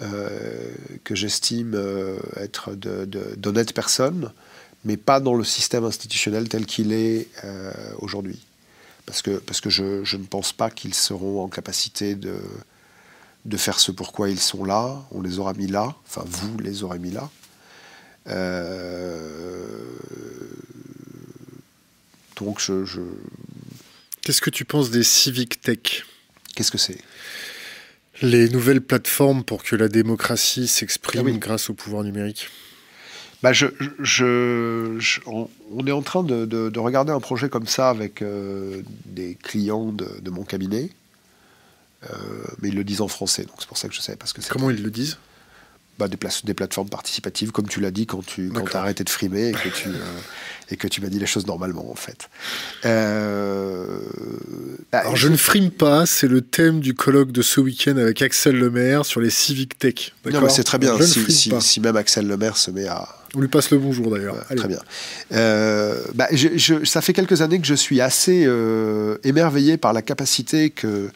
euh, 0.00 0.74
que 1.04 1.14
j'estime 1.14 1.74
euh, 1.74 2.18
être 2.36 2.74
d'honnêtes 2.74 3.74
personnes, 3.74 4.32
mais 4.84 4.96
pas 4.96 5.20
dans 5.20 5.34
le 5.34 5.44
système 5.44 5.84
institutionnel 5.84 6.48
tel 6.48 6.66
qu'il 6.66 6.92
est 6.92 7.28
euh, 7.44 7.72
aujourd'hui. 7.98 8.40
Parce 9.06 9.20
que, 9.20 9.38
parce 9.38 9.60
que 9.60 9.68
je, 9.68 10.02
je 10.04 10.16
ne 10.16 10.24
pense 10.24 10.52
pas 10.52 10.70
qu'ils 10.70 10.94
seront 10.94 11.44
en 11.44 11.48
capacité 11.48 12.14
de, 12.14 12.36
de 13.44 13.56
faire 13.56 13.78
ce 13.78 13.92
pourquoi 13.92 14.30
ils 14.30 14.40
sont 14.40 14.64
là. 14.64 15.02
On 15.10 15.20
les 15.20 15.38
aura 15.38 15.52
mis 15.52 15.66
là, 15.66 15.94
enfin 16.06 16.24
vous 16.26 16.56
les 16.58 16.82
aurez 16.82 16.98
mis 16.98 17.10
là. 17.10 17.28
Euh, 18.26 19.78
donc 22.36 22.60
je, 22.60 22.84
Qu'est-ce 24.22 24.40
que 24.40 24.50
tu 24.50 24.64
penses 24.64 24.90
des 24.90 25.02
civic 25.02 25.60
tech? 25.60 26.06
Qu'est-ce 26.54 26.70
que 26.70 26.78
c'est? 26.78 26.98
Les 28.22 28.48
nouvelles 28.48 28.80
plateformes 28.80 29.44
pour 29.44 29.62
que 29.62 29.76
la 29.76 29.88
démocratie 29.88 30.66
s'exprime 30.66 31.26
ah 31.26 31.38
grâce 31.38 31.68
au 31.68 31.74
pouvoir 31.74 32.04
numérique? 32.04 32.48
Bah 33.42 33.52
je, 33.52 33.66
je, 33.98 34.98
on, 35.26 35.86
est 35.86 35.92
en 35.92 36.00
train 36.00 36.22
de, 36.22 36.78
regarder 36.78 37.12
un 37.12 37.20
projet 37.20 37.50
comme 37.50 37.66
ça 37.66 37.90
avec 37.90 38.22
euh, 38.22 38.80
des 39.04 39.34
clients 39.34 39.92
de, 39.92 40.30
mon 40.30 40.44
cabinet, 40.44 40.88
euh, 42.04 42.16
mais 42.62 42.68
ils 42.68 42.74
le 42.74 42.84
disent 42.84 43.02
en 43.02 43.08
français, 43.08 43.42
donc 43.42 43.56
c'est 43.58 43.68
pour 43.68 43.76
ça 43.76 43.88
que 43.88 43.94
je 43.94 44.00
sais 44.00 44.16
pas 44.16 44.24
ce 44.24 44.32
que 44.32 44.40
c'est. 44.40 44.48
Comment 44.48 44.70
ils 44.70 44.82
le 44.82 44.90
disent? 44.90 45.18
Bah, 45.98 46.08
des, 46.08 46.18
des, 46.44 46.54
plateformes 46.54 46.88
participatives, 46.88 47.52
comme 47.52 47.68
tu 47.68 47.80
l'as 47.80 47.90
dit 47.90 48.06
quand 48.06 48.24
tu 48.24 48.50
quand 48.50 48.74
as 48.74 48.80
arrêté 48.80 49.04
de 49.04 49.10
frimer 49.10 49.50
et 49.50 49.52
que 49.52 49.68
tu, 49.68 49.88
euh, 49.88 49.92
et 50.70 50.76
que 50.76 50.88
tu 50.88 51.00
m'as 51.00 51.08
dit 51.08 51.20
les 51.20 51.26
choses 51.26 51.46
normalement, 51.46 51.90
en 51.90 51.94
fait. 51.94 52.28
Euh, 52.84 54.00
bah, 54.90 55.00
Alors, 55.00 55.16
je 55.16 55.28
ne 55.28 55.36
frime 55.36 55.70
pas, 55.70 56.04
c'est 56.06 56.26
le 56.26 56.40
thème 56.40 56.80
du 56.80 56.94
colloque 56.94 57.30
de 57.30 57.42
ce 57.42 57.60
week-end 57.60 57.96
avec 57.96 58.22
Axel 58.22 58.56
Lemaire 58.56 59.06
sur 59.06 59.20
les 59.20 59.30
civic 59.30 59.78
tech. 59.78 60.12
Non, 60.30 60.40
mais 60.40 60.48
c'est 60.48 60.64
très 60.64 60.78
bien, 60.78 61.00
si, 61.00 61.30
si, 61.30 61.52
si, 61.60 61.80
même 61.80 61.96
Axel 61.96 62.26
Lemaire 62.26 62.56
se 62.56 62.70
met 62.70 62.88
à... 62.88 63.08
On 63.36 63.40
lui 63.40 63.48
passe 63.48 63.70
le 63.70 63.78
bonjour 63.78 64.10
d'ailleurs. 64.10 64.36
très 64.56 64.68
bien. 64.68 64.78
Euh, 65.32 66.00
bah, 66.14 66.28
je, 66.32 66.84
ça 66.84 67.00
fait 67.02 67.12
quelques 67.12 67.42
années 67.42 67.60
que 67.60 67.66
je 67.66 67.74
suis 67.74 68.00
assez 68.00 68.48
émerveillé 69.24 69.76
par 69.76 69.92
la 69.92 70.02
capacité 70.02 70.70
que 70.70 71.10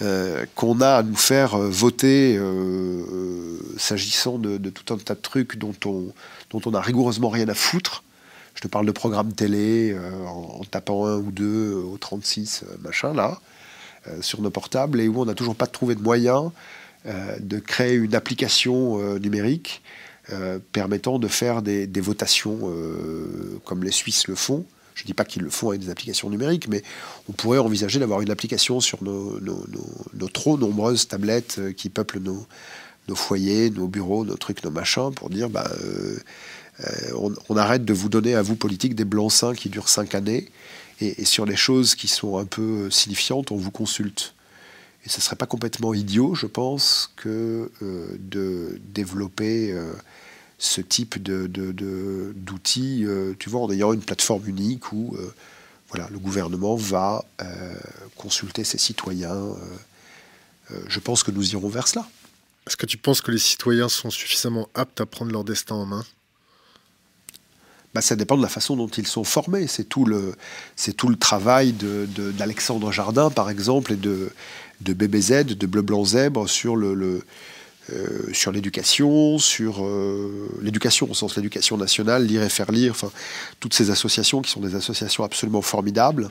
euh, 0.00 0.46
qu'on 0.54 0.80
a 0.80 0.90
à 0.90 1.02
nous 1.02 1.16
faire 1.16 1.56
euh, 1.56 1.68
voter 1.68 2.36
euh, 2.38 3.58
s'agissant 3.78 4.38
de, 4.38 4.56
tout 4.70 4.94
un 4.94 4.96
tas 4.96 5.16
de 5.16 5.20
trucs 5.20 5.56
dont 5.56 5.74
on, 5.84 6.12
dont 6.50 6.60
on 6.66 6.80
rigoureusement 6.80 7.30
rien 7.30 7.48
à 7.48 7.54
foutre. 7.54 8.04
Je 8.54 8.60
te 8.60 8.68
parle 8.68 8.86
de 8.86 8.92
programmes 8.92 9.32
télé 9.32 9.96
en, 10.26 10.62
tapant 10.68 11.06
un 11.06 11.16
ou 11.16 11.30
deux 11.30 11.72
au 11.72 11.96
36, 11.96 12.64
machin, 12.82 13.14
là, 13.14 13.38
sur 14.20 14.40
nos 14.40 14.50
portables, 14.50 15.00
et 15.00 15.06
où 15.06 15.20
on 15.20 15.26
n'a 15.26 15.34
toujours 15.34 15.54
pas 15.54 15.68
trouvé 15.68 15.94
de 15.94 16.02
moyen 16.02 16.50
de 17.04 17.58
créer 17.60 17.94
une 17.94 18.16
application 18.16 18.98
numérique 19.20 19.80
permettant 20.72 21.20
de 21.20 21.28
faire 21.28 21.62
des, 21.62 21.86
des 21.86 22.00
votations 22.00 22.74
comme 23.64 23.84
les 23.84 23.92
Suisses 23.92 24.26
le 24.26 24.34
font, 24.34 24.66
je 24.98 25.04
ne 25.04 25.06
dis 25.06 25.14
pas 25.14 25.24
qu'ils 25.24 25.42
le 25.42 25.50
font 25.50 25.68
avec 25.68 25.80
des 25.80 25.90
applications 25.90 26.28
numériques, 26.28 26.66
mais 26.66 26.82
on 27.28 27.32
pourrait 27.32 27.58
envisager 27.58 28.00
d'avoir 28.00 28.20
une 28.20 28.32
application 28.32 28.80
sur 28.80 29.04
nos, 29.04 29.38
trop 30.34 30.58
nombreuses 30.58 31.06
tablettes 31.06 31.56
euh, 31.60 31.72
qui 31.72 31.88
peuplent 31.88 32.18
nos, 32.18 32.46
foyers, 33.14 33.70
nos 33.70 33.86
bureaux, 33.86 34.24
nos 34.24 34.36
trucs, 34.36 34.64
nos 34.64 34.72
machins, 34.72 35.12
pour 35.14 35.30
dire 35.30 35.50
bah, 35.50 35.70
euh, 35.84 36.18
euh, 36.80 37.30
on, 37.48 37.56
arrête 37.56 37.84
de 37.84 37.92
vous 37.92 38.08
donner 38.08 38.34
à 38.34 38.42
vous, 38.42 38.56
politiques, 38.56 38.96
des 38.96 39.04
blancs-seings 39.04 39.54
qui 39.54 39.68
durent 39.68 39.88
cinq 39.88 40.16
années, 40.16 40.48
et, 41.00 41.24
sur 41.24 41.46
les 41.46 41.56
choses 41.56 41.94
qui 41.94 42.08
sont 42.08 42.36
un 42.36 42.44
peu 42.44 42.90
signifiantes, 42.90 43.52
on 43.52 43.56
vous 43.56 43.70
consulte. 43.70 44.34
Et 45.06 45.08
ce 45.08 45.18
ne 45.18 45.22
serait 45.22 45.36
pas 45.36 45.46
complètement 45.46 45.94
idiot, 45.94 46.34
je 46.34 46.46
pense, 46.46 47.12
que 47.14 47.70
de 47.80 48.80
développer 48.92 49.72
ce 50.58 50.80
type 50.80 51.22
d'outils, 51.22 53.00
de, 53.02 53.08
euh, 53.08 53.36
tu 53.38 53.48
vois, 53.48 53.60
en 53.60 53.70
ayant 53.70 53.92
une 53.92 54.02
plateforme 54.02 54.46
unique 54.48 54.92
où 54.92 55.16
euh, 55.16 55.32
voilà, 55.90 56.08
le 56.10 56.18
gouvernement 56.18 56.74
va 56.74 57.24
euh, 57.40 57.74
consulter 58.16 58.64
ses 58.64 58.78
citoyens. 58.78 59.54
je 60.88 61.00
pense 61.00 61.22
que 61.22 61.30
nous 61.30 61.52
irons 61.52 61.68
vers 61.68 61.88
cela. 61.88 62.06
Est-ce 62.66 62.76
que 62.76 62.84
tu 62.84 62.98
penses 62.98 63.22
que 63.22 63.30
les 63.30 63.38
citoyens 63.38 63.88
sont 63.88 64.10
suffisamment 64.10 64.68
aptes 64.74 65.00
à 65.00 65.06
prendre 65.06 65.32
leur 65.32 65.44
destin 65.44 65.76
en 65.76 65.86
main? 65.86 66.04
Bah, 67.94 68.02
ça 68.02 68.16
dépend 68.16 68.36
de 68.36 68.42
la 68.42 68.48
façon 68.48 68.76
dont 68.76 68.88
ils 68.88 69.06
sont 69.06 69.24
formés. 69.24 69.66
C'est 69.66 69.84
tout 69.84 70.04
le, 70.04 70.34
c'est 70.76 70.92
tout 70.92 71.08
le 71.08 71.16
travail 71.16 71.72
d'Alexandre 71.72 72.92
Jardin, 72.92 73.30
par 73.30 73.48
exemple, 73.48 73.94
et 73.94 73.96
de, 73.96 74.30
de 74.82 74.92
BBZ, 74.92 75.46
de 75.46 75.66
Bleu 75.66 75.80
Blanc 75.80 76.04
Zèbre, 76.04 76.50
sur 76.50 76.76
le, 76.76 76.92
le 76.92 77.24
euh, 77.90 78.32
sur 78.34 78.52
l'éducation, 78.52 79.38
sur 79.38 79.82
euh, 79.82 80.48
l'éducation 80.60 81.10
au 81.10 81.14
sens 81.14 81.36
l'éducation 81.36 81.78
nationale, 81.78 82.26
lire 82.26 82.42
et 82.42 82.50
faire 82.50 82.70
lire, 82.70 82.94
toutes 83.60 83.72
ces 83.72 83.90
associations 83.90 84.42
qui 84.42 84.50
sont 84.50 84.60
des 84.60 84.74
associations 84.74 85.24
absolument 85.24 85.62
formidables, 85.62 86.30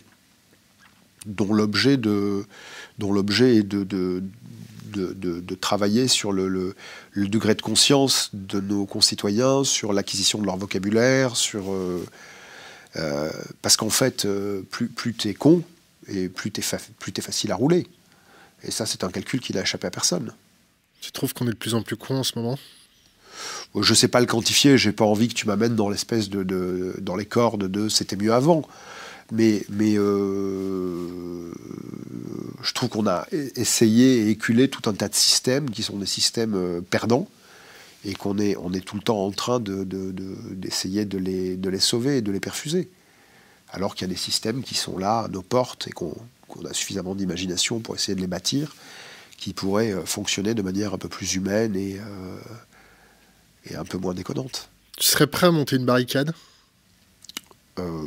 dont 1.26 1.52
l'objet 1.54 1.98
de 1.98 2.46
dont 3.00 3.12
l'objet 3.12 3.58
est 3.58 3.64
de, 3.64 3.84
de, 3.84 4.24
de, 4.94 5.56
travailler 5.56 6.08
sur 6.08 6.32
le, 6.32 6.48
le, 6.48 7.28
degré 7.28 7.54
de 7.56 7.62
conscience 7.62 8.30
de 8.34 8.60
nos 8.60 8.86
concitoyens, 8.86 9.64
sur 9.64 9.94
l'acquisition 9.94 10.40
de 10.40 10.46
leur 10.46 10.58
vocabulaire, 10.58 11.36
sur 11.36 11.72
euh, 11.72 13.32
parce 13.62 13.78
qu'en 13.78 13.90
fait 13.90 14.28
plus 14.70 14.88
plus 14.90 15.14
t'es 15.14 15.34
con 15.34 15.64
et 16.08 16.30
plus 16.30 16.52
t'es 16.52 16.62
facile 17.22 17.52
à 17.52 17.56
rouler. 17.56 17.88
Et 18.64 18.70
ça 18.72 18.86
c'est 18.86 19.04
un 19.04 19.10
calcul 19.10 19.40
qui 19.40 19.54
n'a 19.54 19.62
échappé 19.62 19.88
à 19.88 19.92
personne. 19.92 20.34
Tu 21.02 21.12
trouves 21.12 21.34
qu'on 21.34 21.48
est 21.48 21.52
de 21.52 21.56
plus 21.56 21.76
en 21.76 21.82
plus 21.82 21.96
con 21.96 22.18
en 22.18 22.24
ce 22.24 22.38
moment? 22.38 22.58
Je 23.76 23.92
ne 23.92 23.96
sais 23.96 24.08
pas 24.08 24.20
le 24.20 24.26
quantifier, 24.26 24.78
j'ai 24.78 24.92
pas 24.92 25.06
envie 25.06 25.28
que 25.28 25.34
tu 25.34 25.46
m'amènes 25.46 25.76
dans 25.76 25.90
l'espèce 25.90 26.30
de, 26.30 26.96
dans 27.00 27.16
les 27.16 27.26
cordes 27.26 27.66
de 27.66 27.90
c'était 27.90 28.16
mieux 28.16 28.34
avant. 28.34 28.68
Mais, 29.32 29.66
mais 29.70 29.96
euh, 29.98 31.52
je 32.64 32.74
trouve 32.74 32.90
qu'on 32.90 33.08
a 33.08 33.28
essayé 33.56 34.22
et 34.22 34.30
éculé 34.30 34.70
tout 34.70 34.90
un 34.90 34.94
tas 34.94 35.10
de 35.10 35.16
systèmes 35.16 35.70
qui 35.70 35.84
sont 35.84 35.98
des 35.98 36.06
systèmes 36.06 36.56
euh, 36.56 36.82
perdants 36.82 37.28
et 38.06 38.14
qu'on 38.14 38.40
est, 38.40 38.56
on 38.56 38.72
est 38.74 38.80
tout 38.80 38.96
le 38.96 39.02
temps 39.02 39.26
en 39.26 39.32
train 39.32 39.60
d'essayer 39.60 41.04
de, 41.04 41.18
les, 41.18 41.58
de 41.58 41.70
les 41.70 41.80
sauver 41.80 42.18
et 42.18 42.22
de 42.22 42.32
les 42.32 42.40
perfuser. 42.40 42.90
Alors 43.70 43.96
qu'il 43.96 44.08
y 44.08 44.10
a 44.10 44.14
des 44.14 44.20
systèmes 44.20 44.64
qui 44.64 44.76
sont 44.76 44.98
là 44.98 45.26
à 45.26 45.28
nos 45.28 45.42
portes 45.42 45.90
et 45.90 45.92
qu'on 45.92 46.16
a 46.64 46.74
suffisamment 46.74 47.14
d'imagination 47.14 47.80
pour 47.80 47.96
essayer 47.96 48.16
de 48.16 48.22
les 48.22 48.28
bâtir 48.28 48.76
qui 49.38 49.54
pourrait 49.54 49.92
euh, 49.94 50.06
fonctionner 50.06 50.54
de 50.54 50.62
manière 50.62 50.94
un 50.94 50.98
peu 50.98 51.08
plus 51.08 51.36
humaine 51.36 51.76
et, 51.76 52.00
euh, 52.00 52.38
et 53.70 53.76
un 53.76 53.86
peu 53.86 53.98
moins 53.98 54.14
déconnante. 54.14 54.70
Tu 54.98 55.06
serais 55.06 55.28
prêt 55.28 55.48
à 55.48 55.52
monter 55.52 55.76
une 55.76 55.86
barricade? 55.86 56.34
Euh, 57.80 58.04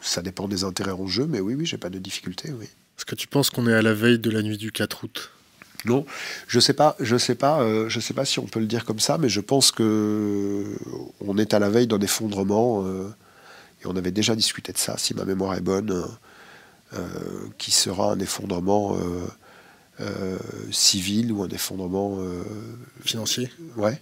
Ça 0.00 0.22
dépend 0.22 0.48
des 0.48 0.64
intérêts 0.64 0.90
en 0.90 1.06
jeu, 1.06 1.26
mais 1.26 1.40
oui, 1.40 1.54
oui, 1.54 1.64
j'ai 1.66 1.78
pas 1.78 1.90
de 1.90 1.98
difficulté, 1.98 2.52
oui. 2.52 2.66
Est-ce 2.98 3.04
que 3.04 3.14
tu 3.14 3.28
penses 3.28 3.50
qu'on 3.50 3.66
est 3.68 3.74
à 3.74 3.82
la 3.82 3.94
veille 3.94 4.18
de 4.18 4.30
la 4.30 4.42
nuit 4.42 4.56
du 4.56 4.72
4 4.72 5.04
août? 5.04 5.30
Non, 5.84 6.04
je 6.48 6.58
sais 6.58 6.72
pas, 6.72 6.96
je 6.98 7.16
sais 7.16 7.36
pas, 7.36 7.88
je 7.88 8.00
sais 8.00 8.14
pas 8.14 8.24
si 8.24 8.40
on 8.40 8.46
peut 8.46 8.58
le 8.58 8.66
dire 8.66 8.84
comme 8.84 8.98
ça, 8.98 9.18
mais 9.18 9.28
je 9.28 9.40
pense 9.40 9.70
que 9.70 10.64
on 11.20 11.38
est 11.38 11.54
à 11.54 11.60
la 11.60 11.68
veille 11.68 11.86
d'un 11.86 12.00
effondrement 12.00 12.84
et 12.88 13.86
on 13.86 13.94
avait 13.94 14.10
déjà 14.10 14.34
discuté 14.34 14.72
de 14.72 14.78
ça, 14.78 14.96
si 14.96 15.14
ma 15.14 15.24
mémoire 15.24 15.54
est 15.54 15.60
bonne, 15.60 16.04
qui 17.58 17.70
sera 17.70 18.12
un 18.12 18.18
effondrement 18.20 18.96
euh, 18.96 19.26
euh, 20.00 20.38
civil 20.70 21.32
ou 21.32 21.42
un 21.42 21.48
effondrement 21.48 22.18
financier. 23.04 23.50
Ouais. 23.76 24.00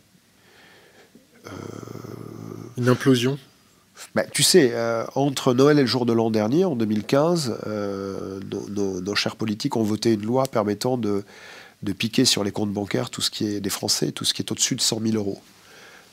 Une 2.76 2.89
implosion 2.89 3.39
bah, 4.16 4.24
tu 4.24 4.43
sais, 4.43 4.70
euh, 4.72 5.05
entre 5.14 5.55
Noël 5.55 5.78
et 5.78 5.82
le 5.82 5.87
jour 5.87 6.05
de 6.05 6.12
l'an 6.12 6.32
dernier, 6.32 6.64
en 6.64 6.74
2015, 6.74 7.61
nos, 8.51 9.14
chers 9.14 9.37
politiques 9.37 9.76
ont 9.76 9.85
voté 9.85 10.14
une 10.14 10.26
loi 10.26 10.47
permettant 10.49 10.99
de, 10.99 11.22
de, 11.85 11.93
piquer 11.93 12.24
sur 12.24 12.43
les 12.43 12.51
comptes 12.51 12.72
bancaires 12.72 13.09
tout 13.09 13.20
ce 13.20 13.30
qui 13.30 13.47
est 13.47 13.61
des 13.61 13.70
Français, 13.70 14.11
tout 14.11 14.24
ce 14.24 14.35
qui 14.35 14.43
est 14.43 14.51
au-dessus 14.51 14.74
de 14.74 14.80
100 14.80 15.01
000 15.01 15.14
euros, 15.14 15.41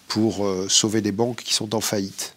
pour 0.07 0.47
sauver 0.69 1.01
des 1.01 1.11
banques 1.11 1.41
qui 1.41 1.55
sont 1.55 1.73
en 1.73 1.81
faillite. 1.81 2.35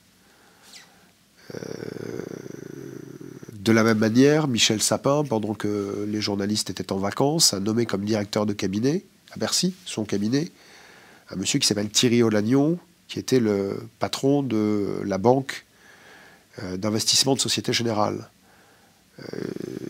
De 3.65 3.73
la 3.73 3.83
même 3.83 3.97
manière, 3.97 4.47
Michel 4.47 4.83
Sapin, 4.83 5.25
pendant 5.25 5.55
que 5.55 6.07
les 6.07 6.21
journalistes 6.21 6.69
étaient 6.69 6.93
en 6.93 6.99
vacances, 6.99 7.55
a 7.55 7.61
nommé 7.61 7.87
comme 7.87 8.05
directeur 8.05 8.45
de 8.45 8.53
cabinet, 8.53 9.05
à 9.33 9.39
Bercy, 9.39 9.73
son 9.87 10.05
cabinet, 10.05 10.51
un 11.31 11.37
monsieur 11.37 11.59
qui 11.59 11.67
s'appelle 11.67 11.89
Thierry 11.89 12.23
Olagnon, 12.23 12.79
qui 13.09 13.19
était 13.19 13.41
le 13.41 13.89
patron 14.01 14.43
de 14.43 15.01
la 15.07 15.17
banque 15.17 15.65
euh, 16.62 16.77
d'investissement 16.77 17.37
de 17.37 17.41
Société 17.41 17.73
Générale. 17.73 18.29
Euh, 19.21 19.25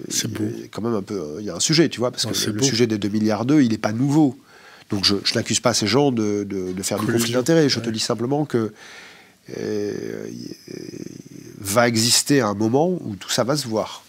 c'est 0.08 0.30
beau. 0.30 0.44
quand 0.70 0.82
même 0.82 0.94
un 0.94 1.02
peu, 1.02 1.16
euh, 1.16 1.36
il 1.40 1.46
y 1.46 1.50
a 1.50 1.56
un 1.56 1.60
sujet, 1.60 1.88
tu 1.88 1.98
vois, 1.98 2.12
parce 2.12 2.26
que 2.26 2.50
le, 2.50 2.62
sujet 2.62 2.86
des 2.86 2.98
2 2.98 3.08
milliards 3.08 3.44
d'eux, 3.44 3.64
il 3.64 3.70
n'est 3.70 3.78
pas 3.78 3.92
nouveau. 3.92 4.38
Donc 4.90 5.04
je, 5.04 5.16
n'accuse 5.34 5.58
pas 5.58 5.74
ces 5.74 5.88
gens 5.88 6.12
de, 6.12 6.46
faire 6.84 7.00
du 7.00 7.06
conflit 7.06 7.32
d'intérêts. 7.32 7.68
Je 7.68 7.80
te 7.80 7.90
dis 7.90 7.98
simplement 7.98 8.44
que 8.44 8.72
va 11.64 11.88
exister 11.88 12.40
un 12.42 12.54
moment 12.54 12.90
où 12.90 13.16
tout 13.16 13.30
ça 13.30 13.42
va 13.42 13.56
se 13.56 13.66
voir. 13.66 14.04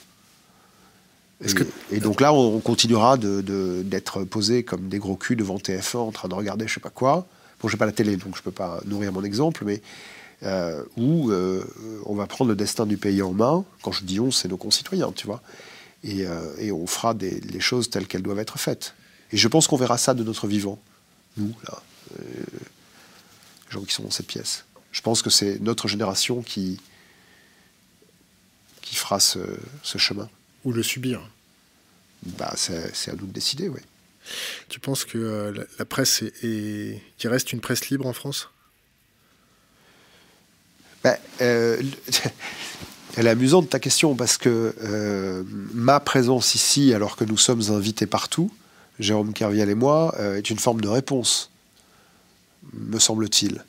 Et, 1.92 2.00
donc 2.00 2.22
là, 2.22 2.34
on 2.34 2.60
continuera 2.60 3.18
d'être 3.18 4.24
posé 4.24 4.64
comme 4.64 4.88
des 4.88 5.00
gros 5.00 5.16
culs 5.16 5.36
devant 5.36 5.58
TF1 5.58 5.98
en 5.98 6.12
train 6.12 6.28
de 6.28 6.34
regarder 6.34 6.68
je 6.68 6.74
sais 6.76 6.80
pas 6.80 6.90
quoi. 6.90 7.28
Bon, 7.62 7.68
j'ai 7.68 7.78
pas 7.78 7.86
la 7.86 7.92
télé, 7.92 8.18
donc 8.18 8.36
je 8.36 8.42
peux 8.42 8.52
pas 8.52 8.80
nourrir 8.86 9.12
mon 9.14 9.24
exemple, 9.24 9.64
mais 9.66 9.82
euh, 10.44 10.84
où 10.98 11.32
euh, 11.32 11.64
on 12.06 12.16
va 12.16 12.28
prendre 12.28 12.50
le 12.50 12.56
destin 12.56 12.86
du 12.86 12.98
pays 12.98 13.22
en 13.22 13.32
main. 13.32 13.64
Quand 13.82 13.92
je 13.92 14.04
dis 14.04 14.20
on, 14.20 14.32
c'est 14.32 14.48
nos 14.48 14.58
concitoyens, 14.58 15.12
tu 15.14 15.28
vois. 15.28 15.42
Et, 16.04 16.26
euh, 16.26 16.72
on 16.74 16.88
fera 16.88 17.14
des, 17.14 17.40
les 17.40 17.60
choses 17.60 17.90
telles 17.90 18.08
qu'elles 18.08 18.24
doivent 18.24 18.40
être 18.40 18.60
faites. 18.60 18.96
Et 19.32 19.38
je 19.38 19.48
pense 19.48 19.68
qu'on 19.68 19.78
verra 19.78 19.98
ça 19.98 20.14
de 20.14 20.24
notre 20.24 20.48
vivant, 20.48 20.80
nous, 21.38 21.54
là, 21.68 21.82
les 22.20 23.72
gens 23.72 23.82
qui 23.82 23.94
sont 23.94 24.04
dans 24.04 24.12
cette 24.12 24.28
pièce. 24.28 24.66
Je 24.92 25.02
pense 25.02 25.22
que 25.22 25.30
c'est 25.30 25.60
notre 25.62 25.88
génération 25.88 26.42
qui, 26.42 26.80
qui 28.86 28.96
fera 28.96 29.20
ce, 29.20 29.40
chemin. 29.98 30.30
Ou 30.64 30.72
le 30.72 30.84
subir. 30.84 31.28
Bah, 32.24 32.54
c'est 32.56 33.12
à 33.12 33.16
nous 33.16 33.26
de 33.26 33.34
décider, 33.34 33.68
oui. 33.68 33.82
Tu 34.70 34.80
penses 34.80 35.06
que 35.06 35.18
euh, 35.18 35.66
la, 35.78 35.86
presse 35.86 36.24
est, 36.24 37.02
qu'il 37.18 37.30
reste 37.30 37.52
une 37.52 37.60
presse 37.60 37.90
libre 37.90 38.08
en 38.08 38.14
France? 38.14 38.50
Ben, 41.04 41.18
euh, 41.42 41.82
Elle 43.18 43.28
est 43.28 43.32
amusante 43.32 43.70
ta 43.70 43.80
question 43.80 44.16
parce 44.16 44.38
que 44.38 44.76
euh, 44.84 45.44
ma 45.74 46.00
présence 46.00 46.56
ici, 46.56 46.94
alors 46.94 47.16
que 47.16 47.24
nous 47.24 47.38
sommes 47.38 47.62
invités 47.72 48.08
partout, 48.08 48.52
Jérôme 49.00 49.32
Kerviel 49.32 49.70
et 49.70 49.76
moi, 49.76 50.16
est 50.20 50.50
une 50.50 50.60
forme 50.60 50.82
de 50.82 50.88
réponse, 50.88 51.50
me 52.74 53.00
semble-t-il. 53.00 53.64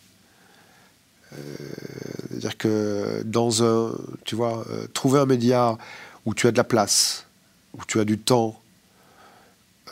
C'est-à-dire 2.36 2.58
que 2.58 3.22
dans 3.24 3.64
un, 3.64 3.94
tu 4.24 4.34
vois, 4.34 4.66
euh, 4.70 4.86
trouver 4.92 5.20
un 5.20 5.24
média 5.26 5.78
où 6.26 6.34
tu 6.34 6.46
as 6.46 6.52
de 6.52 6.56
la 6.58 6.64
place, 6.64 7.24
où 7.72 7.80
tu 7.86 7.98
as 7.98 8.04
du 8.04 8.18
temps, 8.18 8.60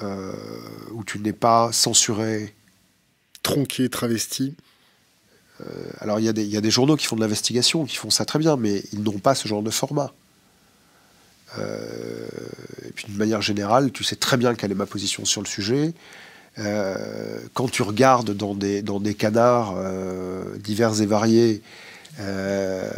euh, 0.03 0.33
où 0.93 1.05
tu 1.05 1.19
n'es 1.21 1.33
pas 1.33 1.73
censuré. 1.73 2.55
Tronqué, 3.43 3.89
travesti. 3.89 4.55
Euh, 5.61 5.65
alors 6.01 6.21
il 6.21 6.25
y, 6.25 6.43
y, 6.43 6.57
a 6.57 6.61
des 6.61 6.71
journaux 6.71 6.97
qui 6.97 7.07
font 7.07 7.17
de 7.17 7.21
l'investigation, 7.21 7.87
qui 7.87 7.97
font 7.97 8.11
ça 8.11 8.25
très 8.25 8.39
bien, 8.39 8.57
mais 8.57 8.83
ils 8.93 9.03
n'ont 9.03 9.19
pas 9.19 9.35
ce 9.35 9.49
genre 9.49 9.63
de 9.63 9.71
format. 9.71 10.13
et 11.57 12.93
puis 12.95 13.07
d'une 13.07 13.17
manière 13.17 13.41
générale, 13.41 13.91
tu 13.91 14.05
sais 14.05 14.17
très 14.17 14.37
bien 14.37 14.55
quelle 14.55 14.73
est 14.73 14.75
ma 14.75 14.87
position 14.87 15.25
sur 15.25 15.41
le 15.41 15.47
sujet. 15.47 15.95
Quand 16.57 17.69
tu 17.71 17.83
regardes 17.83 18.31
dans 18.31 18.55
des, 18.55 18.83
dans 18.83 19.01
des 19.01 19.15
canards 19.15 19.75
divers 20.59 21.01
et 21.01 21.07
variés 21.07 21.63
euh, 22.21 22.89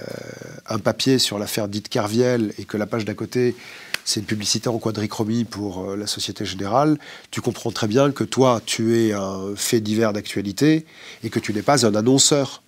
un 0.68 0.78
papier 0.78 1.18
sur 1.18 1.38
l'affaire 1.38 1.68
dite 1.68 1.88
Carviel 1.88 2.52
et 2.58 2.64
que 2.64 2.76
la 2.76 2.86
page 2.86 3.06
d'à 3.06 3.14
côté, 3.14 3.56
c'est 4.04 4.20
une 4.20 4.26
publicité 4.26 4.68
en 4.68 4.78
quadrichromie 4.78 5.44
pour 5.44 5.90
euh, 5.90 5.96
la 5.96 6.06
Société 6.06 6.44
Générale, 6.44 6.98
tu 7.30 7.40
comprends 7.40 7.70
très 7.70 7.86
bien 7.86 8.12
que 8.12 8.24
toi, 8.24 8.60
tu 8.66 8.98
es 8.98 9.12
un 9.12 9.54
fait 9.56 9.80
divers 9.80 10.12
d'actualité 10.12 10.84
et 11.24 11.30
que 11.30 11.38
tu 11.38 11.54
n'es 11.54 11.62
pas 11.62 11.86
un 11.86 11.94
annonceur. 11.94 12.62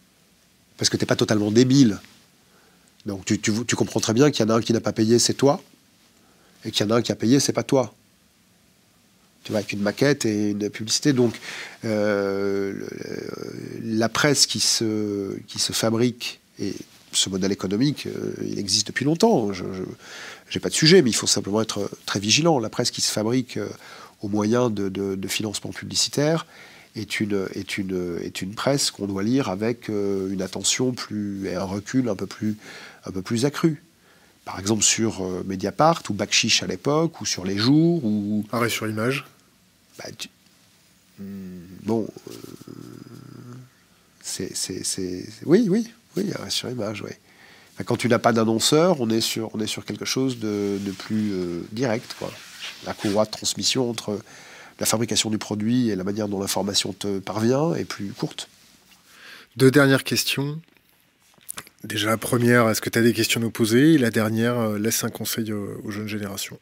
Parce 0.79 0.89
que 0.89 0.97
tu 0.97 1.03
n'es 1.03 1.07
pas 1.07 1.17
totalement 1.17 1.51
débile. 1.51 1.99
Donc 3.05 3.25
tu, 3.25 3.39
tu 3.41 3.77
comprends 3.77 4.01
très 4.01 4.15
bien 4.15 4.31
qu'il 4.31 4.47
y 4.47 4.49
en 4.49 4.55
a 4.55 4.57
un 4.59 4.61
qui 4.61 4.73
n'a 4.73 4.81
pas 4.81 4.93
payé, 4.93 5.19
c'est 5.19 5.35
toi, 5.35 5.61
et 6.65 6.71
qu'il 6.71 6.87
y 6.87 6.89
en 6.89 6.95
a 6.95 6.99
un 6.99 7.03
qui 7.03 7.13
a 7.13 7.17
payé, 7.17 7.41
c'est 7.41 7.53
pas 7.53 7.63
toi 7.63 7.95
avec 9.57 9.73
une 9.73 9.81
maquette 9.81 10.27
et 10.27 10.51
une 10.51 10.71
publicité. 10.71 11.13
Donc, 11.13 11.35
euh, 11.85 12.73
la 13.83 14.09
presse 14.09 14.47
qui 14.47 14.61
se, 14.61 15.37
qui 15.47 15.59
se 15.59 15.73
fabrique, 15.73 16.41
et 16.59 16.75
ce 17.13 17.31
modèle 17.31 17.53
économique, 17.53 18.07
euh, 18.07 18.35
il 18.45 18.59
existe 18.59 18.89
depuis 18.89 19.05
longtemps. 19.05 19.53
Je 19.53 19.65
n'ai 19.65 20.61
pas 20.61 20.69
de 20.69 20.75
sujet, 20.75 21.03
mais 21.03 21.11
il 21.11 21.17
faut 21.17 21.27
simplement 21.27 21.61
être 21.61 21.91
très 22.07 22.21
vigilant. 22.21 22.59
La 22.59 22.69
presse 22.69 22.91
qui 22.91 23.01
se 23.01 23.13
fabrique 23.13 23.57
euh, 23.57 23.69
au 24.23 24.29
moyen 24.29 24.71
de, 24.71 24.89
de, 24.89 25.29
financement 25.29 25.71
publicitaire 25.71 26.47
est 26.97 27.21
une, 27.21 27.47
est 27.55 27.79
une, 27.79 28.19
est 28.21 28.43
une 28.43 28.55
presse 28.55 28.91
qu'on 28.91 29.07
doit 29.07 29.23
lire 29.23 29.49
avec 29.49 29.89
une 29.89 30.43
attention 30.43 30.91
plus, 30.93 31.47
et 31.47 31.55
un 31.55 31.63
recul 31.63 32.09
un 32.09 32.17
peu 32.17 32.27
plus, 32.27 32.57
un 33.05 33.13
peu 33.13 33.23
plus 33.23 33.45
accru 33.45 33.85
par 34.45 34.59
exemple 34.59 34.83
sur 34.83 35.23
Mediapart 35.45 36.03
ou 36.09 36.15
Bakchiche 36.15 36.63
à 36.63 36.67
l'époque, 36.67 37.21
ou 37.21 37.27
sur 37.27 37.45
Les 37.45 37.59
Jours, 37.59 38.03
ou... 38.03 38.45
Arrêt 38.51 38.71
sur 38.71 38.89
image 38.89 39.27
bah, 39.99 40.05
hmm, 41.19 41.61
bon, 41.83 42.07
euh, 42.31 42.33
c'est, 44.23 44.53
oui, 45.45 45.67
oui, 45.69 45.89
oui, 46.17 46.31
sur 46.49 46.71
image, 46.71 47.03
oui. 47.03 47.11
quand 47.85 47.97
tu 47.97 48.09
n'as 48.09 48.19
pas 48.19 48.33
d'annonceur, 48.33 49.01
on 49.01 49.11
est 49.11 49.21
sur, 49.21 49.51
quelque 49.85 50.05
chose 50.05 50.39
de, 50.39 50.79
plus 50.99 51.33
euh, 51.33 51.63
direct, 51.73 52.15
quoi. 52.19 52.33
La 52.87 52.95
courroie 52.95 53.25
de 53.25 53.31
transmission 53.31 53.91
entre 53.91 54.21
la 54.79 54.87
fabrication 54.87 55.31
du 55.31 55.39
produit 55.39 55.89
et 55.89 55.97
la 55.97 56.05
manière 56.05 56.29
dont 56.29 56.39
l'information 56.39 56.93
te 56.93 57.19
parvient 57.19 57.75
est 57.75 57.85
plus 57.85 58.13
courte. 58.13 58.49
Deux 59.57 59.73
dernières 59.73 60.05
questions. 60.05 60.61
Déjà, 61.83 62.11
la 62.11 62.17
première, 62.17 62.69
est-ce 62.69 62.81
que 62.81 62.91
tu 62.91 62.99
as 62.99 63.03
des 63.03 63.13
questions 63.13 63.41
à 63.41 63.45
nous 63.45 63.51
poser? 63.51 63.99
La 63.99 64.11
dernière, 64.11 64.59
euh, 64.59 64.79
laisse 64.79 65.03
un 65.03 65.09
conseil 65.09 65.53
aux 65.53 65.91
jeunes 65.91 66.09
générations. 66.09 66.61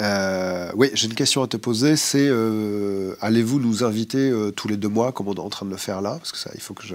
Euh, 0.00 0.70
oui, 0.74 0.90
j'ai 0.94 1.06
une 1.08 1.14
question 1.14 1.42
à 1.42 1.48
te 1.48 1.56
poser. 1.56 1.96
C'est 1.96 2.28
euh, 2.28 3.14
allez-vous 3.20 3.58
nous 3.58 3.84
inviter 3.84 4.30
euh, 4.30 4.50
tous 4.50 4.68
les 4.68 4.76
deux 4.76 4.88
mois, 4.88 5.12
comme 5.12 5.28
on 5.28 5.34
est 5.34 5.40
en 5.40 5.48
train 5.48 5.66
de 5.66 5.70
le 5.70 5.76
faire 5.76 6.00
là, 6.00 6.16
parce 6.18 6.32
que 6.32 6.38
ça, 6.38 6.50
il 6.54 6.60
faut 6.60 6.74
que 6.74 6.86
je 6.86 6.94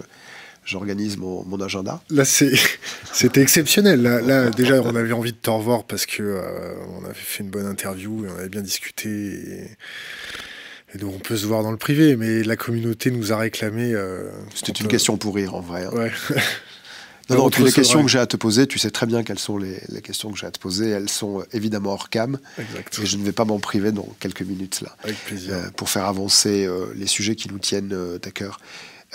j'organise 0.66 1.18
mon, 1.18 1.44
mon, 1.44 1.60
agenda. 1.60 2.02
Là, 2.10 2.24
c'était 3.14 3.42
exceptionnel. 3.42 4.02
Là, 4.02 4.50
déjà, 4.58 4.82
on 4.82 4.96
avait 4.96 5.12
envie 5.12 5.34
de 5.34 5.38
te 5.38 5.50
revoir 5.50 5.84
parce 5.84 6.06
que 6.06 6.42
on 6.98 7.04
avait 7.04 7.14
fait 7.14 7.44
une 7.44 7.50
bonne 7.50 7.66
interview 7.66 8.26
et 8.26 8.30
on 8.30 8.38
avait 8.38 8.50
bien 8.50 8.62
discuté. 8.62 9.10
Et, 10.96 10.98
donc, 10.98 11.16
on 11.16 11.20
peut 11.20 11.36
se 11.36 11.46
voir 11.48 11.64
dans 11.64 11.72
le 11.72 11.78
privé, 11.78 12.16
mais 12.16 12.44
la 12.44 12.56
communauté 12.56 13.12
nous 13.12 13.34
a 13.34 13.38
réclamé. 13.38 13.94
C'était 14.54 14.72
une 14.72 14.88
question 14.88 15.18
pour 15.18 15.36
rire, 15.36 15.56
en 15.56 15.60
vrai. 15.60 15.86
Hein. 15.86 15.92
Ouais. 15.94 16.12
Non, 17.34 17.44
non, 17.44 17.50
toutes 17.50 17.66
les 17.66 17.72
questions 17.72 18.02
que 18.04 18.10
j'ai 18.10 18.20
à 18.20 18.28
te 18.28 18.38
poser, 18.38 18.68
tu 18.68 18.80
sais 18.80 18.92
très 18.92 19.06
bien 19.06 19.24
quelles 19.24 19.40
sont 19.40 19.58
les, 19.58 19.80
questions 20.02 20.32
que 20.32 20.38
j'ai 20.38 20.48
à 20.48 20.52
te 20.52 20.60
poser. 20.60 20.90
Elles 20.90 21.10
sont 21.10 21.40
euh, 21.40 21.44
évidemment 21.54 21.92
hors 21.92 22.10
cam. 22.10 22.40
Et 22.58 23.06
je 23.06 23.18
ne 23.18 23.24
vais 23.24 23.32
pas 23.32 23.46
m'en 23.46 23.60
priver 23.60 23.92
dans 23.92 24.08
quelques 24.20 24.42
minutes 24.42 24.82
là. 24.82 24.96
Avec 25.04 25.18
plaisir. 25.26 25.54
Euh, 25.54 25.70
pour 25.76 25.90
faire 25.90 26.06
avancer 26.06 26.66
euh, 26.66 26.94
les 26.96 27.08
sujets 27.08 27.36
qui 27.36 27.50
nous 27.50 27.60
tiennent 27.60 27.96
à 28.24 28.32
cœur. 28.32 28.60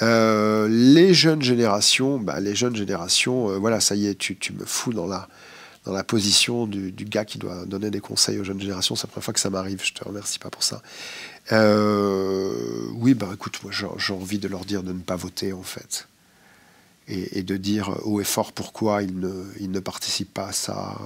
les 0.00 1.14
jeunes 1.14 1.42
générations, 1.42 2.18
bah, 2.18 2.40
les 2.40 2.54
jeunes 2.54 2.76
générations, 2.76 3.58
voilà, 3.58 3.80
ça 3.80 3.94
y 3.94 4.06
est, 4.06 4.16
tu, 4.16 4.36
tu, 4.36 4.52
me 4.52 4.64
fous 4.64 4.92
dans 4.92 5.06
la, 5.06 5.28
dans 5.84 5.92
la 5.92 6.04
position 6.04 6.66
du, 6.66 6.92
du, 6.92 7.04
gars 7.04 7.24
qui 7.24 7.38
doit 7.38 7.64
donner 7.66 7.90
des 7.90 8.00
conseils 8.00 8.38
aux 8.38 8.44
jeunes 8.44 8.60
générations. 8.60 8.96
C'est 8.96 9.06
la 9.06 9.12
première 9.12 9.24
fois 9.24 9.34
que 9.34 9.40
ça 9.40 9.50
m'arrive, 9.50 9.80
je 9.84 9.92
te 9.92 10.04
remercie 10.04 10.38
pas 10.38 10.50
pour 10.50 10.62
ça. 10.62 10.82
oui, 11.50 13.14
bah 13.14 13.28
écoute, 13.32 13.60
moi 13.62 13.72
j'ai 13.72 14.12
envie 14.12 14.38
de 14.38 14.48
leur 14.48 14.64
dire 14.64 14.82
de 14.82 14.92
ne 14.92 15.00
pas 15.00 15.16
voter 15.16 15.52
en 15.52 15.62
fait 15.62 16.07
et, 17.08 17.42
de 17.42 17.56
dire 17.56 17.98
haut 18.04 18.20
et 18.20 18.24
fort 18.24 18.52
pourquoi 18.52 19.02
il 19.02 19.18
ne, 19.18 19.44
il 19.60 19.70
ne 19.70 19.80
participe 19.80 20.32
pas 20.32 20.48
à 20.48 20.52
ça. 20.52 20.98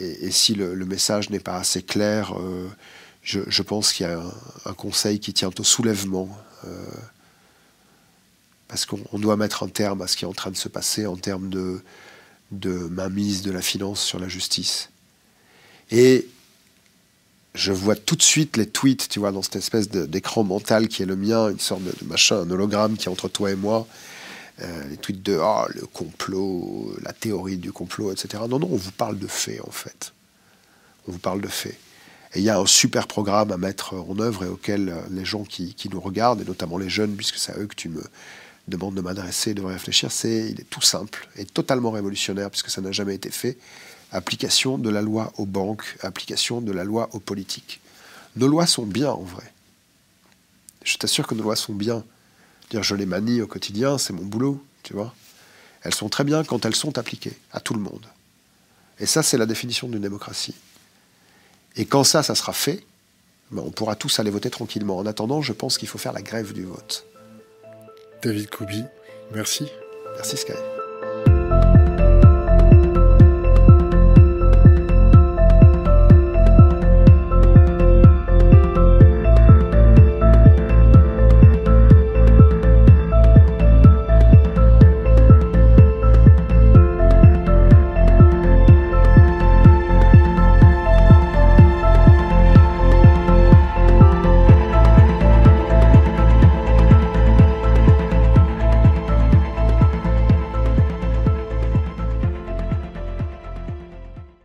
Euh, 0.00 0.14
et, 0.20 0.30
si 0.30 0.54
le, 0.54 0.74
message 0.86 1.30
n'est 1.30 1.40
pas 1.40 1.56
assez 1.56 1.82
clair, 1.82 2.34
euh, 2.38 2.68
je, 3.22 3.40
je, 3.46 3.62
pense 3.62 3.92
qu'il 3.92 4.06
y 4.06 4.08
a 4.08 4.22
un, 4.64 4.74
conseil 4.74 5.18
qui 5.18 5.32
tient 5.32 5.50
au 5.58 5.64
soulèvement. 5.64 6.28
Euh, 6.66 6.86
parce 8.68 8.86
qu'on 8.86 9.18
doit 9.18 9.36
mettre 9.36 9.62
un 9.62 9.68
terme 9.68 10.02
à 10.02 10.06
ce 10.06 10.16
qui 10.16 10.24
est 10.24 10.28
en 10.28 10.32
train 10.32 10.50
de 10.50 10.56
se 10.56 10.68
passer 10.68 11.06
en 11.06 11.16
termes 11.16 11.48
de, 11.48 11.82
de 12.50 12.70
mainmise 12.70 13.42
de 13.42 13.52
la 13.52 13.62
finance 13.62 14.02
sur 14.02 14.18
la 14.18 14.28
justice. 14.28 14.90
Et 15.90 16.26
je 17.54 17.72
vois 17.72 17.94
tout 17.94 18.16
de 18.16 18.22
suite 18.22 18.56
les 18.56 18.66
tweets, 18.66 19.08
tu 19.08 19.20
vois, 19.20 19.30
dans 19.30 19.42
cette 19.42 19.56
espèce 19.56 19.88
d'écran 19.88 20.42
mental 20.42 20.88
qui 20.88 21.02
est 21.02 21.06
le 21.06 21.14
mien, 21.14 21.50
une 21.50 21.60
sorte 21.60 21.82
de, 21.84 21.92
machin, 22.06 22.38
un 22.40 22.50
hologramme 22.50 22.96
qui 22.96 23.06
est 23.06 23.10
entre 23.12 23.28
toi 23.28 23.50
et 23.50 23.56
moi. 23.56 23.86
Euh, 24.62 24.88
les 24.88 24.96
tweets 24.96 25.22
de 25.22 25.38
oh, 25.40 25.64
le 25.74 25.86
complot, 25.86 26.94
la 27.02 27.12
théorie 27.12 27.56
du 27.56 27.72
complot, 27.72 28.12
etc. 28.12 28.44
Non, 28.48 28.58
non, 28.58 28.68
on 28.70 28.76
vous 28.76 28.92
parle 28.92 29.18
de 29.18 29.26
faits, 29.26 29.60
en 29.66 29.70
fait. 29.70 30.12
On 31.08 31.12
vous 31.12 31.18
parle 31.18 31.40
de 31.40 31.48
faits. 31.48 31.76
Et 32.34 32.38
il 32.38 32.44
y 32.44 32.50
a 32.50 32.58
un 32.58 32.66
super 32.66 33.06
programme 33.06 33.50
à 33.52 33.56
mettre 33.56 33.94
en 33.94 34.18
œuvre 34.18 34.44
et 34.44 34.48
auquel 34.48 34.88
euh, 34.88 35.00
les 35.10 35.24
gens 35.24 35.44
qui, 35.44 35.74
qui 35.74 35.88
nous 35.88 36.00
regardent, 36.00 36.40
et 36.40 36.44
notamment 36.44 36.78
les 36.78 36.88
jeunes, 36.88 37.16
puisque 37.16 37.36
c'est 37.36 37.52
à 37.52 37.58
eux 37.58 37.66
que 37.66 37.74
tu 37.74 37.88
me 37.88 38.02
demandes 38.68 38.94
de 38.94 39.00
m'adresser, 39.00 39.54
de 39.54 39.62
réfléchir, 39.62 40.10
c'est 40.10 40.50
il 40.50 40.60
est 40.60 40.70
tout 40.70 40.80
simple 40.80 41.28
et 41.36 41.44
totalement 41.44 41.90
révolutionnaire, 41.90 42.50
puisque 42.50 42.70
ça 42.70 42.80
n'a 42.80 42.92
jamais 42.92 43.14
été 43.14 43.30
fait 43.30 43.58
application 44.12 44.78
de 44.78 44.90
la 44.90 45.02
loi 45.02 45.32
aux 45.36 45.46
banques, 45.46 45.96
application 46.02 46.60
de 46.60 46.72
la 46.72 46.84
loi 46.84 47.08
aux 47.12 47.20
politiques. 47.20 47.80
Nos 48.36 48.48
lois 48.48 48.66
sont 48.66 48.86
bien 48.86 49.10
en 49.10 49.22
vrai. 49.22 49.52
Je 50.84 50.96
t'assure 50.96 51.26
que 51.26 51.34
nos 51.34 51.42
lois 51.42 51.56
sont 51.56 51.74
bien. 51.74 52.04
Dire 52.74 52.82
je 52.82 52.96
les 52.96 53.06
manie 53.06 53.40
au 53.40 53.46
quotidien, 53.46 53.98
c'est 53.98 54.12
mon 54.12 54.24
boulot, 54.24 54.60
tu 54.82 54.94
vois. 54.94 55.14
Elles 55.82 55.94
sont 55.94 56.08
très 56.08 56.24
bien 56.24 56.42
quand 56.42 56.66
elles 56.66 56.74
sont 56.74 56.98
appliquées 56.98 57.38
à 57.52 57.60
tout 57.60 57.72
le 57.72 57.78
monde. 57.78 58.04
Et 58.98 59.06
ça, 59.06 59.22
c'est 59.22 59.38
la 59.38 59.46
définition 59.46 59.86
d'une 59.86 60.00
démocratie. 60.00 60.56
Et 61.76 61.86
quand 61.86 62.02
ça, 62.02 62.24
ça 62.24 62.34
sera 62.34 62.52
fait, 62.52 62.84
ben, 63.52 63.62
on 63.64 63.70
pourra 63.70 63.94
tous 63.94 64.18
aller 64.18 64.30
voter 64.30 64.50
tranquillement. 64.50 64.98
En 64.98 65.06
attendant, 65.06 65.40
je 65.40 65.52
pense 65.52 65.78
qu'il 65.78 65.86
faut 65.86 65.98
faire 65.98 66.12
la 66.12 66.22
grève 66.22 66.52
du 66.52 66.64
vote. 66.64 67.06
David 68.24 68.50
Koubi, 68.50 68.82
merci. 69.32 69.68
Merci 70.16 70.36
Sky. 70.36 70.73